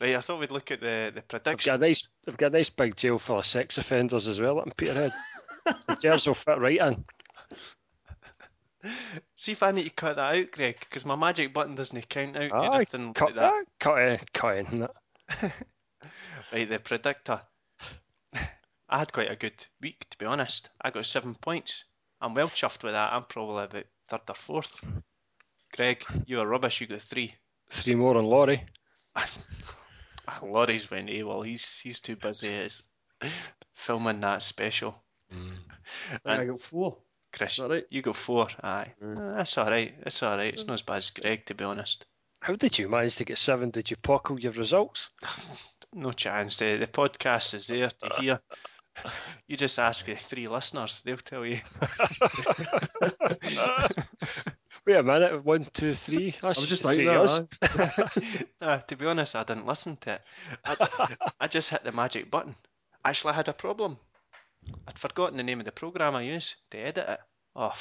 Right. 0.00 0.16
I 0.16 0.20
thought 0.20 0.40
we'd 0.40 0.50
look 0.52 0.70
at 0.70 0.80
the 0.80 1.10
the 1.14 1.20
They've 1.20 1.28
predictions. 1.28 1.66
got 1.66 1.74
a 1.80 1.88
nice, 1.88 2.08
they've 2.24 2.36
got 2.36 2.52
a 2.52 2.56
nice 2.58 2.70
big 2.70 2.96
jail 2.96 3.18
full 3.18 3.38
of 3.38 3.46
sex 3.46 3.78
offenders 3.78 4.26
as 4.28 4.40
well 4.40 4.58
up 4.58 4.66
in 4.66 4.72
Peterhead. 4.72 5.12
the 5.86 5.96
jails 5.96 6.26
will 6.26 6.34
fit 6.34 6.58
right 6.58 6.80
in. 6.80 7.04
See 9.36 9.52
if 9.52 9.62
I 9.62 9.72
need 9.72 9.84
to 9.84 9.90
cut 9.90 10.16
that 10.16 10.34
out, 10.36 10.50
Greg, 10.52 10.78
because 10.80 11.04
my 11.04 11.14
magic 11.16 11.52
button 11.52 11.74
doesn't 11.74 12.08
count 12.08 12.36
out 12.36 12.50
Aye, 12.52 12.76
anything 12.76 13.12
cut 13.12 13.26
like 13.26 13.34
that. 13.36 13.52
that. 13.52 13.64
Cut, 13.78 13.98
uh, 13.98 14.16
cut 14.32 14.56
in 14.58 14.78
that. 14.80 14.94
Right, 16.52 16.68
the 16.68 16.78
predictor. 16.80 17.42
I 18.88 18.98
had 18.98 19.12
quite 19.12 19.30
a 19.30 19.36
good 19.36 19.64
week, 19.80 20.04
to 20.10 20.18
be 20.18 20.26
honest. 20.26 20.68
I 20.80 20.90
got 20.90 21.06
seven 21.06 21.36
points. 21.36 21.84
I'm 22.20 22.34
well 22.34 22.48
chuffed 22.48 22.82
with 22.82 22.94
that. 22.94 23.12
I'm 23.12 23.22
probably 23.24 23.64
about 23.64 23.84
third 24.08 24.20
or 24.28 24.34
fourth. 24.34 24.80
Greg, 25.76 26.02
you 26.26 26.38
were 26.38 26.46
rubbish. 26.48 26.80
You 26.80 26.88
got 26.88 27.02
three. 27.02 27.34
Three 27.70 27.94
more 27.94 28.16
on 28.16 28.24
Laurie. 28.24 28.64
Laurie's 30.42 30.90
went 30.90 31.08
AWOL. 31.08 31.46
He's 31.46 31.78
he's 31.78 32.00
too 32.00 32.16
busy. 32.16 32.48
It's 32.48 32.82
filming 33.74 34.20
that 34.20 34.42
special. 34.42 35.02
I 36.24 36.44
got 36.44 36.60
four. 36.60 36.98
Chris, 37.32 37.52
Is 37.52 37.58
that 37.58 37.70
right? 37.70 37.84
you 37.90 38.02
got 38.02 38.16
four. 38.16 38.48
Aye, 38.62 38.92
Uh, 39.02 39.36
that's 39.36 39.56
all 39.56 39.70
right. 39.70 39.94
That's 40.02 40.22
all 40.22 40.36
right. 40.36 40.52
It's 40.52 40.66
not 40.66 40.74
as 40.74 40.82
bad 40.82 40.96
as 40.96 41.10
Greg, 41.10 41.46
to 41.46 41.54
be 41.54 41.64
honest. 41.64 42.04
How 42.40 42.56
did 42.56 42.78
you 42.78 42.88
manage 42.88 43.16
to 43.16 43.24
get 43.24 43.38
seven? 43.38 43.70
Did 43.70 43.90
you 43.90 43.96
pockle 43.96 44.40
your 44.40 44.52
results? 44.52 45.10
No 45.92 46.12
chance. 46.12 46.54
The, 46.56 46.76
the 46.76 46.86
podcast 46.86 47.52
is 47.54 47.66
there 47.66 47.90
to 47.90 48.10
hear. 48.20 48.38
You 49.48 49.56
just 49.56 49.80
ask 49.80 50.06
the 50.06 50.14
three 50.14 50.46
listeners; 50.46 51.02
they'll 51.04 51.16
tell 51.16 51.44
you. 51.44 51.58
Wait 54.90 54.96
a 54.96 55.02
minute. 55.04 55.44
One, 55.44 55.68
two, 55.72 55.94
three. 55.94 56.34
That's 56.42 56.42
I 56.58 56.60
was 56.60 56.68
just 56.68 56.82
three 56.82 56.96
thinking 56.96 57.16
us. 57.16 57.40
that. 57.60 58.12
aye. 58.16 58.46
Uh, 58.60 58.78
to 58.78 58.96
be 58.96 59.06
honest, 59.06 59.36
I 59.36 59.44
didn't 59.44 59.68
listen 59.68 59.96
to 59.98 60.14
it. 60.14 60.22
I, 60.64 61.16
I 61.42 61.46
just 61.46 61.70
hit 61.70 61.84
the 61.84 61.92
magic 61.92 62.28
button. 62.28 62.56
Actually, 63.04 63.34
I 63.34 63.36
had 63.36 63.48
a 63.48 63.52
problem. 63.52 63.98
I'd 64.88 64.98
forgotten 64.98 65.36
the 65.36 65.44
name 65.44 65.60
of 65.60 65.64
the 65.64 65.70
program 65.70 66.16
I 66.16 66.22
use 66.22 66.56
to 66.72 66.78
edit 66.78 67.08
it. 67.08 67.20
Oh, 67.54 67.72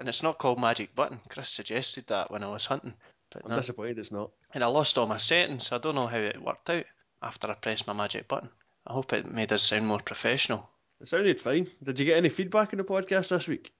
and 0.00 0.08
it's 0.08 0.22
not 0.22 0.38
called 0.38 0.58
Magic 0.58 0.94
Button. 0.94 1.20
Chris 1.28 1.50
suggested 1.50 2.06
that 2.06 2.30
when 2.30 2.42
I 2.42 2.48
was 2.48 2.64
hunting, 2.64 2.94
but 3.30 3.42
I'm 3.44 3.50
no. 3.50 3.56
disappointed 3.56 3.98
it's 3.98 4.10
not. 4.10 4.30
And 4.54 4.64
I 4.64 4.68
lost 4.68 4.96
all 4.96 5.06
my 5.06 5.18
settings. 5.18 5.72
I 5.72 5.78
don't 5.78 5.94
know 5.94 6.06
how 6.06 6.16
it 6.16 6.42
worked 6.42 6.70
out 6.70 6.86
after 7.22 7.50
I 7.50 7.54
pressed 7.54 7.86
my 7.86 7.92
magic 7.92 8.28
button. 8.28 8.48
I 8.86 8.94
hope 8.94 9.12
it 9.12 9.30
made 9.30 9.52
us 9.52 9.62
sound 9.62 9.86
more 9.86 10.00
professional. 10.00 10.70
It 11.02 11.08
sounded 11.08 11.38
fine. 11.38 11.66
Did 11.82 12.00
you 12.00 12.06
get 12.06 12.16
any 12.16 12.30
feedback 12.30 12.72
in 12.72 12.78
the 12.78 12.84
podcast 12.84 13.28
this 13.28 13.46
week? 13.46 13.74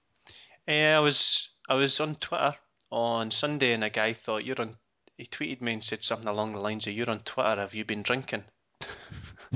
Yeah, 0.69 0.99
I 0.99 1.01
was 1.01 1.54
I 1.69 1.75
was 1.75 1.99
on 2.01 2.17
Twitter 2.17 2.55
on 2.91 3.31
Sunday, 3.31 3.73
and 3.73 3.85
a 3.85 3.91
guy 3.91 4.13
thought 4.13 4.45
you're 4.45 4.61
on. 4.61 4.77
He 5.17 5.27
tweeted 5.27 5.61
me 5.63 5.75
and 5.75 5.85
said 5.85 6.03
something 6.05 6.29
along 6.29 6.53
the 6.53 6.61
lines 6.61 6.87
of 6.87 6.93
"You're 6.93 7.11
on 7.11 7.21
Twitter. 7.21 7.57
Have 7.61 7.75
you 7.75 7.85
been 7.85 8.03
drinking?" 8.03 8.45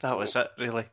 that 0.00 0.16
was 0.18 0.34
it, 0.36 0.50
really. 0.58 0.86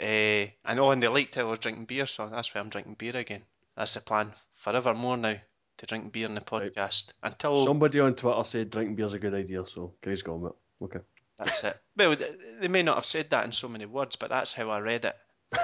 uh, 0.00 0.50
I 0.64 0.74
know, 0.74 0.90
and 0.90 1.02
they 1.02 1.08
liked 1.08 1.34
how 1.36 1.42
I 1.42 1.50
was 1.50 1.58
drinking 1.60 1.86
beer, 1.86 2.06
so 2.06 2.28
that's 2.28 2.54
why 2.54 2.60
I'm 2.60 2.68
drinking 2.68 2.94
beer 2.98 3.16
again. 3.16 3.42
That's 3.76 3.94
the 3.94 4.00
plan 4.00 4.32
forevermore 4.54 5.16
now 5.16 5.36
to 5.78 5.86
drink 5.86 6.12
beer 6.12 6.26
in 6.26 6.34
the 6.34 6.42
Right. 6.50 6.72
podcast 6.74 7.12
until 7.22 7.64
Somebody 7.64 8.00
on 8.00 8.14
Twitter 8.14 8.44
said 8.44 8.70
drinking 8.70 8.96
beer's 8.96 9.12
a 9.12 9.18
good 9.18 9.34
idea, 9.34 9.64
so 9.66 9.94
Greg's 10.02 10.22
gone 10.22 10.40
with 10.40 10.52
it. 10.52 10.84
Okay. 10.84 11.00
that's 11.38 11.64
it. 11.64 11.78
Well, 11.96 12.16
they 12.60 12.68
may 12.68 12.82
not 12.82 12.96
have 12.96 13.04
said 13.06 13.30
that 13.30 13.44
in 13.44 13.52
so 13.52 13.68
many 13.68 13.86
words, 13.86 14.16
but 14.16 14.30
that's 14.30 14.52
how 14.54 14.70
I 14.70 14.78
read 14.80 15.04
it. 15.04 15.16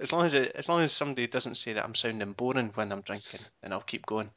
As 0.00 0.12
long 0.12 0.24
as 0.24 0.32
it, 0.32 0.52
as 0.54 0.68
long 0.68 0.80
as 0.80 0.92
somebody 0.92 1.26
doesn't 1.26 1.56
say 1.56 1.74
that 1.74 1.84
I'm 1.84 1.94
sounding 1.94 2.32
boring 2.32 2.70
when 2.74 2.90
I'm 2.90 3.02
drinking, 3.02 3.40
then 3.62 3.72
I'll 3.72 3.82
keep 3.82 4.06
going. 4.06 4.30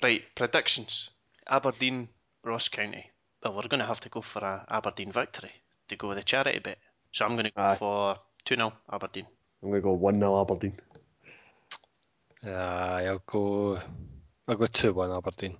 Right, 0.00 0.22
predictions. 0.36 1.10
Aberdeen, 1.48 2.08
Ross 2.44 2.68
County. 2.68 3.10
Well, 3.42 3.54
we're 3.54 3.68
going 3.68 3.80
to 3.80 3.86
have 3.86 4.00
to 4.00 4.08
go 4.08 4.20
for 4.20 4.40
a 4.44 4.64
Aberdeen 4.68 5.10
victory 5.10 5.50
to 5.88 5.96
go 5.96 6.08
with 6.08 6.18
the 6.18 6.24
charity 6.24 6.60
bet. 6.60 6.78
So 7.10 7.24
I'm 7.24 7.32
going 7.32 7.46
to 7.46 7.50
go 7.50 7.62
Aye. 7.62 7.74
for 7.74 8.16
2 8.44 8.54
0 8.54 8.72
Aberdeen. 8.92 9.26
I'm 9.62 9.70
going 9.70 9.82
to 9.82 9.84
go 9.84 9.92
1 9.94 10.20
0 10.20 10.40
Aberdeen. 10.40 10.74
Aye, 12.44 13.06
I'll 13.06 13.22
go. 13.26 13.80
I'll 14.46 14.56
go 14.56 14.66
two 14.66 14.92
one 14.92 15.10
Aberdeen. 15.10 15.56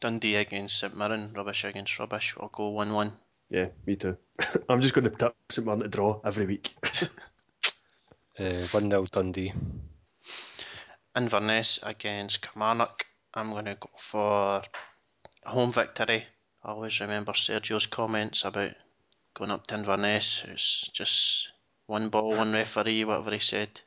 Dundee 0.00 0.36
against 0.36 0.80
St 0.80 0.96
Mirren, 0.96 1.32
rubbish 1.34 1.64
against 1.64 1.98
rubbish. 1.98 2.34
I'll 2.40 2.48
go 2.48 2.70
1 2.70 2.92
1. 2.92 3.12
Yeah, 3.50 3.68
me 3.86 3.96
too. 3.96 4.16
I'm 4.68 4.80
just 4.80 4.94
going 4.94 5.04
to 5.04 5.10
tip 5.10 5.36
St 5.50 5.66
Mirren 5.66 5.80
to 5.80 5.88
draw 5.88 6.20
every 6.24 6.46
week. 6.46 6.74
Uh, 8.38 8.66
one 8.72 8.90
0 8.90 9.06
Dundee. 9.12 9.52
Inverness 11.16 11.78
against 11.82 12.42
Kilmarnock. 12.42 13.06
I'm 13.32 13.50
going 13.50 13.66
to 13.66 13.76
go 13.76 13.90
for 13.96 14.62
a 15.44 15.50
home 15.50 15.72
victory. 15.72 16.24
I 16.62 16.70
always 16.70 17.00
remember 17.00 17.32
Sergio's 17.32 17.86
comments 17.86 18.44
about 18.44 18.72
going 19.34 19.50
up 19.52 19.66
to 19.68 19.74
Inverness. 19.76 20.44
It's 20.48 20.88
just 20.92 21.52
one 21.86 22.08
ball, 22.08 22.30
one 22.30 22.52
referee, 22.52 23.04
whatever 23.04 23.30
he 23.30 23.38
said. 23.38 23.80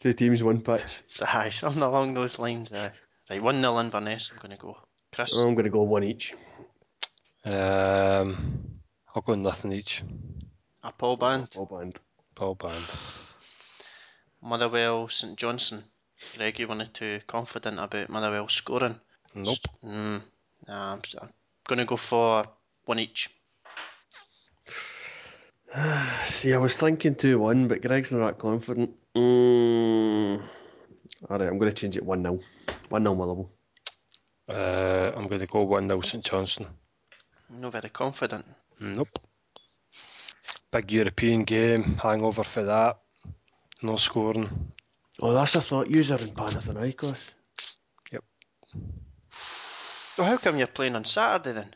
Two 0.00 0.12
teams, 0.12 0.42
one 0.42 0.60
pitch. 0.60 0.82
It's 1.04 1.22
aye, 1.22 1.50
something 1.50 1.82
along 1.82 2.14
those 2.14 2.38
lines. 2.38 2.72
Aye. 2.72 2.92
Right, 3.30 3.42
1 3.42 3.60
0 3.60 3.78
Inverness, 3.78 4.30
I'm 4.32 4.38
going 4.40 4.56
to 4.56 4.62
go. 4.62 4.76
Chris, 5.12 5.36
I'm 5.36 5.54
going 5.54 5.64
to 5.64 5.70
go 5.70 5.82
one 5.82 6.04
each. 6.04 6.34
Um, 7.44 8.80
I'll 9.14 9.22
go 9.22 9.34
nothing 9.34 9.72
each. 9.72 10.02
a 10.82 10.92
Paul 10.92 11.16
Band. 11.16 11.54
All 11.56 11.66
band. 11.66 12.00
Ball 12.34 12.54
band. 12.54 12.84
Motherwell, 14.46 15.08
St 15.08 15.36
Johnstone. 15.36 15.82
Greg, 16.36 16.60
you 16.60 16.68
weren't 16.68 16.94
too 16.94 17.20
confident 17.26 17.80
about 17.80 18.08
Motherwell 18.08 18.48
scoring. 18.48 19.00
Nope. 19.34 19.58
Mm, 19.84 20.22
nah, 20.68 20.92
I'm, 20.92 21.02
I'm 21.20 21.28
going 21.66 21.80
to 21.80 21.84
go 21.84 21.96
for 21.96 22.44
one 22.84 23.00
each. 23.00 23.28
See, 26.26 26.54
I 26.54 26.58
was 26.58 26.76
thinking 26.76 27.16
2 27.16 27.40
1, 27.40 27.66
but 27.66 27.82
Greg's 27.82 28.12
not 28.12 28.24
that 28.24 28.38
confident. 28.38 28.94
Mm. 29.16 30.42
Alright, 31.28 31.48
I'm 31.48 31.58
going 31.58 31.72
to 31.72 31.76
change 31.76 31.96
it 31.96 32.04
1 32.04 32.22
0. 32.22 32.38
1 32.88 33.02
0 33.02 33.14
Motherwell. 33.16 33.50
Uh, 34.48 35.10
I'm 35.16 35.26
going 35.26 35.40
to 35.40 35.46
go 35.46 35.62
one 35.62 35.88
0 35.88 36.00
St 36.02 36.24
Johnstone. 36.24 36.68
Not 37.50 37.72
very 37.72 37.88
confident. 37.90 38.44
Nope. 38.78 39.18
Big 40.70 40.92
European 40.92 41.42
game. 41.42 41.98
Hangover 42.00 42.44
for 42.44 42.62
that. 42.62 42.98
No 43.82 43.96
scoring. 43.96 44.72
Oh, 45.20 45.32
that's 45.32 45.54
a 45.54 45.60
thought. 45.62 45.90
User 45.90 46.14
in 46.16 46.28
Panathinaikos. 46.28 47.32
Yep. 48.12 48.24
So 49.30 50.24
how 50.24 50.36
come 50.38 50.58
you're 50.58 50.66
playing 50.66 50.96
on 50.96 51.04
Saturday 51.04 51.52
then? 51.52 51.74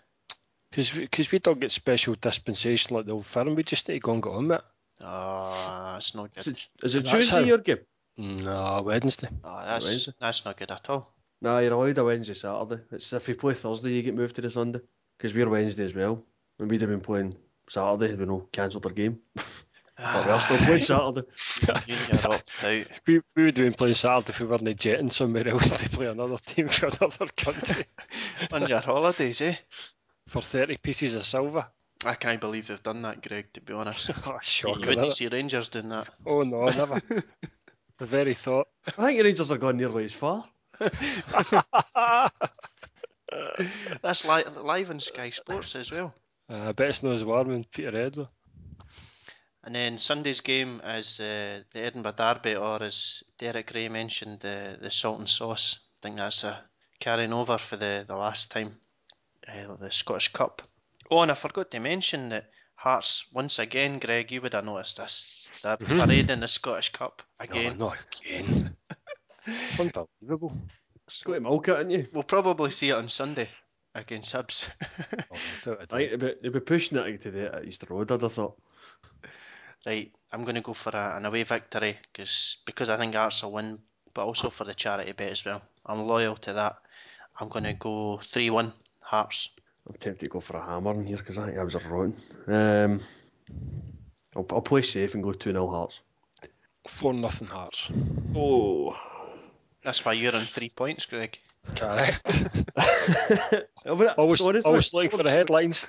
Because 0.71 0.95
we, 0.95 1.07
cause 1.09 1.31
we 1.33 1.39
don't 1.41 1.61
get 1.61 1.73
special 1.73 2.15
dispensation 2.21 2.95
like 2.97 3.07
the 3.07 3.13
old 3.13 3.27
firm. 3.27 3.55
We 3.55 3.63
just 3.65 3.89
need 3.89 3.95
to 3.95 4.01
go 4.01 4.13
and 4.13 4.23
get 4.23 4.33
on 4.33 4.49
with 4.49 4.61
it. 4.61 4.65
Oh, 5.03 5.91
that's 5.95 6.15
not 6.15 6.31
Is 6.37 6.45
good. 6.45 6.57
it, 6.57 6.69
is 6.85 6.95
it 6.95 7.01
That's 7.05 7.13
Tuesday 7.13 7.31
how- 7.37 7.39
your 7.45 7.59
game? 7.59 7.79
No, 8.17 8.83
Wednesday. 8.85 9.29
Oh, 9.43 9.63
that's 9.65 9.87
Wednesday. 9.87 10.13
that's 10.21 10.45
not 10.45 10.59
good 10.59 10.71
at 10.71 10.91
all. 10.91 11.15
No, 11.41 11.59
you're 11.59 11.73
allowed 11.73 11.97
a 11.97 12.05
Wednesday, 12.05 12.35
Saturday. 12.35 12.83
It's 12.93 13.13
if 13.15 13.29
you 13.29 13.35
play 13.35 13.55
Thursday, 13.55 13.93
you 13.93 14.03
get 14.03 14.15
moved 14.15 14.37
to 14.37 14.43
the 14.43 14.51
Sunday. 14.51 14.81
Because 15.17 15.33
we're 15.35 15.49
Wednesday 15.49 15.85
as 15.85 15.95
well. 15.95 16.23
When 16.59 16.69
we'd 16.69 16.83
have 16.83 16.91
been 16.91 17.01
playing 17.01 17.35
Saturday, 17.69 18.15
we 18.15 18.27
know 18.27 18.47
cancelled 18.53 18.85
our 18.87 18.93
game. 18.93 19.21
But 20.03 20.27
we're 20.27 20.39
still 20.41 20.57
playing 20.59 20.81
Saturday. 20.81 21.23
You 21.87 21.95
are 22.25 22.35
opted 22.35 22.65
out. 22.65 22.87
We, 23.07 23.21
we 23.37 23.45
would 23.45 23.57
have 23.59 23.67
been 23.67 23.75
playing 23.75 23.95
Saturday 23.95 24.31
if 24.31 24.41
we 24.41 24.47
weren't 24.47 24.79
jetting 24.79 25.11
somewhere 25.11 25.47
else 25.49 25.69
to 25.71 25.89
play 25.91 26.07
another 26.07 26.39
team 26.39 26.69
for 26.69 26.87
another 26.87 27.27
country 27.37 27.85
on 28.51 28.67
your 28.67 28.81
holidays, 28.81 29.41
eh? 29.43 29.57
for 30.29 30.41
30 30.41 30.77
pieces 30.79 31.15
of 31.15 31.27
silver. 31.27 31.67
I 32.05 32.15
can't 32.15 32.41
believe 32.41 32.69
they've 32.69 32.83
done 32.83 33.03
that, 33.03 33.21
Greg. 33.27 33.53
To 33.55 33.61
be 33.61 33.75
honest, 33.75 34.11
Oh, 34.27 34.33
you 34.33 34.39
shocking. 34.41 34.87
wouldn't 34.87 35.09
innit? 35.09 35.13
see 35.13 35.29
Rangers 35.29 35.69
doing 35.69 35.91
that. 35.91 36.09
Oh, 36.25 36.43
no, 36.45 36.65
never. 36.71 37.01
the 37.99 38.07
very 38.07 38.35
thought. 38.35 38.69
I 38.97 39.07
think 39.07 39.19
the 39.19 39.25
Rangers 39.25 39.53
are 39.53 39.59
going 39.59 39.77
nearly 39.77 40.05
as 40.07 40.13
far. 40.15 40.45
That's 44.03 44.25
li- 44.25 44.45
live 44.63 44.91
on 44.91 45.01
Sky 45.01 45.31
Sports 45.31 45.77
as 45.77 45.91
well. 45.93 46.15
Uh, 46.49 46.69
I 46.69 46.73
bet 46.73 46.89
it's 46.91 47.03
not 47.03 47.13
as 47.15 47.23
warm 47.25 47.51
in 47.53 47.65
Peterhead, 47.65 48.15
though. 48.15 48.29
And 49.63 49.75
then 49.75 49.99
Sunday's 49.99 50.41
game 50.41 50.81
is 50.85 51.21
uh, 51.21 51.63
the 51.73 51.81
Edinburgh 51.81 52.15
Derby, 52.17 52.57
or 52.57 52.83
as 52.83 53.23
Derek 53.39 53.73
Rae 53.75 53.89
mentioned, 53.89 54.41
the 54.41 54.79
the 54.81 54.91
salt 54.91 55.19
and 55.19 55.29
sauce. 55.29 55.79
I 55.79 55.99
think 56.03 56.17
that's 56.17 56.45
a 56.45 56.65
carrying 56.99 57.33
over 57.33 57.59
for 57.59 57.77
the, 57.77 58.05
the 58.07 58.17
last 58.17 58.51
time, 58.51 58.77
uh, 59.49 59.77
the 59.77 59.91
Scottish 59.91 60.33
Cup. 60.33 60.63
Oh, 61.11 61.21
and 61.21 61.31
I 61.31 61.35
forgot 61.35 61.71
to 61.71 61.81
mention 61.81 62.31
that 62.31 62.51
Hearts, 62.75 63.27
once 63.35 63.59
again, 63.59 63.99
Greg, 63.99 64.33
you 64.33 64.41
would 64.41 64.55
have 64.55 64.65
noticed 64.65 64.97
this. 64.97 65.47
They're 65.63 65.77
Mhm. 65.77 65.99
parading 65.99 66.41
the 66.41 66.49
Scottish 66.49 66.93
Cup 66.93 67.23
again. 67.39 67.77
No, 67.79 67.89
not 67.89 67.99
again. 68.23 68.75
Unbelievable. 69.79 70.57
Got 71.25 71.35
to 71.35 71.41
milk 71.41 71.69
it, 71.69 71.73
haven't 71.73 71.91
you? 71.91 72.07
We'll 72.15 72.23
probably 72.23 72.71
see 72.71 72.89
it 72.89 72.95
on 72.95 73.11
Sunday 73.11 73.49
against 73.95 74.33
Hibs. 74.33 74.67
Oh, 75.31 75.37
without 75.55 75.81
a 75.81 75.95
I 75.95 76.09
think 76.09 76.41
they'll 76.43 76.53
be, 76.53 76.61
pushing 76.61 76.99
it 76.99 77.23
to 77.23 77.31
the 77.31 77.63
Easter 77.63 77.87
Road, 77.91 78.11
I'd 78.11 78.31
thought. 78.31 78.59
Right, 79.87 80.11
I'm 80.33 80.45
going 80.45 80.55
to 80.55 80.61
go 80.61 80.73
for 80.73 80.91
a, 80.91 81.17
an 81.17 81.27
away 81.27 81.43
victory 81.43 81.99
cause, 82.15 82.59
because 82.65 82.91
I 82.91 82.97
think 82.97 83.15
Hearts 83.15 83.43
will 83.43 83.53
win, 83.53 83.79
but 84.15 84.25
also 84.25 84.51
for 84.51 84.65
the 84.65 84.75
charity 84.75 85.13
bet 85.13 85.33
as 85.33 85.45
well. 85.45 85.63
I'm 85.87 86.07
loyal 86.07 86.37
to 86.37 86.53
that. 86.53 86.77
I'm 87.39 87.49
going 87.49 87.65
to 87.65 87.73
go 87.73 88.21
3 88.23 88.51
1 88.51 88.73
Hearts. 89.01 89.51
I'm 89.89 89.95
tempted 89.95 90.27
to 90.27 90.29
go 90.29 90.41
for 90.41 90.57
a 90.57 90.65
hammer 90.65 90.93
in 90.93 91.05
here 91.05 91.17
because 91.17 91.39
I 91.39 91.47
think 91.47 91.59
I 91.59 91.65
was 91.65 91.75
rotten. 91.85 92.15
Um, 92.47 93.01
I'll, 94.37 94.47
I'll 94.51 94.61
play 94.61 94.83
safe 94.83 95.15
and 95.15 95.23
go 95.23 95.33
2 95.33 95.53
0 95.53 95.67
Hearts. 95.69 96.01
4 96.87 97.15
nothing 97.15 97.49
Hearts. 97.49 97.89
Oh. 98.35 98.97
That's 99.83 100.05
why 100.05 100.13
you're 100.13 100.37
on 100.37 100.43
three 100.43 100.69
points, 100.69 101.07
Greg. 101.07 101.39
Correct. 101.75 102.21
always, 103.87 104.41
always, 104.41 104.65
always 104.65 104.95
looking 104.95 105.11
for 105.11 105.23
the 105.23 105.31
headlines. 105.31 105.87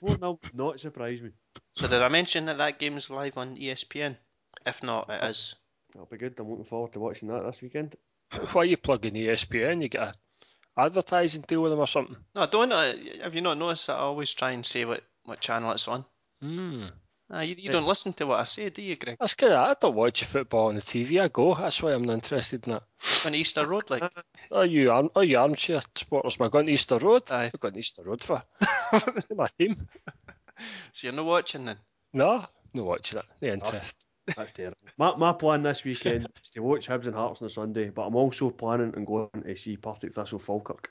4 0.00 0.18
0 0.18 0.40
not 0.54 0.80
surprise 0.80 1.22
me. 1.22 1.30
So 1.74 1.88
did 1.88 2.02
I 2.02 2.08
mention 2.08 2.46
that 2.46 2.58
that 2.58 2.78
game 2.78 2.96
is 2.96 3.10
live 3.10 3.36
on 3.38 3.56
ESPN? 3.56 4.16
If 4.64 4.82
not, 4.82 5.08
it 5.10 5.22
is. 5.24 5.54
That'll 5.92 6.06
be 6.06 6.16
good. 6.16 6.34
I'm 6.38 6.48
looking 6.50 6.64
forward 6.64 6.92
to 6.92 7.00
watching 7.00 7.28
that 7.28 7.44
this 7.44 7.62
weekend. 7.62 7.96
Why 8.52 8.62
are 8.62 8.64
you 8.64 8.76
plugging 8.76 9.16
in 9.16 9.26
ESPN? 9.28 9.82
You 9.82 9.88
get 9.88 10.02
a 10.02 10.14
advertising 10.76 11.44
deal 11.46 11.62
with 11.62 11.72
them 11.72 11.80
or 11.80 11.86
something? 11.86 12.16
No, 12.34 12.42
I 12.42 12.46
don't. 12.46 12.72
Uh, 12.72 12.92
have 13.22 13.34
you 13.34 13.40
not 13.40 13.58
noticed 13.58 13.86
that 13.86 13.94
I 13.94 14.00
always 14.00 14.32
try 14.32 14.50
and 14.52 14.64
say 14.64 14.84
what, 14.84 15.02
what 15.24 15.40
channel 15.40 15.72
it's 15.72 15.88
on? 15.88 16.04
Hmm. 16.40 16.86
Ah, 17.28 17.40
you, 17.40 17.56
you 17.58 17.72
don't 17.72 17.86
listen 17.88 18.12
to 18.12 18.26
what 18.26 18.38
I 18.38 18.44
say, 18.44 18.70
do 18.70 18.82
you, 18.82 18.94
Greg? 18.94 19.16
That's 19.18 19.34
good. 19.34 19.50
I 19.50 19.74
don't 19.80 19.96
watch 19.96 20.22
football 20.22 20.68
on 20.68 20.76
the 20.76 20.80
TV. 20.80 21.20
I 21.20 21.26
go. 21.26 21.56
That's 21.56 21.82
why 21.82 21.92
I'm 21.92 22.04
not 22.04 22.12
interested 22.14 22.64
in 22.68 22.74
it. 22.74 22.82
On 23.24 23.34
Easter 23.34 23.66
Road, 23.66 23.90
like. 23.90 24.04
Oh, 24.52 24.62
you, 24.62 24.92
arm, 24.92 25.10
oh, 25.16 25.22
you 25.22 25.36
armchair 25.38 25.82
supporters. 25.96 26.36
Am 26.38 26.46
I 26.46 26.48
going 26.50 26.66
to 26.66 26.72
Easter 26.72 26.98
Road? 26.98 27.24
Aye. 27.30 27.50
I've 27.52 27.58
gone 27.58 27.76
Easter 27.76 28.04
Road 28.04 28.22
for 28.22 28.44
my 29.36 29.48
team. 29.58 29.88
So 30.92 31.06
you're 31.08 31.14
not 31.16 31.26
watching 31.26 31.64
then? 31.66 31.76
No, 32.12 32.46
no 32.72 32.84
watching 32.84 33.18
it. 33.18 33.24
The 33.40 33.52
interest. 33.52 33.94
That's 34.36 34.52
terrible. 34.52 34.76
My, 34.98 35.14
my 35.16 35.32
plan 35.32 35.62
this 35.62 35.84
weekend 35.84 36.26
is 36.42 36.50
to 36.50 36.60
watch 36.60 36.88
Hibs 36.88 37.06
and 37.06 37.14
Hearts 37.14 37.42
on 37.42 37.46
a 37.46 37.50
Sunday, 37.50 37.90
but 37.90 38.06
I'm 38.06 38.16
also 38.16 38.50
planning 38.50 38.92
on 38.96 39.04
going 39.04 39.28
to 39.44 39.56
see 39.56 39.76
Partick 39.76 40.12
Thistle 40.14 40.38
Falkirk 40.38 40.90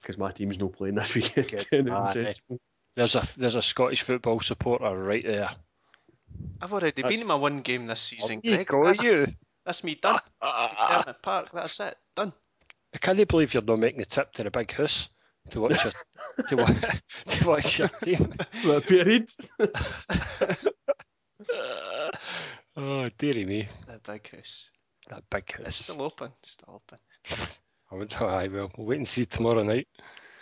because 0.00 0.18
my 0.18 0.32
team's 0.32 0.58
not 0.58 0.72
playing 0.72 0.94
this 0.96 1.14
weekend. 1.14 1.66
And 1.72 1.88
it's 1.88 1.96
Aye. 1.96 2.12
sensible. 2.12 2.60
There's 2.96 3.14
a 3.14 3.26
there's 3.36 3.54
a 3.56 3.62
Scottish 3.62 4.02
football 4.02 4.40
supporter 4.40 4.96
right 4.96 5.24
there. 5.24 5.50
I've 6.60 6.72
already 6.72 6.90
That's- 7.02 7.12
been 7.12 7.20
in 7.20 7.26
my 7.26 7.34
one 7.34 7.60
game 7.60 7.86
this 7.86 8.00
season, 8.00 8.40
You 8.42 8.54
Greg. 8.56 8.66
go, 8.68 8.84
That's, 8.86 9.02
you. 9.02 9.26
that's 9.64 9.84
me 9.84 9.94
done. 9.94 10.20
I 10.40 11.02
Dermot 11.04 11.22
Park, 11.22 11.48
that's 11.52 11.78
it. 11.80 11.96
Done. 12.14 12.32
I 12.94 12.98
can't 12.98 13.28
believe 13.28 13.52
you're 13.52 13.62
not 13.62 13.78
making 13.78 13.98
the 14.00 14.06
trip 14.06 14.32
to 14.34 14.44
the 14.44 14.50
big 14.50 14.72
house 14.72 15.08
to 15.50 15.60
watch 15.60 15.84
your 15.84 15.92
to, 16.48 16.56
wa- 16.56 16.74
to 17.26 17.48
watch 17.48 17.78
your 17.78 17.88
team. 17.88 18.34
What, 18.64 18.86
Peterhead? 18.86 19.28
oh 22.76 23.08
dearie 23.18 23.44
me, 23.44 23.68
The 23.86 24.00
big 24.12 24.30
house. 24.30 24.70
that 25.08 25.22
big 25.30 25.50
house. 25.52 25.66
It's 25.66 25.76
still 25.76 26.02
open. 26.02 26.30
Still 26.42 26.80
open. 26.82 26.98
I 27.90 27.94
went, 27.94 28.20
oh, 28.20 28.26
I 28.26 28.48
will. 28.48 28.70
We'll 28.76 28.86
wait 28.88 28.98
and 28.98 29.08
see 29.08 29.26
tomorrow 29.26 29.62
night. 29.62 29.86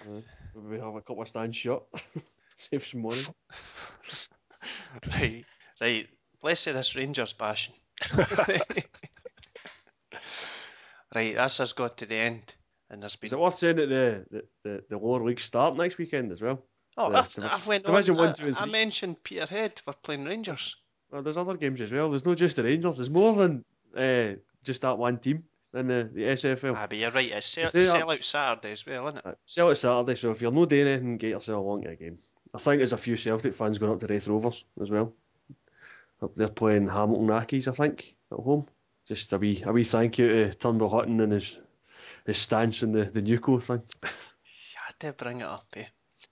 Mm. 0.09 0.23
We 0.57 0.79
have 0.79 0.95
a 0.95 1.01
couple 1.03 1.23
of 1.23 1.29
stands 1.29 1.57
shut. 1.57 1.83
Save 2.57 2.87
some 2.87 3.03
money. 3.03 3.27
Right. 5.13 5.45
Right. 5.81 6.09
Let's 6.43 6.61
say 6.61 6.73
this 6.73 6.95
Rangers 6.97 7.33
bashing. 7.35 7.75
right, 11.15 11.35
that's 11.35 11.61
us 11.61 11.73
got 11.73 11.99
to 11.99 12.07
the 12.07 12.15
end. 12.17 12.55
And 12.91 13.03
there's 13.03 13.17
been 13.17 13.27
Is 13.29 13.33
it 13.33 13.39
worth 13.39 13.59
saying 13.59 13.77
that 13.77 13.89
the, 13.89 14.25
the, 14.31 14.45
the, 14.63 14.85
the 14.91 14.99
lower 14.99 15.25
leagues 15.25 15.43
start 15.43 15.77
next 15.77 15.99
weekend 15.99 16.31
as 16.33 16.41
well? 16.43 16.63
Oh, 16.97 17.11
the 17.11 17.19
I've, 17.19 17.39
I've 17.45 17.67
went 17.67 17.87
Division 17.87 18.15
on. 18.15 18.19
one, 18.21 18.29
I- 18.29 18.33
two, 18.33 18.47
and 18.47 18.57
I 18.57 18.67
mentioned 18.67 19.23
Peterhead. 19.25 19.81
We're 19.87 19.95
playing 19.95 20.25
Rangers. 20.25 20.77
Well, 21.11 21.23
there's 21.23 21.37
other 21.37 21.57
games 21.57 21.81
as 21.81 21.93
well. 21.93 22.11
There's 22.11 22.27
not 22.27 22.37
just 22.37 22.57
the 22.57 22.63
Rangers. 22.65 22.97
There's 22.97 23.11
more 23.11 23.33
than 23.35 23.65
uh, 23.97 24.37
just 24.63 24.83
that 24.83 24.99
one 24.99 25.19
team 25.19 25.45
in 25.73 25.89
the, 25.89 26.09
the 26.13 26.23
SFL. 26.23 26.75
Ah, 26.77 26.87
but 26.89 26.99
you're 26.99 27.11
right. 27.11 27.31
It's 27.33 27.47
sell, 27.47 27.67
uh, 27.67 27.69
sell 27.69 28.11
out 28.11 28.25
Saturday 28.25 28.73
as 28.73 28.87
well, 28.87 29.09
isn't 29.09 29.19
it? 29.19 29.27
Uh, 29.27 29.33
Celtic 29.47 29.77
Saturday, 29.79 30.15
so 30.15 30.31
if 30.31 30.41
you're 30.43 30.53
not 30.53 30.69
doing 30.69 30.87
anything, 30.87 31.17
get 31.17 31.31
yourself 31.31 31.59
along 31.65 31.83
to 31.83 31.91
a 31.91 31.97
game. 31.97 32.19
I 32.55 32.59
think 32.59 32.79
there's 32.79 32.93
a 32.93 32.97
few 32.97 33.17
Celtic 33.17 33.55
fans 33.55 33.79
going 33.79 33.93
up 33.93 34.01
to 34.01 34.07
Raith 34.07 34.29
Rovers 34.29 34.65
as 34.81 34.91
well. 34.91 35.13
They're 36.37 36.49
playing 36.49 36.89
Hamilton 36.89 37.27
Accies, 37.27 37.69
I 37.69 37.73
think, 37.73 38.15
at 38.33 38.39
home. 38.39 38.67
Just 39.07 39.33
a 39.33 39.39
wee, 39.39 39.63
a 39.67 39.73
wee 39.73 39.85
thank 39.85 40.19
you 40.19 40.29
to 40.29 40.55
Turnbull 40.55 40.89
Hutton 40.89 41.21
and 41.21 41.33
his 41.33 41.59
his 42.25 42.39
stance 42.39 42.83
in 42.83 42.93
the, 42.93 43.05
the 43.05 43.23
Newco 43.23 43.63
thing. 43.63 43.83
You 44.03 44.09
had 44.87 45.01
to 45.01 45.13
bring 45.13 45.41
it 45.41 45.47
up, 45.47 45.67
eh? 45.77 45.85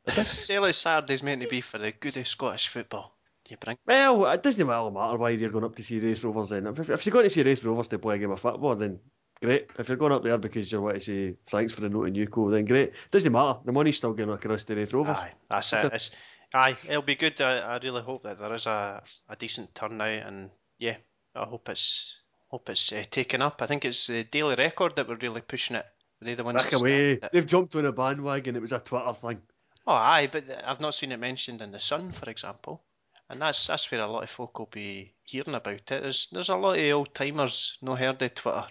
This 0.07 0.47
sell 0.47 0.65
out 0.65 0.75
Saturday's 0.75 1.23
meant 1.23 1.43
to 1.43 1.49
be 1.49 1.61
for 1.61 1.79
the 1.79 1.93
good 1.93 2.17
of 2.17 2.27
Scottish 2.27 2.69
football. 2.69 3.17
You 3.49 3.57
bring 3.57 3.77
Well, 3.87 4.27
it 4.27 4.43
doesn't 4.43 4.67
really 4.67 4.91
matter 4.91 5.17
why 5.17 5.31
you're 5.31 5.51
going 5.51 5.65
up 5.65 5.77
to 5.77 5.83
see 5.83 5.99
Raith 5.99 6.23
Rovers 6.25 6.51
then. 6.51 6.67
If, 6.67 6.89
if 6.89 7.05
you're 7.05 7.13
going 7.13 7.27
to 7.27 7.31
see 7.31 7.43
Raith 7.43 7.65
Rovers 7.65 7.89
to 7.89 7.99
play 7.99 8.17
a 8.17 8.19
game 8.19 8.31
of 8.31 8.41
football, 8.41 8.77
then 8.77 9.01
great. 9.43 9.69
If 9.79 9.89
you're 9.89 9.99
going 9.99 10.13
up 10.13 10.23
there 10.23 10.39
because 10.39 10.71
you 10.71 10.81
want 10.81 10.95
to 10.95 11.01
say 11.01 11.35
thanks 11.49 11.73
for 11.73 11.81
the 11.81 11.89
note 11.89 12.05
in 12.05 12.15
Newco, 12.15 12.51
then 12.51 12.65
great. 12.65 12.91
It 12.91 13.11
Doesn't 13.11 13.33
matter. 13.33 13.59
The 13.65 13.73
money's 13.73 13.97
still 13.97 14.13
going 14.13 14.31
across 14.31 14.65
to 14.65 14.75
Raith 14.75 14.95
Rovers. 14.95 15.17
Aye, 15.17 15.33
that's 15.51 15.73
it. 15.73 15.93
It's, 15.93 16.11
aye, 16.55 16.77
it'll 16.89 17.03
be 17.03 17.17
good. 17.17 17.41
I, 17.41 17.59
I 17.59 17.79
really 17.83 18.03
hope 18.03 18.23
that 18.23 18.39
there 18.39 18.55
is 18.55 18.67
a, 18.67 19.03
a 19.29 19.37
decent 19.37 19.75
turnout, 19.75 20.27
and 20.27 20.51
yeah, 20.79 20.97
I 21.35 21.45
hope 21.45 21.69
it's 21.69 22.17
hope 22.53 22.69
it's 22.69 22.93
uh, 22.93 23.03
taken 23.11 23.41
up. 23.43 23.61
I 23.63 23.67
think 23.67 23.85
it's 23.85 24.07
the 24.07 24.25
Daily 24.25 24.55
Record 24.55 24.95
that 24.97 25.09
were 25.09 25.17
really 25.17 25.41
pushing 25.41 25.77
it. 25.77 25.87
They're 26.21 26.37
the 26.37 26.45
ones 26.45 26.63
Back 26.63 26.75
away. 26.75 27.13
It. 27.15 27.31
They've 27.33 27.47
jumped 27.47 27.75
on 27.75 27.87
a 27.87 27.93
bandwagon. 27.93 28.55
It 28.55 28.63
was 28.63 28.73
a 28.73 28.79
Twitter 28.79 29.13
thing. 29.15 29.41
Oh, 29.87 29.93
aye, 29.93 30.29
but 30.31 30.45
I've 30.65 30.81
not 30.81 30.95
seen 30.95 31.11
it 31.11 31.17
mentioned 31.19 31.61
in 31.63 31.73
the 31.73 31.81
Sun, 31.81 32.13
for 32.13 32.31
example, 32.31 32.85
and 33.29 33.43
that's 33.43 33.67
that's 33.67 33.91
where 33.91 34.01
a 34.03 34.07
lot 34.07 34.23
of 34.23 34.31
folk 34.31 34.57
will 34.59 34.69
be 34.71 35.15
hearing 35.25 35.55
about 35.57 35.73
it. 35.75 35.87
There's 35.89 36.29
there's 36.31 36.51
a 36.51 36.57
lot 36.57 36.79
of 36.79 36.93
old 36.95 37.13
timers 37.15 37.79
no 37.83 37.97
heard 37.97 38.23
of 38.23 38.35
Twitter. 38.35 38.67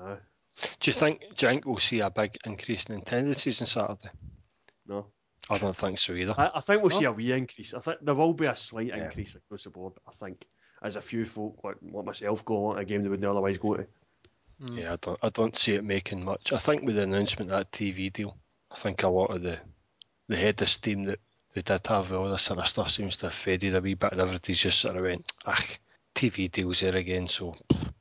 Aye. 0.00 0.16
Do 0.80 0.90
you 0.90 0.94
think, 0.94 1.20
do 1.36 1.46
you 1.46 1.52
think 1.52 1.66
we'll 1.66 1.78
see 1.78 2.00
a 2.00 2.10
big 2.10 2.38
increase 2.46 2.84
in 2.86 2.96
attendances 2.96 3.60
on 3.60 3.66
Saturday? 3.66 4.10
No. 4.86 5.06
I 5.50 5.58
don't 5.58 5.76
think 5.76 5.98
so 5.98 6.12
either. 6.14 6.34
I, 6.38 6.50
I 6.54 6.60
think 6.60 6.82
we'll 6.82 6.90
No? 6.90 6.98
see 6.98 7.04
a 7.06 7.12
wee 7.12 7.32
increase. 7.32 7.74
I 7.74 7.80
think 7.80 7.98
there 8.02 8.14
will 8.14 8.32
be 8.34 8.46
a 8.46 8.54
slight 8.54 8.86
Yeah. 8.88 9.04
increase 9.04 9.34
across 9.34 9.64
the 9.64 9.70
board. 9.70 9.94
I 10.06 10.12
think 10.12 10.46
as 10.82 10.96
a 10.96 11.00
few 11.02 11.24
folk 11.24 11.58
like, 11.64 11.76
like 11.92 12.04
myself 12.04 12.44
go 12.44 12.66
on 12.66 12.78
a 12.78 12.84
game 12.84 13.02
they 13.02 13.08
wouldn't 13.08 13.28
otherwise 13.28 13.58
go 13.58 13.74
to. 13.74 13.86
Yeah, 14.74 14.92
I 14.92 14.96
don't, 14.96 15.18
I 15.22 15.28
don't 15.30 15.56
see 15.56 15.74
it 15.74 15.84
making 15.84 16.24
much. 16.24 16.52
I 16.52 16.58
think 16.58 16.82
with 16.82 16.96
the 16.96 17.02
announcement 17.02 17.50
of 17.50 17.58
that 17.58 17.72
TV 17.72 18.12
deal, 18.12 18.36
I 18.70 18.76
think 18.76 19.02
a 19.02 19.08
lot 19.08 19.34
of 19.34 19.42
the 19.42 19.58
the 20.28 20.36
head 20.36 20.62
of 20.62 20.68
steam 20.68 21.04
that 21.04 21.18
they 21.54 21.62
did 21.62 21.86
have 21.86 22.10
with 22.10 22.18
all 22.18 22.30
this 22.30 22.42
sort 22.42 22.58
of 22.60 22.68
stuff 22.68 22.90
seems 22.90 23.16
to 23.18 23.26
have 23.26 23.34
faded 23.34 23.74
a 23.74 23.80
wee 23.80 23.94
bit, 23.94 24.12
and 24.12 24.20
everybody's 24.20 24.60
just 24.60 24.80
sort 24.80 24.96
of 24.96 25.02
went, 25.02 25.30
ah, 25.46 25.64
TV 26.14 26.50
deals 26.50 26.80
there 26.80 26.94
again, 26.96 27.26
so 27.28 27.54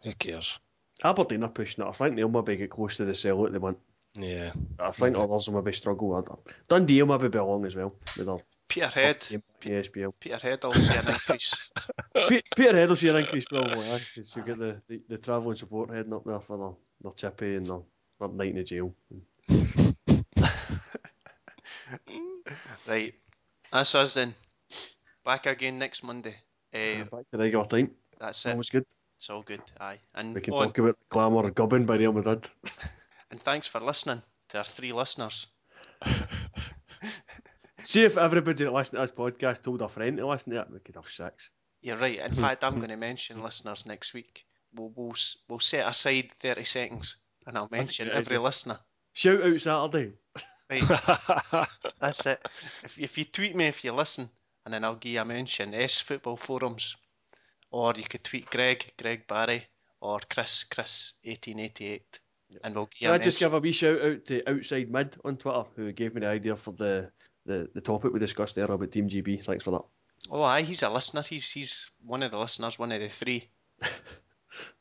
who 0.03 0.13
cares? 0.13 0.59
Aberdeen 1.03 1.43
are 1.43 1.49
pushing 1.49 1.83
it. 1.83 1.87
I 1.87 1.91
think 1.91 2.15
they'll 2.15 2.29
maybe 2.29 2.55
get 2.57 2.69
close 2.69 2.97
to 2.97 3.05
the 3.05 3.13
sellout 3.13 3.51
they 3.51 3.57
want. 3.57 3.79
Yeah, 4.13 4.51
I 4.79 4.91
think 4.91 5.17
others 5.17 5.49
will 5.49 5.61
maybe 5.61 5.73
struggle. 5.75 6.13
I- 6.15 6.51
Dundee 6.67 7.01
will 7.01 7.17
maybe 7.17 7.29
be 7.29 7.37
along 7.39 7.65
as 7.65 7.75
well 7.75 7.95
with 8.17 8.27
their 8.27 8.37
Peterhead, 8.71 9.15
first 9.15 9.29
game 9.29 9.43
in 9.65 9.83
the 9.93 10.11
Peterhead 10.19 10.63
will 10.63 10.73
see 10.75 10.95
an 10.95 11.07
increase. 11.07 11.61
Pe- 12.13 12.41
Peterhead 12.55 12.89
will 12.89 12.95
see 12.95 13.09
an 13.09 13.17
increase 13.17 13.45
probably, 13.45 13.89
aye, 13.89 14.01
because 14.15 14.35
you 14.35 14.43
get 14.43 14.57
the, 14.57 14.81
the, 14.87 15.01
the 15.09 15.17
travelling 15.17 15.57
support 15.57 15.89
heading 15.89 16.13
up 16.13 16.23
there 16.25 16.39
for 16.39 16.57
their, 16.57 16.71
their 17.01 17.13
chippy 17.13 17.55
and 17.55 17.67
their, 17.67 17.79
their 18.19 18.29
night 18.29 18.49
in 18.49 18.55
the 18.55 18.63
jail. 18.63 18.93
right, 22.87 23.13
that's 23.71 23.95
us 23.95 24.13
then. 24.13 24.33
Back 25.25 25.45
again 25.45 25.77
next 25.77 26.03
Monday. 26.03 26.35
Uh, 26.73 27.03
Back 27.03 27.29
to 27.31 27.37
regular 27.37 27.65
time. 27.65 27.91
that's 28.19 28.45
it. 28.45 28.51
Always 28.51 28.69
good. 28.69 28.85
It's 29.17 29.29
all 29.29 29.43
good. 29.43 29.61
Aye, 29.79 29.99
and 30.15 30.33
We 30.33 30.41
can 30.41 30.53
oh, 30.53 30.63
talk 30.65 30.77
about 30.77 30.97
the 30.97 31.05
glamour 31.09 31.45
of 31.47 31.53
gubbing 31.53 31.85
by 31.85 31.97
Real 31.97 32.13
Madrid. 32.13 32.49
and 33.29 33.41
thanks 33.41 33.67
for 33.67 33.79
listening 33.79 34.21
to 34.49 34.57
our 34.59 34.63
three 34.63 34.93
listeners. 34.93 35.47
See 37.91 38.05
if 38.05 38.17
everybody 38.17 38.63
that 38.63 38.71
listens 38.71 38.97
to 38.97 39.01
this 39.01 39.11
podcast 39.11 39.63
told 39.63 39.81
a 39.81 39.89
friend 39.89 40.15
to 40.15 40.25
listen 40.25 40.53
to 40.53 40.61
it, 40.61 40.71
we 40.71 40.79
could 40.79 40.95
have 40.95 41.09
six. 41.09 41.49
You're 41.81 41.97
right. 41.97 42.19
In 42.19 42.31
hmm. 42.31 42.39
fact, 42.39 42.63
I'm 42.63 42.77
going 42.77 42.87
to 42.87 42.95
mention 42.95 43.43
listeners 43.43 43.85
next 43.85 44.13
week. 44.13 44.45
We'll, 44.73 44.93
we'll, 44.95 45.15
we'll 45.49 45.59
set 45.59 45.85
aside 45.85 46.29
30 46.39 46.63
seconds 46.63 47.17
and 47.45 47.57
I'll 47.57 47.67
mention 47.69 48.07
every 48.07 48.37
idea. 48.37 48.41
listener. 48.41 48.79
Shout 49.11 49.43
out 49.43 49.59
Saturday. 49.59 50.13
Right, 50.69 51.67
that's 51.99 52.25
it. 52.25 52.39
If, 52.81 52.97
if 52.97 53.17
you 53.17 53.25
tweet 53.25 53.57
me 53.57 53.65
if 53.65 53.83
you 53.83 53.91
listen, 53.91 54.29
and 54.63 54.73
then 54.73 54.85
I'll 54.85 54.95
give 54.95 55.11
you 55.11 55.19
a 55.19 55.25
mention. 55.25 55.73
S 55.73 55.99
Football 55.99 56.37
Forums. 56.37 56.95
Or 57.71 57.93
you 57.97 58.03
could 58.03 58.23
tweet 58.23 58.49
Greg, 58.49 58.93
Greg 58.97 59.27
Barry, 59.27 59.67
or 59.99 60.21
Chris, 60.29 60.63
Chris1888. 60.71 62.01
And 62.63 62.73
we'll 62.73 62.85
give 62.85 63.01
you 63.01 63.07
Can 63.07 63.11
a 63.11 63.15
I 63.15 63.17
just 63.17 63.39
give 63.39 63.53
a 63.53 63.59
wee 63.59 63.73
shout 63.73 64.01
out 64.01 64.25
to 64.27 64.49
Outside 64.49 64.89
Mid 64.89 65.17
on 65.25 65.35
Twitter, 65.35 65.63
who 65.75 65.91
gave 65.91 66.13
me 66.13 66.21
the 66.21 66.27
idea 66.27 66.55
for 66.55 66.71
the, 66.71 67.11
the, 67.45 67.69
the 67.73 67.81
topic 67.81 68.13
we 68.13 68.19
discussed 68.19 68.55
there 68.55 68.65
about 68.65 68.91
Team 68.91 69.09
GB. 69.09 69.43
Thanks 69.43 69.63
for 69.63 69.71
that. 69.71 69.83
Oh, 70.29 70.43
aye, 70.43 70.61
he's 70.61 70.83
a 70.83 70.89
listener. 70.89 71.23
He's 71.23 71.49
he's 71.51 71.89
one 72.05 72.21
of 72.21 72.31
the 72.31 72.37
listeners, 72.37 72.77
one 72.77 72.91
of 72.91 72.99
the 73.01 73.09
three. 73.09 73.49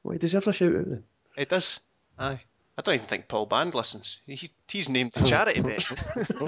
Well, 0.02 0.12
he 0.12 0.18
deserves 0.18 0.48
a 0.48 0.52
shout 0.52 0.74
out 0.74 0.88
then. 0.88 1.04
It 1.36 1.48
does. 1.48 1.80
Aye. 2.18 2.40
I 2.78 2.82
don't 2.82 2.94
even 2.94 3.06
think 3.06 3.28
Paul 3.28 3.46
Band 3.46 3.74
listens. 3.74 4.20
He, 4.26 4.50
he's 4.68 4.88
named 4.88 5.12
the 5.12 5.24
charity 5.24 5.60
bet. 5.60 5.90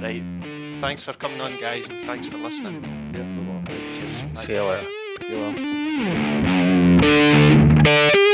right. 0.00 0.22
Thanks 0.80 1.02
for 1.02 1.12
coming 1.12 1.40
on, 1.40 1.58
guys, 1.60 1.86
and 1.88 2.06
thanks 2.06 2.26
for 2.28 2.38
listening. 2.38 2.82
Yeah, 3.14 3.22
no. 3.24 3.62
Cheers. 3.94 4.22
Bye. 4.34 4.44
see 4.44 4.54
you 4.54 4.64
later. 4.64 4.88
You 5.28 5.38
are. 8.24 8.26